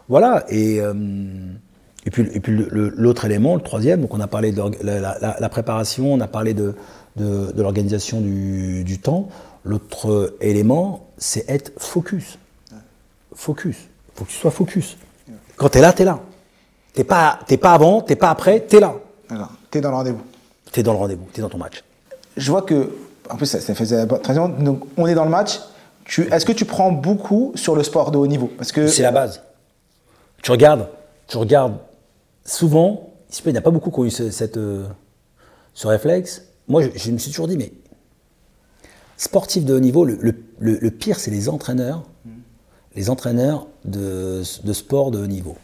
Voilà. 0.09 0.44
Et 0.49 0.81
euh, 0.81 0.92
et 2.07 2.11
puis, 2.11 2.27
et 2.35 2.40
puis 2.40 2.53
l'autre 2.70 3.25
élément, 3.25 3.55
le 3.55 3.61
troisième. 3.62 4.01
Donc, 4.01 4.12
on 4.12 4.20
a 4.20 4.27
parlé 4.27 4.51
de 4.53 4.61
la 4.83 5.49
préparation, 5.49 6.12
on 6.12 6.20
a 6.20 6.27
parlé 6.27 6.53
de 6.53 6.75
de, 7.16 7.53
de 7.53 7.62
l'organisation 7.62 8.20
du, 8.20 8.85
du 8.85 8.98
temps. 8.98 9.29
L'autre 9.64 10.37
élément, 10.40 11.09
c'est 11.18 11.48
être 11.48 11.72
focus. 11.79 12.38
Focus. 13.35 13.77
Faut 14.14 14.24
que 14.24 14.31
tu 14.31 14.37
sois 14.37 14.50
focus. 14.50 14.96
Quand 15.57 15.68
tu 15.68 15.79
es 15.79 15.81
là, 15.81 15.92
tu 15.92 16.03
es 16.03 16.05
là. 16.05 16.20
T'es 16.92 17.05
pas, 17.05 17.40
t'es 17.46 17.57
pas 17.57 17.72
avant, 17.72 18.00
t'es 18.00 18.16
pas 18.16 18.31
après, 18.31 18.66
tu 18.66 18.77
es 18.77 18.81
là. 18.81 18.94
D'accord. 19.29 19.50
T'es 19.70 19.81
dans 19.81 19.90
le 19.90 19.96
rendez-vous. 19.96 20.22
Tu 20.72 20.81
es 20.81 20.83
dans 20.83 20.92
le 20.92 20.98
rendez-vous, 20.98 21.27
tu 21.33 21.40
es 21.40 21.42
dans 21.42 21.48
ton 21.48 21.59
match. 21.59 21.83
Je 22.37 22.50
vois 22.50 22.62
que, 22.62 22.90
en 23.31 23.37
plus, 23.37 23.46
ça, 23.46 23.61
ça 23.61 23.74
faisait. 23.74 24.07
Donc, 24.07 24.85
on 24.96 25.07
est 25.07 25.14
dans 25.14 25.24
le 25.24 25.31
match. 25.31 25.61
Tu, 26.05 26.22
est-ce 26.33 26.44
que 26.44 26.53
tu 26.53 26.64
prends 26.64 26.92
beaucoup 26.92 27.53
sur 27.55 27.74
le 27.74 27.83
sport 27.83 28.11
de 28.11 28.18
haut 28.18 28.27
niveau? 28.27 28.48
Parce 28.59 28.70
que 28.72 28.87
C'est 28.87 29.03
la 29.03 29.12
base. 29.12 29.42
Tu 30.42 30.50
regardes, 30.50 30.88
tu 31.27 31.38
regardes 31.38 31.79
souvent, 32.44 33.11
il 33.46 33.53
n'y 33.53 33.59
a 33.59 33.62
pas 33.62 33.70
beaucoup 33.70 33.90
qui 33.90 34.00
ont 34.00 34.05
eu 34.05 34.11
ce, 34.11 34.31
cette, 34.31 34.59
euh, 34.59 34.87
ce 35.72 35.87
réflexe. 35.87 36.42
Moi, 36.68 36.83
je, 36.83 36.88
je 36.98 37.11
me 37.11 37.18
suis 37.18 37.31
toujours 37.31 37.48
dit, 37.48 37.57
mais 37.57 37.72
sportif 39.16 39.64
de 39.64 39.74
haut 39.74 39.81
niveau, 39.81 40.05
le, 40.05 40.16
le- 40.20 40.35
le- 40.59 40.79
le 40.81 40.90
pire, 40.90 41.18
c'est 41.20 41.31
les 41.31 41.48
entraîneurs, 41.48 42.05
les 42.96 43.11
entraîneurs 43.11 43.66
de, 43.85 44.42
de 44.64 44.72
sport 44.72 45.11
de 45.11 45.18
haut 45.22 45.27
niveau. 45.27 45.57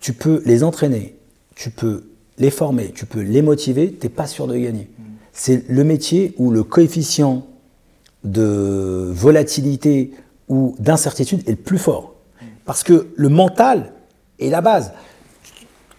Tu 0.00 0.12
peux 0.12 0.42
les 0.44 0.62
entraîner, 0.64 1.16
tu 1.54 1.70
peux 1.70 2.04
les 2.38 2.50
former, 2.50 2.92
tu 2.92 3.06
peux 3.06 3.20
les 3.20 3.42
motiver, 3.42 3.92
tu 3.92 4.06
n'es 4.06 4.10
pas 4.12 4.26
sûr 4.26 4.46
de 4.46 4.56
gagner. 4.56 4.90
C'est 5.32 5.68
le 5.68 5.84
métier 5.84 6.34
où 6.38 6.50
le 6.50 6.62
coefficient 6.64 7.46
de 8.24 9.10
volatilité 9.12 10.12
ou 10.48 10.74
d'incertitude 10.78 11.42
est 11.46 11.52
le 11.52 11.56
plus 11.56 11.78
fort. 11.78 12.14
Parce 12.64 12.82
que 12.82 13.08
le 13.16 13.28
mental 13.28 13.92
est 14.38 14.50
la 14.50 14.60
base. 14.60 14.92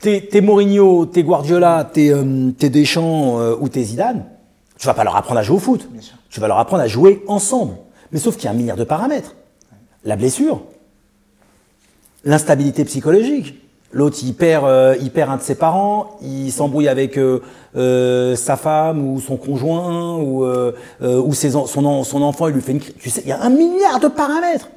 T'es 0.04 0.42
Mourinho, 0.42 1.06
t'es 1.06 1.24
Guardiola, 1.24 1.90
t'es 1.92 2.10
euh, 2.12 2.52
Deschamps 2.60 3.40
euh, 3.40 3.56
ou 3.62 3.70
t'es 3.70 3.84
Zidane, 3.84 4.26
tu 4.78 4.86
vas 4.86 4.94
pas 4.94 5.06
leur 5.06 5.16
apprendre 5.16 5.40
à 5.40 5.44
jouer 5.44 5.56
au 5.56 5.60
foot. 5.60 5.88
sûr. 6.02 6.16
Tu 6.30 6.42
vas 6.42 6.48
leur 6.50 6.60
apprendre 6.60 6.84
à 6.84 6.88
jouer 6.88 7.24
ensemble. 7.30 7.76
Mais 8.12 8.20
sauf 8.20 8.36
qu'il 8.36 8.46
y 8.46 8.48
a 8.50 8.52
un 8.52 8.56
milliard 8.56 8.76
de 8.76 8.84
paramètres. 8.84 9.34
La 10.04 10.18
blessure, 10.18 10.62
l'instabilité 12.26 12.84
psychologique. 12.86 13.56
L'autre, 13.94 14.18
il 14.24 14.34
perd, 14.34 14.66
euh, 14.66 14.96
il 15.00 15.10
perd 15.12 15.32
un 15.32 15.38
de 15.38 15.42
ses 15.42 15.56
parents, 15.56 16.18
il 16.22 16.52
s'embrouille 16.52 16.88
avec 16.90 17.18
sa 17.76 18.58
femme 18.58 19.08
ou 19.08 19.22
son 19.22 19.38
conjoint 19.38 20.18
ou, 20.18 20.46
ou 21.02 21.34
ses 21.34 21.56
en- 21.56 21.66
son, 21.68 21.86
en- 21.86 22.04
son 22.04 22.22
enfant, 22.24 22.48
il 22.50 22.56
lui 22.56 22.62
fait 22.62 22.74
une 22.74 22.80
Tu 22.82 23.10
sais, 23.10 23.22
il 23.24 23.30
y 23.30 23.32
a 23.32 23.42
un 23.42 23.50
milliard 23.50 24.00
de 24.02 24.08
paramètres. 24.10 24.68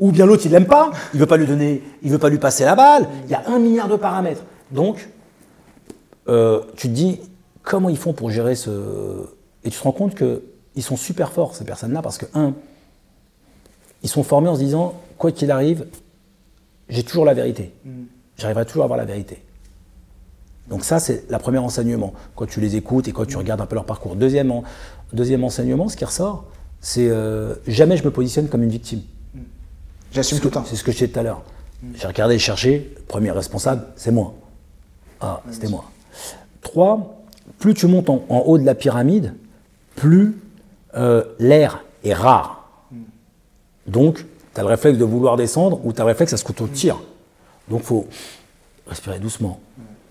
Ou 0.00 0.10
bien 0.10 0.26
l'autre, 0.26 0.42
il 0.44 0.50
l'aime 0.52 0.66
pas, 0.66 0.90
il 1.14 1.20
veut 1.20 1.26
pas 1.26 1.36
lui 1.36 1.46
donner, 1.46 1.82
il 2.02 2.10
veut 2.10 2.18
pas 2.18 2.28
lui 2.30 2.38
passer 2.38 2.64
la 2.64 2.74
balle. 2.74 3.06
Il 3.26 3.30
y 3.30 3.34
a 3.34 3.42
un 3.46 3.58
milliard 3.58 3.88
de 3.88 3.96
paramètres. 3.96 4.42
Donc, 4.70 5.08
euh, 6.28 6.60
tu 6.76 6.88
te 6.88 6.92
dis 6.92 7.20
comment 7.62 7.88
ils 7.88 7.96
font 7.98 8.12
pour 8.12 8.30
gérer 8.30 8.54
ce. 8.54 9.26
Et 9.64 9.70
tu 9.70 9.78
te 9.78 9.82
rends 9.82 9.92
compte 9.92 10.14
qu'ils 10.14 10.82
sont 10.82 10.96
super 10.96 11.32
forts, 11.32 11.54
ces 11.56 11.64
personnes-là, 11.64 12.02
parce 12.02 12.18
que, 12.18 12.26
un, 12.34 12.52
ils 14.02 14.08
sont 14.08 14.22
formés 14.22 14.48
en 14.48 14.54
se 14.54 14.60
disant 14.60 14.94
quoi 15.18 15.32
qu'il 15.32 15.50
arrive, 15.50 15.86
j'ai 16.88 17.02
toujours 17.02 17.24
la 17.24 17.34
vérité. 17.34 17.72
J'arriverai 18.36 18.66
toujours 18.66 18.82
à 18.82 18.84
avoir 18.86 18.98
la 18.98 19.04
vérité. 19.04 19.42
Donc, 20.68 20.84
ça, 20.84 20.98
c'est 20.98 21.28
la 21.30 21.38
première 21.38 21.64
enseignement, 21.64 22.12
quand 22.34 22.46
tu 22.46 22.60
les 22.60 22.76
écoutes 22.76 23.08
et 23.08 23.12
quand 23.12 23.24
tu 23.26 23.36
regardes 23.36 23.60
un 23.60 23.66
peu 23.66 23.74
leur 23.76 23.84
parcours. 23.86 24.16
Deuxième, 24.16 24.50
en- 24.50 24.64
deuxième 25.12 25.42
enseignement, 25.44 25.88
ce 25.88 25.96
qui 25.96 26.04
ressort, 26.04 26.44
c'est 26.80 27.08
euh, 27.08 27.54
jamais 27.66 27.96
je 27.96 28.04
me 28.04 28.10
positionne 28.10 28.48
comme 28.48 28.62
une 28.62 28.70
victime. 28.70 29.02
j'assume 30.12 30.38
tout 30.38 30.46
le 30.48 30.50
temps. 30.52 30.64
C'est 30.66 30.76
ce 30.76 30.84
que 30.84 30.92
je 30.92 30.98
disais 30.98 31.08
tout 31.08 31.18
à 31.20 31.22
l'heure. 31.22 31.42
J'ai 31.94 32.06
regardé 32.06 32.38
chercher, 32.38 32.92
le 32.96 33.02
premier 33.02 33.30
responsable, 33.30 33.86
c'est 33.96 34.10
moi. 34.10 34.34
Ah, 35.20 35.42
c'était 35.50 35.68
moi. 35.68 35.84
Trois, 36.62 37.16
plus 37.58 37.74
tu 37.74 37.86
montes 37.86 38.10
en, 38.10 38.22
haut 38.28 38.58
de 38.58 38.64
la 38.64 38.74
pyramide, 38.74 39.34
plus 39.94 40.36
euh, 40.94 41.24
l'air 41.38 41.84
est 42.04 42.14
rare. 42.14 42.68
Donc, 43.86 44.24
tu 44.54 44.60
as 44.60 44.62
le 44.62 44.68
réflexe 44.68 44.98
de 44.98 45.04
vouloir 45.04 45.36
descendre 45.36 45.80
ou 45.84 45.92
tu 45.92 46.00
as 46.00 46.04
le 46.04 46.08
réflexe 46.08 46.32
à 46.32 46.36
ce 46.36 46.44
que 46.44 46.52
tu 46.52 46.68
tires. 46.68 47.00
Donc, 47.68 47.82
faut 47.82 48.06
respirer 48.86 49.18
doucement. 49.18 49.60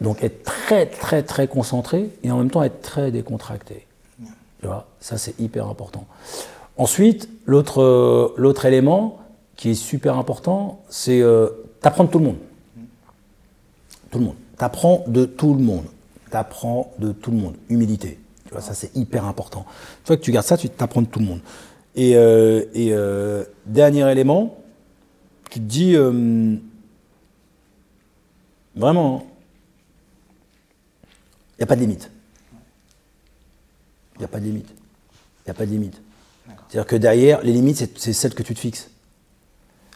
Donc, 0.02 0.24
être 0.24 0.44
très, 0.44 0.86
très, 0.86 1.24
très 1.24 1.48
concentré 1.48 2.10
et 2.24 2.32
en 2.32 2.38
même 2.38 2.50
temps 2.50 2.63
être 2.63 2.82
très 2.82 3.12
décontracté. 3.12 3.86
Tu 4.62 4.68
vois, 4.68 4.88
ça, 5.00 5.18
c'est 5.18 5.39
hyper 5.39 5.68
important. 5.68 6.06
Ensuite, 6.78 7.30
l'autre 7.46 7.82
euh, 7.82 8.54
élément 8.63 9.20
qui 9.56 9.70
est 9.72 9.76
super 9.76 10.18
important, 10.18 10.82
c'est 10.89 11.22
euh, 11.22 11.48
t'apprends 11.82 12.04
de 12.04 12.10
tout 12.10 12.20
le 12.20 12.26
monde. 12.26 12.38
Tout 14.12 14.20
le 14.20 14.26
monde. 14.26 14.36
T'apprends 14.58 15.04
de 15.08 15.26
tout 15.26 15.54
le 15.54 15.62
monde. 15.63 15.86
T'apprends 16.32 16.94
de 17.00 17.12
tout 17.12 17.32
le 17.32 17.38
monde. 17.38 17.56
Humilité. 17.70 18.20
Tu 18.46 18.52
vois, 18.52 18.62
ça, 18.62 18.74
c'est 18.74 18.96
hyper 18.96 19.26
important. 19.26 19.65
Une 20.02 20.06
fois 20.08 20.18
que 20.18 20.22
tu 20.22 20.32
gardes 20.32 20.46
ça, 20.46 20.58
tu 20.58 20.70
t'apprends 20.70 21.02
de 21.02 21.08
tout 21.08 21.20
le 21.20 21.26
monde. 21.26 21.41
Et, 21.96 22.15
euh, 22.15 22.63
et 22.74 22.89
euh, 22.94 23.44
dernier 23.65 24.10
élément, 24.12 24.58
tu 25.50 25.60
te 25.60 25.65
dis 25.65 25.96
euh, 25.96 26.56
vraiment, 28.76 29.26
il 31.54 31.60
n'y 31.60 31.63
a 31.63 31.68
pas 31.68 31.76
de 31.76 31.82
limite. 31.82 32.12
Il 34.15 34.20
n'y 34.20 34.26
a 34.26 34.28
pas 34.28 34.39
de 34.39 34.46
limite. 34.46 34.70
Il 34.70 35.48
n'y 35.48 35.52
a 35.52 35.54
pas 35.54 35.65
de 35.65 35.72
limite. 35.72 36.02
C'est-à-dire 36.70 36.88
que 36.88 36.96
derrière, 36.96 37.41
les 37.44 37.52
limites, 37.54 37.78
c'est- 37.78 37.98
c'est 37.98 38.13
celles 38.13 38.34
que 38.34 38.44
tu 38.44 38.54
te 38.54 38.60
fixes. 38.60 38.89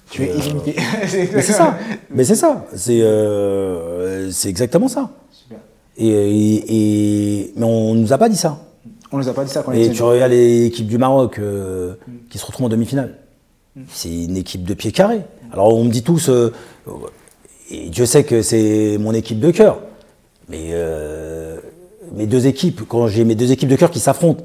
Tu 0.10 0.24
es 0.24 0.36
illimité. 0.38 0.76
Mais 1.34 1.42
c'est 1.42 1.54
ça. 1.54 1.78
Mais 2.10 2.24
c'est 2.24 2.36
ça. 2.36 2.66
C'est 2.76 3.00
euh, 3.02 4.32
exactement 4.46 4.88
ça. 4.88 5.10
Super. 5.32 5.58
Et, 5.98 6.08
et- 6.08 7.40
et- 7.42 7.54
mais 7.56 7.66
on 7.66 7.94
nous 7.96 8.12
a 8.14 8.18
pas 8.18 8.30
dit 8.30 8.38
ça. 8.38 8.60
On 9.12 9.18
nous 9.18 9.28
a 9.28 9.34
pas 9.34 9.44
dit 9.44 9.52
ça 9.52 9.62
quand 9.64 9.72
Et 9.74 9.90
tu 9.92 10.02
regardes 10.04 10.32
l'équipe 10.32 10.88
du 10.88 10.98
Maroc 10.98 11.40
euh, 11.40 11.96
qui 12.30 12.38
se 12.38 12.46
retrouve 12.46 12.66
en 12.68 12.70
demi-finale. 12.70 13.16
C'est 13.90 14.24
une 14.26 14.36
équipe 14.38 14.64
de 14.64 14.74
pied 14.74 14.92
carré. 14.92 15.22
Alors 15.54 15.74
on 15.76 15.84
me 15.84 15.90
dit 15.92 16.04
tous, 16.04 16.30
euh, 16.30 16.52
et 17.72 17.90
Dieu 17.90 18.06
sait 18.06 18.24
que 18.24 18.42
c'est 18.42 18.98
mon 19.00 19.14
équipe 19.14 19.40
de 19.40 19.52
cœur, 19.52 19.80
mais 20.50 20.70
euh, 20.72 21.58
mes 22.14 22.26
deux 22.28 22.46
équipes, 22.48 22.82
quand 22.88 23.08
j'ai 23.08 23.24
mes 23.24 23.36
deux 23.36 23.52
équipes 23.52 23.70
de 23.70 23.76
cœur 23.76 23.90
qui 23.90 24.00
s'affrontent, 24.00 24.44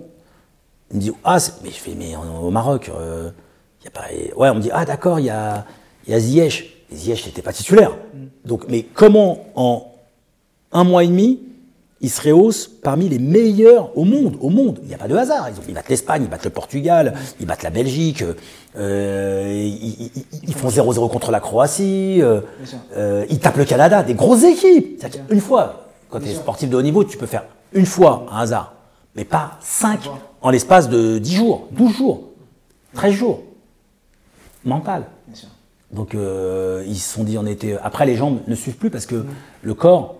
ils 0.90 0.96
me 0.96 1.00
disent 1.00 1.12
ah 1.24 1.38
mais 1.62 1.70
je 1.70 1.74
fais 1.76 1.94
mais 1.98 2.12
au 2.42 2.50
Maroc, 2.50 2.90
euh, 2.94 3.30
y 3.84 3.88
a 3.88 3.90
pas, 3.90 4.04
ouais 4.36 4.48
on 4.50 4.54
me 4.56 4.60
dit 4.60 4.70
ah 4.72 4.84
d'accord 4.84 5.20
il 5.20 5.26
y 5.26 5.30
a 5.30 5.64
il 6.06 6.12
y 6.12 6.16
a 6.16 6.20
Ziyech, 6.20 6.84
Ziyech 6.92 7.26
n'était 7.26 7.42
pas 7.42 7.52
titulaire. 7.52 7.92
Donc 8.44 8.64
mais 8.68 8.82
comment 8.82 9.46
en 9.54 9.86
un 10.72 10.84
mois 10.84 11.04
et 11.04 11.06
demi, 11.06 11.40
ils 12.00 12.10
se 12.10 12.20
rehaussent 12.28 12.66
parmi 12.82 13.08
les 13.08 13.18
meilleurs 13.18 13.96
au 13.96 14.04
monde. 14.04 14.36
Au 14.40 14.50
monde, 14.50 14.80
il 14.82 14.88
n'y 14.88 14.94
a 14.94 14.98
pas 14.98 15.08
de 15.08 15.14
hasard. 15.16 15.48
Ils, 15.48 15.58
ont- 15.58 15.62
ils 15.68 15.72
battent 15.74 15.88
l'Espagne, 15.88 16.22
ils 16.24 16.28
battent 16.28 16.44
le 16.44 16.50
Portugal, 16.50 17.14
ils 17.40 17.46
battent 17.46 17.62
la 17.62 17.70
Belgique, 17.70 18.22
euh, 18.76 19.52
ils, 19.56 20.10
ils- 20.16 20.24
ils 20.48 20.54
font 20.54 20.68
0-0 20.68 21.08
contre 21.08 21.30
la 21.30 21.40
Croatie, 21.40 22.20
euh, 22.20 22.40
euh, 22.96 23.24
ils 23.30 23.38
tapent 23.38 23.56
le 23.56 23.64
Canada, 23.64 24.02
des 24.02 24.14
grosses 24.14 24.42
équipes. 24.44 25.00
Une 25.30 25.40
fois, 25.40 25.88
quand 26.10 26.20
tu 26.20 26.26
es 26.28 26.34
sportif 26.34 26.68
de 26.68 26.76
haut 26.76 26.82
niveau, 26.82 27.04
tu 27.04 27.16
peux 27.16 27.26
faire 27.26 27.44
une 27.72 27.86
fois 27.86 28.26
un 28.30 28.38
hasard, 28.40 28.74
mais 29.16 29.24
pas 29.24 29.58
cinq 29.60 30.00
en 30.42 30.50
l'espace 30.50 30.88
de 30.88 31.18
10 31.18 31.36
jours, 31.36 31.68
12 31.72 31.92
jours, 31.96 32.24
13 32.94 33.14
jours. 33.14 33.40
Mental. 34.64 35.04
Bien 35.26 35.36
sûr. 35.36 35.48
Donc 35.92 36.14
euh, 36.14 36.84
ils 36.86 36.98
se 36.98 37.14
sont 37.14 37.24
dit 37.24 37.38
on 37.38 37.46
était. 37.46 37.76
Après 37.82 38.06
les 38.06 38.16
jambes 38.16 38.40
ne 38.46 38.54
suivent 38.54 38.76
plus 38.76 38.90
parce 38.90 39.06
que 39.06 39.24
le 39.62 39.74
corps, 39.74 40.16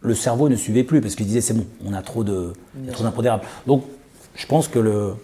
le 0.00 0.14
cerveau 0.14 0.48
ne 0.48 0.56
suivait 0.56 0.84
plus 0.84 1.00
parce 1.00 1.14
qu'ils 1.14 1.26
disaient 1.26 1.40
c'est 1.40 1.54
bon, 1.54 1.66
on 1.84 1.92
a 1.92 2.02
trop 2.02 2.22
de, 2.22 2.52
trop 2.92 3.02
d'impondérables. 3.02 3.42
Donc 3.66 3.84
je 4.34 4.46
pense 4.46 4.68
que 4.68 4.78
le, 4.78 5.14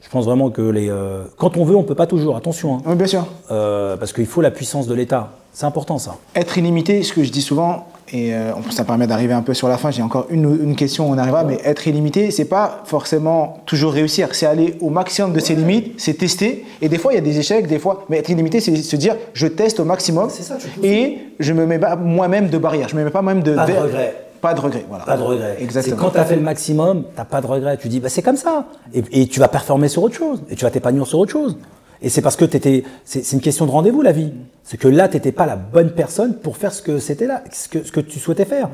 je 0.00 0.08
pense 0.10 0.26
vraiment 0.26 0.50
que 0.50 0.62
les, 0.62 0.90
euh, 0.90 1.24
quand 1.38 1.56
on 1.56 1.64
veut 1.64 1.76
on 1.76 1.84
peut 1.84 1.94
pas 1.94 2.06
toujours. 2.06 2.36
Attention, 2.36 2.76
hein. 2.76 2.82
Oui, 2.86 2.94
bien 2.96 3.06
sûr. 3.06 3.26
Euh, 3.50 3.96
parce 3.96 4.12
qu'il 4.12 4.26
faut 4.26 4.42
la 4.42 4.50
puissance 4.50 4.86
de 4.86 4.94
l'État. 4.94 5.32
C'est 5.52 5.66
important 5.66 5.98
ça. 5.98 6.16
Être 6.34 6.58
illimité, 6.58 7.02
ce 7.02 7.12
que 7.12 7.22
je 7.22 7.30
dis 7.30 7.42
souvent, 7.42 7.86
et 8.12 8.34
euh, 8.34 8.52
ça 8.70 8.84
permet 8.84 9.06
d'arriver 9.06 9.32
un 9.32 9.42
peu 9.42 9.54
sur 9.54 9.68
la 9.68 9.78
fin. 9.78 9.90
J'ai 9.90 10.02
encore 10.02 10.26
une, 10.30 10.58
une, 10.62 10.76
question, 10.76 11.10
on 11.10 11.16
arrivera, 11.16 11.44
mais 11.44 11.58
être 11.64 11.86
illimité, 11.88 12.30
c'est 12.30 12.44
pas 12.44 12.82
forcément 12.84 13.62
toujours 13.66 13.92
réussir. 13.92 14.28
C'est 14.32 14.46
aller 14.46 14.76
au 14.80 14.90
maximum 14.90 15.32
de 15.32 15.40
ses 15.40 15.54
limites, 15.54 15.94
c'est 15.98 16.14
tester. 16.14 16.64
Et 16.82 16.88
des 16.88 16.98
fois, 16.98 17.12
il 17.12 17.16
y 17.16 17.18
a 17.18 17.22
des 17.22 17.38
échecs, 17.38 17.66
des 17.66 17.78
fois. 17.78 18.04
Mais 18.08 18.18
être 18.18 18.28
illimité, 18.28 18.60
c'est 18.60 18.76
se 18.76 18.96
dire, 18.96 19.16
je 19.32 19.46
teste 19.46 19.80
au 19.80 19.84
maximum 19.84 20.28
ça, 20.30 20.56
et 20.82 21.18
je 21.40 21.52
me 21.52 21.66
mets 21.66 21.78
pas 21.78 21.96
moi-même 21.96 22.48
de 22.48 22.58
barrière. 22.58 22.88
Je 22.88 22.96
me 22.96 23.04
mets 23.04 23.10
pas 23.10 23.22
moi-même 23.22 23.42
de. 23.42 23.54
Pas 23.54 23.66
de 23.66 23.72
regret. 23.72 24.14
Pas 24.40 24.52
de 24.52 24.60
regret, 24.60 24.84
voilà. 24.86 25.04
Pas 25.04 25.16
de 25.16 25.22
regret. 25.22 25.56
Exactement. 25.58 25.96
quand 25.96 26.10
tu 26.10 26.18
as 26.18 26.24
fait 26.26 26.36
le 26.36 26.42
maximum, 26.42 27.04
tu 27.16 27.24
pas 27.24 27.40
de 27.40 27.46
regret. 27.46 27.78
Tu 27.78 27.88
dis, 27.88 28.00
bah, 28.00 28.10
c'est 28.10 28.20
comme 28.20 28.36
ça. 28.36 28.66
Et, 28.92 29.02
et, 29.10 29.26
tu 29.26 29.40
vas 29.40 29.48
performer 29.48 29.88
sur 29.88 30.02
autre 30.02 30.14
chose. 30.14 30.42
Et 30.50 30.54
tu 30.54 30.64
vas 30.64 30.70
t'épanouir 30.70 31.06
sur 31.06 31.18
autre 31.18 31.32
chose. 31.32 31.56
Et 32.04 32.10
c'est 32.10 32.20
parce 32.20 32.36
que 32.36 32.44
t'étais, 32.44 32.84
c'est 33.06 33.32
une 33.32 33.40
question 33.40 33.64
de 33.64 33.70
rendez-vous 33.70 34.02
la 34.02 34.12
vie. 34.12 34.30
C'est 34.62 34.76
que 34.76 34.88
là, 34.88 35.08
tu 35.08 35.14
n'étais 35.14 35.32
pas 35.32 35.46
la 35.46 35.56
bonne 35.56 35.90
personne 35.90 36.36
pour 36.36 36.58
faire 36.58 36.74
ce 36.74 36.82
que 36.82 36.98
c'était 36.98 37.26
là, 37.26 37.42
ce 37.50 37.66
que, 37.66 37.82
ce 37.82 37.90
que 37.90 38.00
tu 38.00 38.20
souhaitais 38.20 38.44
faire. 38.44 38.68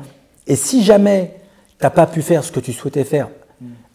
Et 0.47 0.57
si 0.57 0.83
jamais 0.83 1.37
tu 1.79 1.85
n'as 1.85 1.91
pas 1.91 2.07
pu 2.07 2.21
faire 2.21 2.43
ce 2.43 2.51
que 2.51 2.59
tu 2.59 2.73
souhaitais 2.73 3.05
faire 3.05 3.29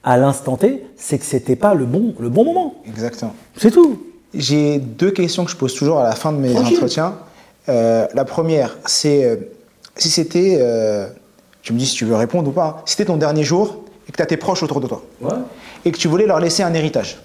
à 0.02 0.16
l'instant 0.16 0.56
T, 0.56 0.86
c'est 0.96 1.18
que 1.18 1.24
c'était 1.26 1.54
pas 1.54 1.74
le 1.74 1.84
bon, 1.84 2.14
le 2.18 2.30
bon 2.30 2.46
moment. 2.46 2.76
Exactement. 2.86 3.34
C'est 3.58 3.70
tout. 3.70 4.06
J'ai 4.32 4.78
deux 4.78 5.10
questions 5.10 5.44
que 5.44 5.50
je 5.50 5.56
pose 5.56 5.74
toujours 5.74 5.98
à 5.98 6.04
la 6.04 6.14
fin 6.14 6.32
de 6.32 6.38
mes 6.38 6.56
entretiens. 6.56 7.18
Euh, 7.68 8.06
la 8.14 8.24
première, 8.24 8.78
c'est 8.86 9.24
euh, 9.24 9.36
si 9.96 10.08
c'était, 10.08 10.56
euh, 10.60 11.08
tu 11.60 11.74
me 11.74 11.78
dis 11.78 11.86
si 11.86 11.94
tu 11.94 12.06
veux 12.06 12.16
répondre 12.16 12.48
ou 12.48 12.52
pas, 12.52 12.82
si 12.86 12.92
c'était 12.92 13.06
ton 13.06 13.18
dernier 13.18 13.44
jour 13.44 13.84
et 14.08 14.12
que 14.12 14.16
tu 14.16 14.22
as 14.22 14.26
tes 14.26 14.38
proches 14.38 14.62
autour 14.62 14.80
de 14.80 14.86
toi 14.86 15.02
ouais. 15.20 15.30
et 15.84 15.92
que 15.92 15.98
tu 15.98 16.08
voulais 16.08 16.26
leur 16.26 16.40
laisser 16.40 16.62
un 16.62 16.72
héritage. 16.72 17.18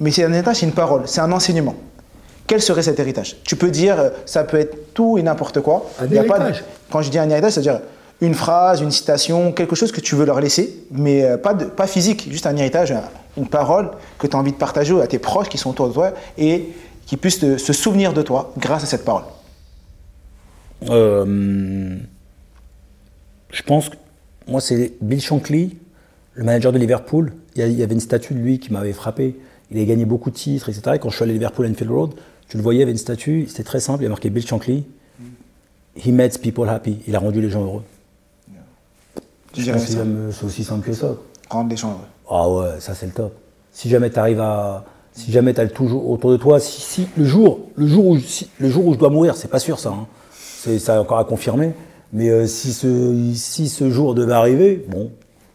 Mais 0.00 0.10
c'est 0.10 0.24
un 0.24 0.32
héritage, 0.32 0.56
c'est 0.56 0.66
une 0.66 0.72
parole, 0.72 1.02
c'est 1.06 1.20
un 1.20 1.32
enseignement. 1.32 1.74
Quel 2.46 2.62
serait 2.62 2.82
cet 2.82 2.98
héritage? 2.98 3.36
Tu 3.44 3.56
peux 3.56 3.70
dire, 3.70 3.98
euh, 3.98 4.10
ça 4.24 4.44
peut 4.44 4.58
être 4.58 4.94
tout 4.94 5.18
et 5.18 5.22
n'importe 5.22 5.60
quoi. 5.60 5.90
Un 6.00 6.06
héritage. 6.06 6.28
Pas 6.28 6.38
de, 6.38 6.54
quand 6.90 7.02
je 7.02 7.10
dis 7.10 7.18
un 7.18 7.28
héritage, 7.28 7.52
c'est-à-dire 7.52 7.80
une 8.20 8.34
phrase, 8.34 8.80
une 8.80 8.90
citation, 8.90 9.52
quelque 9.52 9.76
chose 9.76 9.92
que 9.92 10.00
tu 10.00 10.14
veux 10.14 10.24
leur 10.24 10.40
laisser, 10.40 10.84
mais 10.90 11.24
euh, 11.24 11.36
pas, 11.36 11.54
de, 11.54 11.64
pas 11.66 11.86
physique, 11.86 12.28
juste 12.30 12.46
un 12.46 12.56
héritage, 12.56 12.94
une 13.36 13.48
parole 13.48 13.90
que 14.18 14.26
tu 14.26 14.34
as 14.34 14.38
envie 14.38 14.52
de 14.52 14.56
partager 14.56 14.98
à 15.00 15.06
tes 15.06 15.18
proches 15.18 15.48
qui 15.48 15.58
sont 15.58 15.70
autour 15.70 15.88
de 15.88 15.92
toi 15.92 16.12
et 16.36 16.72
qui 17.06 17.16
puissent 17.16 17.38
te, 17.38 17.58
se 17.58 17.72
souvenir 17.72 18.12
de 18.12 18.22
toi 18.22 18.52
grâce 18.58 18.82
à 18.82 18.86
cette 18.86 19.04
parole. 19.04 19.24
Euh, 20.90 21.96
je 23.50 23.62
pense 23.62 23.88
que 23.88 23.96
moi, 24.46 24.60
c'est 24.60 24.94
Bill 25.00 25.20
Shankly, 25.20 25.76
le 26.34 26.44
manager 26.44 26.72
de 26.72 26.78
Liverpool. 26.78 27.32
Il 27.56 27.72
y 27.72 27.82
avait 27.82 27.94
une 27.94 28.00
statue 28.00 28.34
de 28.34 28.38
lui 28.38 28.58
qui 28.58 28.72
m'avait 28.72 28.92
frappé. 28.92 29.36
Il 29.70 29.76
avait 29.76 29.86
gagné 29.86 30.04
beaucoup 30.04 30.30
de 30.30 30.36
titres, 30.36 30.68
etc. 30.68 30.92
Et 30.94 30.98
quand 30.98 31.10
je 31.10 31.16
suis 31.16 31.22
allé 31.22 31.32
à 31.32 31.34
Liverpool 31.34 31.66
Enfield 31.66 31.90
Road, 31.90 32.10
tu 32.48 32.56
le 32.56 32.62
voyais, 32.62 32.78
il 32.78 32.80
y 32.80 32.82
avait 32.82 32.92
une 32.92 32.98
statue, 32.98 33.46
c'était 33.48 33.64
très 33.64 33.80
simple, 33.80 34.02
il 34.02 34.04
y 34.04 34.06
a 34.06 34.10
marqué 34.10 34.30
Bill 34.30 34.46
Shankly. 34.46 34.84
He 35.96 36.12
makes 36.12 36.38
people 36.38 36.68
happy. 36.68 36.98
Il 37.06 37.16
a 37.16 37.18
rendu 37.18 37.40
les 37.40 37.50
gens 37.50 37.62
heureux. 37.62 37.82
C'est 39.52 40.44
aussi 40.44 40.64
simple 40.64 40.86
que 40.86 40.92
ça. 40.92 41.14
Rendre 41.50 41.70
les 41.70 41.76
gens 41.76 41.90
heureux. 41.90 41.98
Ah 42.30 42.48
ouais, 42.48 42.80
ça 42.80 42.94
c'est 42.94 43.06
le 43.06 43.12
top. 43.12 43.34
Si 43.72 43.88
jamais 43.88 44.10
tu 44.10 44.18
arrives 44.18 44.40
à. 44.40 44.84
Si 45.12 45.32
jamais 45.32 45.52
tu 45.52 45.60
as 45.60 45.64
le 45.64 45.70
toujours 45.70 46.08
autour 46.08 46.30
de 46.30 46.36
toi, 46.36 46.60
si, 46.60 46.80
si, 46.80 47.08
le, 47.16 47.24
jour, 47.24 47.60
le, 47.74 47.88
jour 47.88 48.06
où, 48.06 48.18
le 48.60 48.70
jour 48.70 48.86
où 48.86 48.94
je 48.94 48.98
dois 48.98 49.10
mourir, 49.10 49.34
c'est 49.34 49.48
pas 49.48 49.58
sûr 49.58 49.80
ça. 49.80 49.88
Hein. 49.88 50.06
C'est 50.32 50.78
ça 50.78 51.00
encore 51.00 51.18
à 51.18 51.24
confirmer. 51.24 51.72
Mais 52.12 52.28
euh, 52.28 52.46
si, 52.46 52.72
ce, 52.72 53.32
si 53.34 53.68
ce 53.68 53.90
jour 53.90 54.14
devait 54.14 54.34
arriver, 54.34 54.84
bon, 54.88 55.10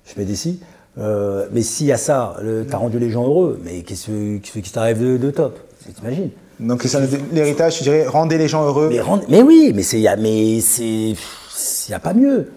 je 0.06 0.12
fais 0.13 0.26
des 0.26 0.36
si. 0.36 0.60
Euh, 0.99 1.47
mais 1.51 1.63
s'il 1.63 1.88
y 1.88 1.91
a 1.91 1.97
ça, 1.97 2.38
tu 2.39 2.73
as 2.73 2.77
rendu 2.77 2.99
les 2.99 3.10
gens 3.10 3.25
heureux, 3.25 3.60
mais 3.63 3.82
qu'est-ce 3.82 4.38
qui 4.38 4.71
t'arrive 4.71 5.01
de, 5.01 5.17
de 5.17 5.32
top? 5.32 5.60
T'imagines? 5.95 6.29
Donc 6.60 6.86
l'héritage, 7.32 7.77
tu 7.77 7.84
dirais, 7.84 8.06
rendez 8.06 8.38
les 8.38 8.47
gens 8.47 8.63
heureux. 8.63 8.89
Mais, 8.89 9.01
mais 9.27 9.41
oui, 9.41 9.71
mais 9.73 9.82
c'est, 9.82 10.03
mais 10.19 10.62
c'est, 10.62 10.84
il 10.84 11.89
n'y 11.89 11.95
a 11.95 11.99
pas 11.99 12.13
mieux. 12.13 12.51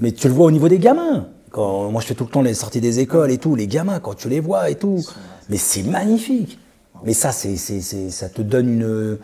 Mais 0.00 0.12
tu 0.12 0.28
le 0.28 0.34
vois 0.34 0.46
au 0.46 0.50
niveau 0.50 0.68
des 0.68 0.78
gamins. 0.78 1.28
Quand, 1.50 1.90
moi, 1.90 2.02
je 2.02 2.06
fais 2.08 2.14
tout 2.14 2.24
le 2.24 2.30
temps 2.30 2.42
les 2.42 2.54
sorties 2.54 2.80
des 2.80 3.00
écoles 3.00 3.30
et 3.30 3.38
tout, 3.38 3.56
les 3.56 3.66
gamins, 3.66 4.00
quand 4.00 4.14
tu 4.14 4.28
les 4.28 4.40
vois 4.40 4.68
et 4.68 4.74
tout. 4.74 5.02
Mais 5.48 5.56
c'est 5.56 5.82
magnifique. 5.82 6.58
Mais 7.04 7.14
ça, 7.14 7.32
c'est, 7.32 7.56
ça 7.56 8.28
te 8.28 8.42
donne 8.42 8.68
une, 8.68 9.18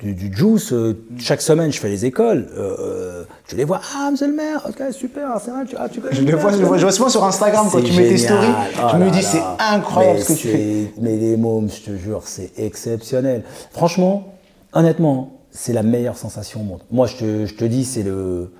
du, 0.00 0.14
du 0.14 0.36
juice. 0.36 0.72
Euh, 0.72 0.94
chaque 1.18 1.40
semaine, 1.40 1.72
je 1.72 1.78
fais 1.78 1.88
les 1.88 2.04
écoles. 2.04 2.48
Euh 2.56 3.24
je 3.48 3.56
les 3.56 3.64
vois. 3.64 3.80
Ah, 3.96 4.10
monsieur 4.10 4.26
le 4.28 4.34
maire, 4.34 4.62
ok, 4.68 4.92
super, 4.92 5.40
c'est 5.42 5.50
vrai. 5.50 5.64
Tu, 5.64 5.74
ah, 5.78 5.88
tu 5.88 6.00
je, 6.12 6.22
le 6.22 6.36
vois, 6.36 6.52
je, 6.52 6.62
vois, 6.62 6.76
je 6.76 6.82
vois 6.82 6.92
souvent 6.92 7.08
sur 7.08 7.24
Instagram 7.24 7.68
quand 7.72 7.82
tu 7.82 7.92
mets 7.94 8.08
tes 8.08 8.18
stories. 8.18 8.46
je 8.74 8.80
oh 8.94 8.96
me 8.98 9.10
dis, 9.10 9.22
c'est 9.22 9.42
incroyable 9.58 10.20
ce 10.20 10.32
que 10.32 10.38
tu 10.38 10.48
fais. 10.48 10.92
Mais 11.00 11.16
les 11.16 11.36
mômes, 11.36 11.70
je 11.70 11.90
te 11.90 11.96
jure, 11.96 12.22
c'est 12.24 12.52
exceptionnel. 12.58 13.44
Franchement, 13.72 14.34
honnêtement, 14.74 15.38
c'est 15.50 15.72
la 15.72 15.82
meilleure 15.82 16.18
sensation 16.18 16.60
au 16.60 16.64
monde. 16.64 16.82
Moi, 16.90 17.06
je 17.06 17.16
te, 17.16 17.46
je 17.46 17.54
te 17.54 17.64
dis, 17.64 17.84
c'est 17.84 18.02
le. 18.02 18.52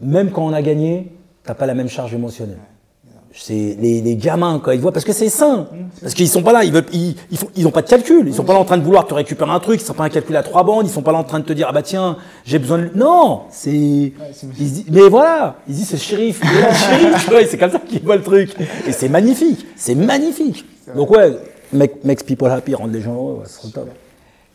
Même 0.00 0.32
quand 0.32 0.44
on 0.44 0.52
a 0.52 0.62
gagné, 0.62 1.12
t'as 1.44 1.54
pas 1.54 1.66
la 1.66 1.74
même 1.74 1.88
charge 1.88 2.12
émotionnelle 2.12 2.58
c'est 3.32 3.76
les, 3.80 4.00
les, 4.00 4.16
gamins 4.16 4.60
quand 4.62 4.72
ils 4.72 4.80
voient 4.80 4.92
parce 4.92 5.04
que 5.04 5.12
c'est 5.12 5.28
sain. 5.28 5.66
Parce 6.00 6.14
qu'ils 6.14 6.28
sont 6.28 6.42
pas 6.42 6.52
là 6.52 6.64
ils 6.64 6.72
veulent 6.72 6.86
ils, 6.92 7.14
ils, 7.30 7.38
font, 7.38 7.48
ils 7.54 7.66
ont 7.66 7.70
pas 7.70 7.82
de 7.82 7.88
calcul. 7.88 8.26
Ils 8.26 8.34
sont 8.34 8.44
pas 8.44 8.54
là 8.54 8.58
en 8.58 8.64
train 8.64 8.78
de 8.78 8.82
vouloir 8.82 9.06
te 9.06 9.14
récupérer 9.14 9.50
un 9.50 9.60
truc. 9.60 9.80
Ils 9.80 9.84
sont 9.84 9.94
pas 9.94 10.04
un 10.04 10.08
calcul 10.08 10.34
à 10.36 10.42
trois 10.42 10.64
bandes. 10.64 10.86
Ils 10.86 10.90
sont 10.90 11.02
pas 11.02 11.12
là 11.12 11.18
en 11.18 11.24
train 11.24 11.40
de 11.40 11.44
te 11.44 11.52
dire 11.52 11.66
ah 11.68 11.72
bah 11.72 11.82
tiens 11.82 12.16
j'ai 12.44 12.58
besoin 12.58 12.78
de 12.78 12.90
non 12.94 13.42
c'est 13.50 14.12
mais 14.90 15.08
voilà. 15.08 15.56
Ils 15.68 15.74
disent 15.74 15.88
c'est 15.88 15.98
shérif. 15.98 16.40
C'est 17.48 17.58
comme 17.58 17.70
ça 17.70 17.78
qu'ils 17.80 18.02
voient 18.02 18.16
le 18.16 18.22
truc. 18.22 18.56
Et 18.86 18.92
c'est 18.92 19.08
magnifique. 19.08 19.66
C'est 19.76 19.94
magnifique. 19.94 20.64
Donc 20.96 21.10
ouais 21.10 21.36
make, 21.72 22.04
makes 22.04 22.22
people 22.24 22.50
happy 22.50 22.74
rendre 22.74 22.92
les 22.92 23.02
gens 23.02 23.14
heureux 23.14 23.42
c'est 23.46 23.72
top. 23.72 23.88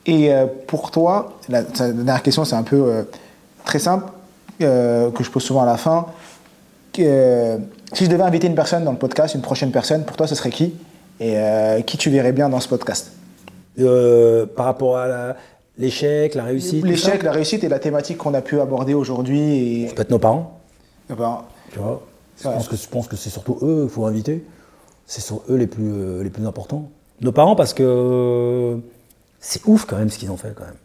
Et 0.05 0.33
euh, 0.33 0.47
pour 0.67 0.91
toi 0.91 1.37
la, 1.47 1.61
la, 1.61 1.91
dernière 1.91 2.23
question 2.23 2.43
c'est 2.43 2.55
un 2.55 2.63
peu 2.63 2.83
euh, 2.83 3.03
très 3.63 3.79
simple 3.79 4.05
euh, 4.61 5.11
que 5.11 5.23
je 5.23 5.29
pose 5.29 5.43
souvent 5.43 5.61
à 5.61 5.65
la 5.65 5.77
fin. 5.77 6.07
Que 6.91 7.57
si 7.93 8.05
je 8.05 8.09
devais 8.09 8.23
inviter 8.23 8.47
une 8.47 8.55
personne 8.55 8.83
dans 8.83 8.91
le 8.91 8.97
podcast, 8.97 9.35
une 9.35 9.41
prochaine 9.41 9.71
personne, 9.71 10.03
pour 10.03 10.17
toi, 10.17 10.27
ce 10.27 10.35
serait 10.35 10.49
qui? 10.49 10.73
Et 11.19 11.37
euh, 11.37 11.81
qui 11.81 11.97
tu 11.97 12.09
verrais 12.09 12.31
bien 12.31 12.49
dans 12.49 12.59
ce 12.59 12.67
podcast? 12.67 13.11
Euh, 13.79 14.45
Par 14.45 14.65
rapport 14.65 14.97
à 14.97 15.35
l'échec, 15.77 16.35
la, 16.35 16.43
réussite 16.43 16.83
L'échec, 16.85 17.23
la 17.23 17.31
réussite 17.31 17.63
et 17.63 17.69
la 17.69 17.79
thématique 17.79 18.17
qu'on 18.17 18.33
a 18.33 18.41
pu 18.41 18.59
aborder 18.59 18.93
aujourd'hui. 18.93 19.83
Et... 19.83 19.87
Ça 19.89 19.95
peut 19.95 20.01
être 20.01 20.09
nos 20.11 20.19
parents. 20.19 20.59
Nos 21.09 21.15
parents. 21.15 21.45
Tu 21.71 21.79
vois? 21.79 22.01
Je 22.37 22.43
pense, 22.43 22.67
que, 22.67 22.75
je 22.75 22.87
pense 22.87 23.07
que 23.07 23.15
c'est 23.15 23.29
surtout 23.29 23.57
eux 23.61 23.83
qu'il 23.83 23.93
faut 23.93 24.05
inviter. 24.05 24.43
C'est 25.05 25.21
sur 25.21 25.41
eux 25.49 25.55
les 25.55 25.67
plus, 25.67 25.91
euh, 25.91 26.23
les 26.23 26.29
plus 26.29 26.45
importants. 26.45 26.89
Nos 27.21 27.31
parents, 27.31 27.55
parce 27.55 27.73
que 27.73 28.79
c'est 29.39 29.61
ouf 29.65 29.85
quand 29.85 29.97
même 29.97 30.09
ce 30.09 30.17
qu'ils 30.17 30.31
ont 30.31 30.37
fait 30.37 30.53
quand 30.55 30.65
même. 30.65 30.77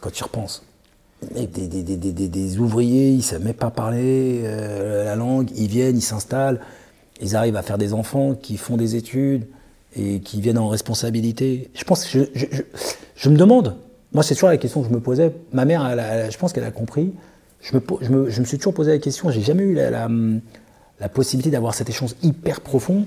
Quand 0.00 0.10
tu 0.10 0.20
y 0.20 0.24
repenses 0.24 0.64
des, 1.22 1.46
des, 1.46 1.82
des, 1.82 2.28
des, 2.28 2.58
ouvriers, 2.58 3.10
ils 3.10 3.18
ne 3.18 3.22
savent 3.22 3.44
même 3.44 3.54
pas 3.54 3.70
parler 3.70 4.42
euh, 4.44 5.04
la 5.04 5.16
langue, 5.16 5.50
ils 5.56 5.68
viennent, 5.68 5.96
ils 5.96 6.02
s'installent, 6.02 6.60
ils 7.20 7.36
arrivent 7.36 7.56
à 7.56 7.62
faire 7.62 7.78
des 7.78 7.94
enfants 7.94 8.34
qui 8.34 8.56
font 8.56 8.76
des 8.76 8.96
études 8.96 9.46
et 9.96 10.20
qui 10.20 10.40
viennent 10.40 10.58
en 10.58 10.68
responsabilité. 10.68 11.70
Je 11.74 11.84
pense 11.84 12.08
je, 12.10 12.20
je, 13.16 13.30
me 13.30 13.36
demande, 13.36 13.76
moi 14.12 14.22
c'est 14.22 14.34
toujours 14.34 14.50
la 14.50 14.58
question 14.58 14.82
que 14.82 14.88
je 14.88 14.92
me 14.92 15.00
posais, 15.00 15.32
ma 15.52 15.64
mère, 15.64 15.82
je 16.30 16.36
pense 16.36 16.52
qu'elle 16.52 16.64
a 16.64 16.70
compris, 16.70 17.12
je 17.60 17.74
me, 17.76 17.80
me, 18.10 18.30
je 18.30 18.40
me, 18.40 18.44
suis 18.44 18.58
toujours 18.58 18.74
posé 18.74 18.92
la 18.92 18.98
question, 18.98 19.30
j'ai 19.30 19.40
jamais 19.40 19.64
eu 19.64 19.74
la, 19.74 19.90
la, 19.90 20.08
la 21.00 21.08
possibilité 21.08 21.50
d'avoir 21.50 21.74
cet 21.74 21.88
échange 21.88 22.14
hyper 22.22 22.60
profond 22.60 23.06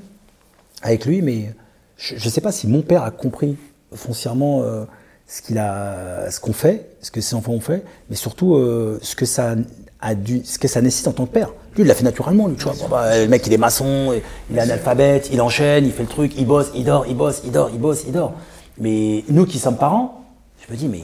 avec 0.82 1.06
lui, 1.06 1.22
mais 1.22 1.54
je 1.98 2.16
ne 2.16 2.20
sais 2.20 2.42
pas 2.42 2.52
si 2.52 2.68
mon 2.68 2.82
père 2.82 3.04
a 3.04 3.12
compris 3.12 3.56
foncièrement. 3.94 4.64
Euh, 4.64 4.86
ce 5.30 5.44
qu'il 5.44 5.60
a, 5.60 6.30
ce 6.32 6.40
qu'on 6.40 6.54
fait, 6.54 6.90
ce 7.02 7.12
que 7.12 7.22
ses 7.22 7.36
enfants 7.36 7.54
ont 7.54 7.60
fait, 7.60 7.84
mais 8.10 8.16
surtout 8.16 8.56
euh, 8.56 8.98
ce 9.04 9.16
que 9.16 9.26
ça 9.26 9.56
a 10.02 10.16
dû, 10.16 10.42
ce 10.44 10.58
que 10.58 10.68
ça 10.68 10.82
nécessite 10.82 11.08
en 11.08 11.12
tant 11.12 11.28
que 11.28 11.32
père. 11.32 11.54
Lui, 11.76 11.84
il 11.84 11.88
l'a 11.88 11.94
fait 11.94 12.04
naturellement, 12.04 12.48
lui, 12.48 12.56
tu 12.56 12.64
vois. 12.64 12.74
Bah, 12.90 13.16
le 13.16 13.28
mec, 13.28 13.46
il 13.46 13.54
est 13.54 13.58
maçon, 13.58 14.20
il 14.50 14.58
est 14.58 14.60
analphabète, 14.60 15.30
il 15.32 15.40
enchaîne, 15.40 15.86
il 15.86 15.92
fait 15.92 16.02
le 16.02 16.10
truc, 16.10 16.34
il 16.36 16.48
bosse, 16.48 16.72
il 16.74 16.84
dort, 16.84 17.06
il 17.08 17.16
bosse, 17.16 17.42
il 17.46 17.52
dort, 17.52 17.70
il 17.72 17.80
bosse, 17.80 18.06
il 18.08 18.12
dort. 18.12 18.34
Mais 18.80 19.24
nous 19.30 19.46
qui 19.46 19.60
sommes 19.60 19.78
parents, 19.78 20.26
je 20.68 20.74
me 20.74 20.78
dis, 20.78 20.88
mais 20.88 21.00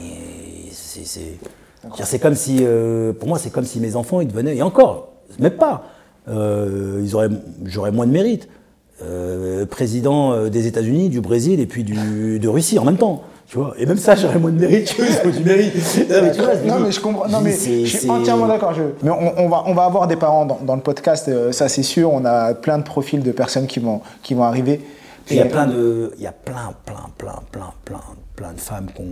c'est, 0.72 1.06
c'est, 1.06 2.20
comme 2.20 2.36
si, 2.36 2.60
euh, 2.62 3.14
pour 3.14 3.28
moi, 3.28 3.38
c'est 3.38 3.52
comme 3.52 3.66
si 3.66 3.80
mes 3.80 3.96
enfants, 3.96 4.22
ils 4.22 4.28
devenaient, 4.28 4.56
et 4.56 4.64
encore, 4.64 5.14
même 5.38 5.52
pas, 5.52 5.84
euh, 6.30 7.00
ils 7.04 7.16
auraient, 7.16 7.30
j'aurais 7.66 7.92
moins 7.92 8.08
de 8.08 8.12
mérite. 8.12 8.50
Euh, 9.04 9.66
président 9.66 10.48
des 10.48 10.68
États-Unis, 10.68 11.10
du 11.10 11.20
Brésil 11.20 11.60
et 11.60 11.66
puis 11.66 11.84
du, 11.84 12.40
de 12.40 12.48
Russie 12.48 12.80
en 12.80 12.86
même 12.86 12.96
temps. 12.96 13.24
Tu 13.48 13.58
vois 13.58 13.74
Et 13.78 13.86
même 13.86 13.98
ça, 13.98 14.16
j'aurais 14.16 14.40
moins 14.40 14.52
de 14.52 14.60
mérite 14.60 14.96
que 14.96 15.30
du 15.30 15.44
mérite. 15.44 15.74
Non, 16.10 16.22
mais, 16.22 16.32
tu 16.32 16.42
vois, 16.42 16.56
non, 16.56 16.80
mais 16.80 16.92
je 16.92 17.00
comprends. 17.00 17.28
Non, 17.28 17.42
mais 17.42 17.52
je 17.52 17.98
suis 17.98 18.10
entièrement 18.10 18.48
d'accord. 18.48 18.74
Mais 19.04 19.12
on, 19.12 19.40
on, 19.40 19.50
va, 19.50 19.64
on 19.68 19.74
va 19.74 19.84
avoir 19.84 20.08
des 20.08 20.16
parents 20.16 20.46
dans, 20.46 20.60
dans 20.64 20.76
le 20.76 20.82
podcast, 20.82 21.28
euh, 21.28 21.52
ça 21.52 21.70
c'est 21.70 21.84
sûr. 21.84 22.12
On 22.12 22.26
a 22.26 22.54
plein 22.54 22.78
de 22.80 22.84
profils 22.84 23.22
de 23.22 23.32
personnes 23.32 23.68
qui 23.68 23.80
vont, 23.80 24.02
qui 24.24 24.34
vont 24.34 24.44
arriver. 24.44 24.82
Il 25.30 25.38
y 25.38 25.42
a 25.42 25.46
plein 25.46 25.68
de, 25.68 26.12
il 26.18 26.24
y 26.24 26.28
a 26.28 26.32
plein, 26.32 26.74
plein, 26.86 27.10
plein, 27.18 27.40
plein, 27.52 27.72
plein, 27.84 28.02
plein 28.36 28.54
de 28.54 28.60
femmes 28.60 28.88
qu'on. 28.96 29.06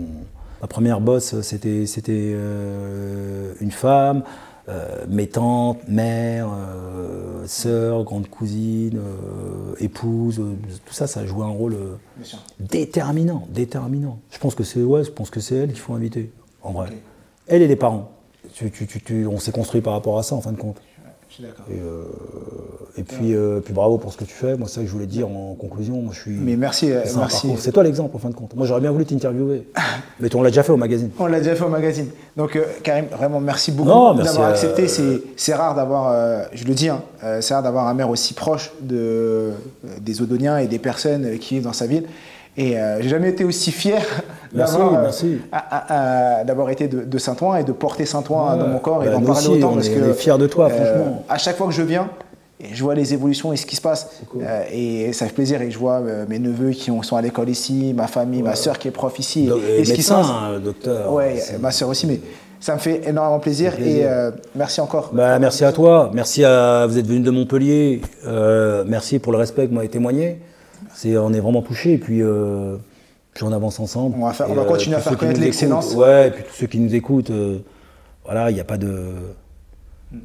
Ma 0.62 0.68
première 0.68 1.02
boss, 1.02 1.42
c'était, 1.42 1.86
c'était 1.86 2.34
euh, 2.36 3.54
une 3.60 3.72
femme. 3.72 4.24
Euh, 4.70 5.06
mes 5.10 5.28
tantes, 5.28 5.80
mères, 5.90 6.48
euh, 6.56 7.46
sœurs, 7.48 8.04
grandes 8.06 8.30
cousines, 8.30 8.98
euh, 8.98 9.76
épouses, 9.80 10.42
tout 10.86 10.94
ça, 10.94 11.06
ça 11.06 11.20
a 11.20 11.26
joué 11.26 11.44
un 11.44 11.50
rôle 11.50 11.76
déterminant, 12.62 13.46
déterminant. 13.50 14.20
Je 14.32 14.38
pense 14.40 14.56
que 14.56 14.64
c'est 14.64 14.82
ouais, 14.82 15.04
je 15.04 15.12
pense 15.12 15.30
que 15.30 15.42
c'est 15.42 15.56
elles 15.56 15.70
qu'il 15.72 15.80
faut 15.80 15.94
inviter, 15.94 16.32
en 16.62 16.72
vrai. 16.72 16.90
Elle 17.48 17.62
et 17.62 17.68
les 17.68 17.76
parents. 17.76 18.12
Tu- 18.54 18.72
tu- 18.72 18.88
tu- 18.88 19.02
tu- 19.02 19.26
on 19.28 19.40
s'est 19.40 19.52
construit 19.52 19.82
par 19.82 19.94
rapport 19.94 20.18
à 20.18 20.24
ça 20.24 20.36
en 20.36 20.42
fin 20.42 20.52
de 20.52 20.58
compte. 20.58 20.78
Et, 21.42 21.80
euh, 21.80 22.04
et 22.98 23.04
puis, 23.04 23.34
euh, 23.34 23.60
puis 23.60 23.74
bravo 23.74 23.98
pour 23.98 24.14
ce 24.14 24.18
que 24.18 24.24
tu 24.24 24.34
fais. 24.34 24.56
Moi, 24.56 24.68
c'est 24.68 24.76
ça 24.76 24.82
que 24.82 24.88
je 24.88 24.92
voulais 24.92 25.08
dire 25.08 25.28
en 25.28 25.56
conclusion. 25.56 25.96
Moi, 26.02 26.14
je 26.14 26.20
suis. 26.20 26.32
Mais 26.32 26.56
merci, 26.56 26.92
euh, 26.92 27.02
merci. 27.18 27.50
C'est 27.58 27.72
toi 27.72 27.84
l'exemple 27.84 28.16
en 28.16 28.20
fin 28.20 28.30
de 28.30 28.36
compte. 28.36 28.56
Moi, 28.56 28.68
j'aurais 28.68 28.82
bien 28.82 28.92
voulu 28.92 29.06
t'interviewer. 29.06 29.68
Mais 30.20 30.34
on 30.36 30.44
l'a 30.44 30.50
déjà 30.50 30.64
fait 30.64 30.72
au 30.72 30.78
magazine. 30.78 31.10
On 31.20 31.26
l'a 31.26 31.40
déjà 31.40 31.56
fait 31.56 31.64
au 31.64 31.70
magazine. 31.70 32.08
Donc, 32.38 32.56
euh, 32.56 32.64
Karim, 32.84 33.06
vraiment, 33.08 33.40
merci 33.40 33.72
beaucoup 33.72 33.90
d'avoir 33.90 34.50
accepté. 34.50 34.88
C'est- 34.88 35.54
rare 35.54 35.76
d'avoir, 35.76 36.48
je 36.54 36.66
le 36.66 36.74
dis, 36.74 36.90
hein, 36.90 37.02
c'est 37.42 37.54
rare 37.54 37.62
d'avoir 37.64 37.88
un 37.88 37.94
maire 37.94 38.10
aussi 38.10 38.34
proche 38.34 38.72
de, 38.82 39.52
des 40.02 40.22
Odoniens 40.22 40.58
et 40.58 40.68
des 40.68 40.80
personnes 40.80 41.38
qui 41.38 41.56
vivent 41.56 41.64
dans 41.64 41.74
sa 41.74 41.86
ville. 41.86 42.06
Et 42.58 42.76
j'ai 43.02 43.10
jamais 43.10 43.30
été 43.30 43.44
aussi 43.44 43.72
fier 43.72 44.02
d'avoir, 44.54 45.08
euh, 46.68 46.72
été 46.72 46.88
de, 46.88 47.04
de 47.04 47.18
Saint-Ouen 47.18 47.56
et 47.56 47.64
de 47.64 47.72
porter 47.72 48.06
Saint-Ouen 48.06 48.58
dans 48.58 48.68
mon 48.68 48.80
corps 48.80 49.04
et 49.04 49.08
Bah, 49.08 49.14
d'en 49.14 49.22
parler 49.22 49.48
aussi, 49.48 49.58
autant 49.58 49.74
parce 49.74 49.88
est- 49.88 49.94
que 49.96 50.04
on 50.06 50.10
est 50.10 50.14
fiers 50.14 50.38
de 50.38 50.48
toi, 50.48 50.66
euh, 50.66 50.70
franchement. 50.70 51.24
À 51.30 51.38
chaque 51.38 51.58
fois 51.58 51.68
que 51.68 51.74
je 51.74 51.82
viens, 51.82 52.10
et 52.60 52.74
je 52.74 52.84
vois 52.84 52.96
les 52.96 53.14
évolutions 53.14 53.52
et 53.52 53.58
ce 53.58 53.66
qui 53.66 53.76
se 53.76 53.82
passe. 53.82 54.22
Euh, 54.42 54.64
et 54.72 55.12
ça 55.12 55.26
fait 55.26 55.34
plaisir. 55.34 55.62
Et 55.62 55.70
je 55.70 55.78
vois 55.78 55.96
euh, 56.00 56.26
mes 56.30 56.40
neveux 56.40 56.70
qui 56.72 56.92
ont- 56.92 57.04
sont 57.04 57.18
à 57.18 57.22
l'école 57.22 57.50
ici, 57.50 57.94
ma 57.96 58.08
famille, 58.08 58.42
ma 58.42 58.56
soeur 58.56 58.80
qui 58.80 58.88
est 58.88 58.92
prof 58.92 59.18
ici. 59.20 59.48
Do- 59.48 59.60
et, 59.60 59.82
et 59.82 59.86
ce 59.86 59.94
qui 59.94 60.02
se 60.02 60.14
médecin, 60.14 60.28
passe. 60.28 60.32
hein, 60.56 60.60
docteur. 60.64 61.12
Ouais, 61.12 61.42
ma 61.60 61.72
soeur 61.72 61.90
aussi, 61.90 62.08
mais 62.08 62.22
ça 62.62 62.76
me 62.76 62.80
fait 62.80 63.02
énormément 63.10 63.40
plaisir, 63.40 63.76
plaisir. 63.76 64.04
et 64.04 64.06
euh, 64.08 64.32
merci 64.56 64.80
encore. 64.80 65.10
Bah, 65.12 65.38
merci 65.40 65.66
à 65.66 65.74
toi, 65.74 66.10
merci 66.14 66.46
à 66.46 66.86
vous 66.88 66.98
êtes 66.98 67.06
venu 67.08 67.20
de 67.20 67.32
Montpellier, 67.32 68.02
merci 68.88 69.20
pour 69.20 69.34
le 69.34 69.40
respect 69.40 69.64
que 69.64 69.70
vous 69.70 69.76
m'avez 69.76 69.90
témoigné. 69.90 70.40
On 71.06 71.34
est 71.34 71.40
vraiment 71.42 71.62
touchés 71.64 71.94
et 71.94 71.98
puis, 71.98 72.22
puis 73.34 73.44
on 73.44 73.52
avance 73.52 73.80
ensemble. 73.80 74.16
On 74.20 74.26
va 74.26 74.34
faire- 74.34 74.50
on 74.50 74.54
va 74.54 74.66
continuer 74.66 74.96
à 74.96 75.00
faire 75.00 75.18
connaître 75.18 75.40
l'excellence. 75.40 75.94
Ouais, 75.96 76.28
et 76.28 76.32
puis 76.32 76.44
tous 76.44 76.54
ceux 76.56 76.68
qui 76.68 76.80
nous 76.80 76.94
écoutent, 76.94 77.32
euh, 77.32 77.60
voilà, 78.26 78.52
il 78.52 78.54
n'y 78.54 78.60
a 78.62 78.64
pas 78.66 78.78
de, 78.78 79.14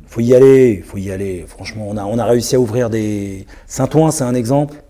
faut 0.07 0.21
y 0.21 0.35
aller, 0.35 0.83
faut 0.87 0.99
y 0.99 1.11
aller. 1.11 1.45
Franchement, 1.49 1.87
on 1.89 1.97
a, 1.97 2.05
on 2.05 2.19
a 2.19 2.25
réussi 2.25 2.57
à 2.57 2.61
ouvrir 2.61 2.91
des. 2.91 3.47
Saint-Ouen, 3.67 4.11
c'est 4.11 4.25
un 4.25 4.35
exemple, 4.35 4.83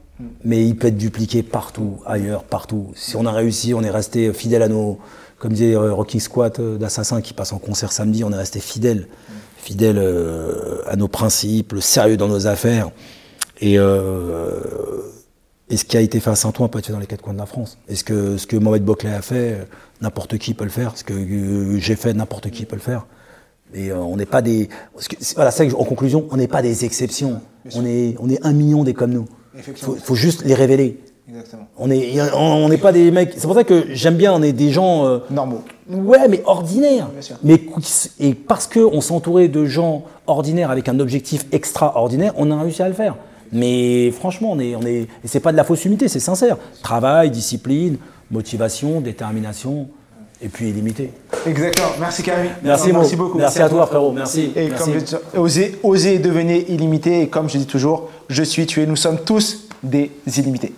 mais 0.45 0.65
il 0.65 0.77
peut 0.77 0.89
être 0.89 0.97
dupliqué 0.97 1.43
partout, 1.45 1.99
ailleurs, 2.07 2.43
partout. 2.45 2.89
Si 2.97 3.15
on 3.17 3.25
a 3.27 3.33
réussi, 3.33 3.75
on 3.75 3.83
est 3.83 3.91
resté 3.91 4.33
fidèle 4.33 4.63
à 4.63 4.69
nos, 4.69 4.99
comme 5.39 5.53
disait 5.53 5.75
euh, 5.77 5.93
Rocking 5.95 6.21
Squat 6.21 6.59
euh, 6.59 6.77
d'Assassin 6.77 7.21
qui 7.21 7.33
passe 7.35 7.53
en 7.53 7.59
concert 7.59 7.93
samedi, 7.93 8.25
on 8.25 8.33
est 8.33 8.37
resté 8.37 8.59
fidèle, 8.59 9.07
fidèle 9.57 9.99
euh, 9.99 10.81
à 10.89 10.97
nos 10.97 11.07
principes, 11.09 11.77
sérieux 11.81 12.17
dans 12.17 12.27
nos 12.29 12.49
affaires. 12.49 12.91
Et, 13.61 13.79
euh, 13.79 14.61
et 15.71 15.77
ce 15.77 15.85
qui 15.85 15.97
a 15.97 16.01
été 16.01 16.19
fait 16.21 16.31
à 16.31 16.35
Saint-Ouen 16.37 16.69
peut 16.69 16.79
être 16.79 16.87
fait 16.87 16.93
dans 16.93 16.99
les 16.99 17.07
quatre 17.07 17.23
coins 17.23 17.35
de 17.35 17.39
la 17.39 17.47
France. 17.47 17.79
Et 17.89 17.95
ce 17.95 18.05
que, 18.05 18.37
ce 18.37 18.47
que 18.47 18.57
Mohamed 18.57 18.85
Boclet 18.85 19.13
a 19.13 19.23
fait, 19.23 19.53
euh, 19.53 19.65
n'importe 20.01 20.39
qui 20.39 20.55
peut 20.55 20.65
le 20.65 20.71
faire. 20.71 20.97
Ce 20.97 21.05
que 21.05 21.13
euh, 21.13 21.79
j'ai 21.79 21.97
fait, 21.97 22.15
n'importe 22.15 22.51
qui 22.51 22.65
peut 22.65 22.77
le 22.77 22.83
faire. 22.83 23.07
Et 23.75 23.91
euh, 23.91 23.99
on 23.99 24.17
n'est 24.17 24.25
pas 24.27 24.41
des. 24.41 24.69
Voilà, 25.35 25.51
c'est 25.51 25.59
ça 25.59 25.65
que 25.67 25.71
je- 25.73 25.77
en 25.77 25.85
conclusion, 25.85 26.27
on 26.31 26.37
n'est 26.39 26.49
pas 26.49 26.63
des 26.63 26.85
exceptions. 26.87 27.41
On 27.75 27.85
est, 27.85 28.15
on 28.19 28.31
est 28.31 28.45
un 28.47 28.53
million 28.55 28.83
des 28.83 28.95
comme 28.95 29.13
nous. 29.13 29.27
Il 29.55 29.63
faut, 29.63 29.95
faut 29.95 30.15
juste 30.15 30.45
les 30.45 30.55
révéler. 30.55 31.01
Exactement. 31.29 31.67
On 31.77 31.91
est, 31.91 32.19
on 32.35 32.67
n'est 32.71 32.79
pas 32.79 32.93
des 32.93 33.11
mecs. 33.11 33.33
C'est 33.37 33.43
pour 33.47 33.55
ça 33.55 33.65
que 33.65 33.85
j'aime 33.91 34.17
bien. 34.17 34.33
On 34.33 34.43
est 34.43 34.55
des 34.55 34.71
gens. 34.71 35.05
euh, 35.07 35.19
Normaux. 35.29 35.63
Ouais, 35.91 36.27
mais 36.29 36.41
ordinaires. 36.47 37.09
Bien 37.09 37.21
sûr. 37.21 37.37
Mais 37.43 37.61
et 38.19 38.33
parce 38.33 38.67
que 38.67 38.81
on 38.81 39.03
s'entourait 39.03 39.49
de 39.49 39.67
gens 39.67 40.05
ordinaires 40.27 40.71
avec 40.71 40.89
un 40.89 40.99
objectif 41.01 41.45
extraordinaire, 41.53 42.33
on 42.39 42.51
a 42.51 42.59
réussi 42.63 42.81
à 42.83 42.89
le 42.89 42.95
faire. 42.95 43.17
Mais 43.53 44.11
franchement, 44.11 44.53
on 44.53 44.61
est, 44.61 44.75
on 44.77 44.83
est, 44.83 45.03
et 45.03 45.27
c'est 45.27 45.41
pas 45.41 45.53
de 45.53 45.57
la 45.57 45.65
fausse 45.65 45.85
humilité, 45.85 46.09
c'est 46.09 46.21
sincère. 46.21 46.57
Travail, 46.83 47.31
discipline, 47.31 47.97
motivation, 48.31 49.01
détermination, 49.01 49.89
et 50.41 50.49
puis 50.49 50.69
illimité. 50.69 51.11
Exactement. 51.47 51.89
Merci 51.99 52.23
Karim. 52.23 52.51
Merci, 52.63 52.93
beaucoup. 52.93 53.39
Merci 53.39 53.61
à 53.61 53.69
toi, 53.69 53.87
frérot. 53.87 54.13
Merci. 54.13 54.53
Et 54.55 54.69
Merci. 54.69 54.85
comme 54.85 54.95
je 54.95 54.99
dis, 55.01 55.15
osez, 55.37 55.79
osez 55.83 56.19
devenir 56.19 56.63
illimité. 56.69 57.23
Et 57.23 57.29
comme 57.29 57.49
je 57.49 57.59
dis 57.59 57.67
toujours, 57.67 58.11
je 58.29 58.43
suis, 58.43 58.67
tu 58.67 58.83
es, 58.83 58.87
nous 58.87 58.97
sommes 58.97 59.19
tous 59.25 59.69
des 59.83 60.11
illimités. 60.37 60.73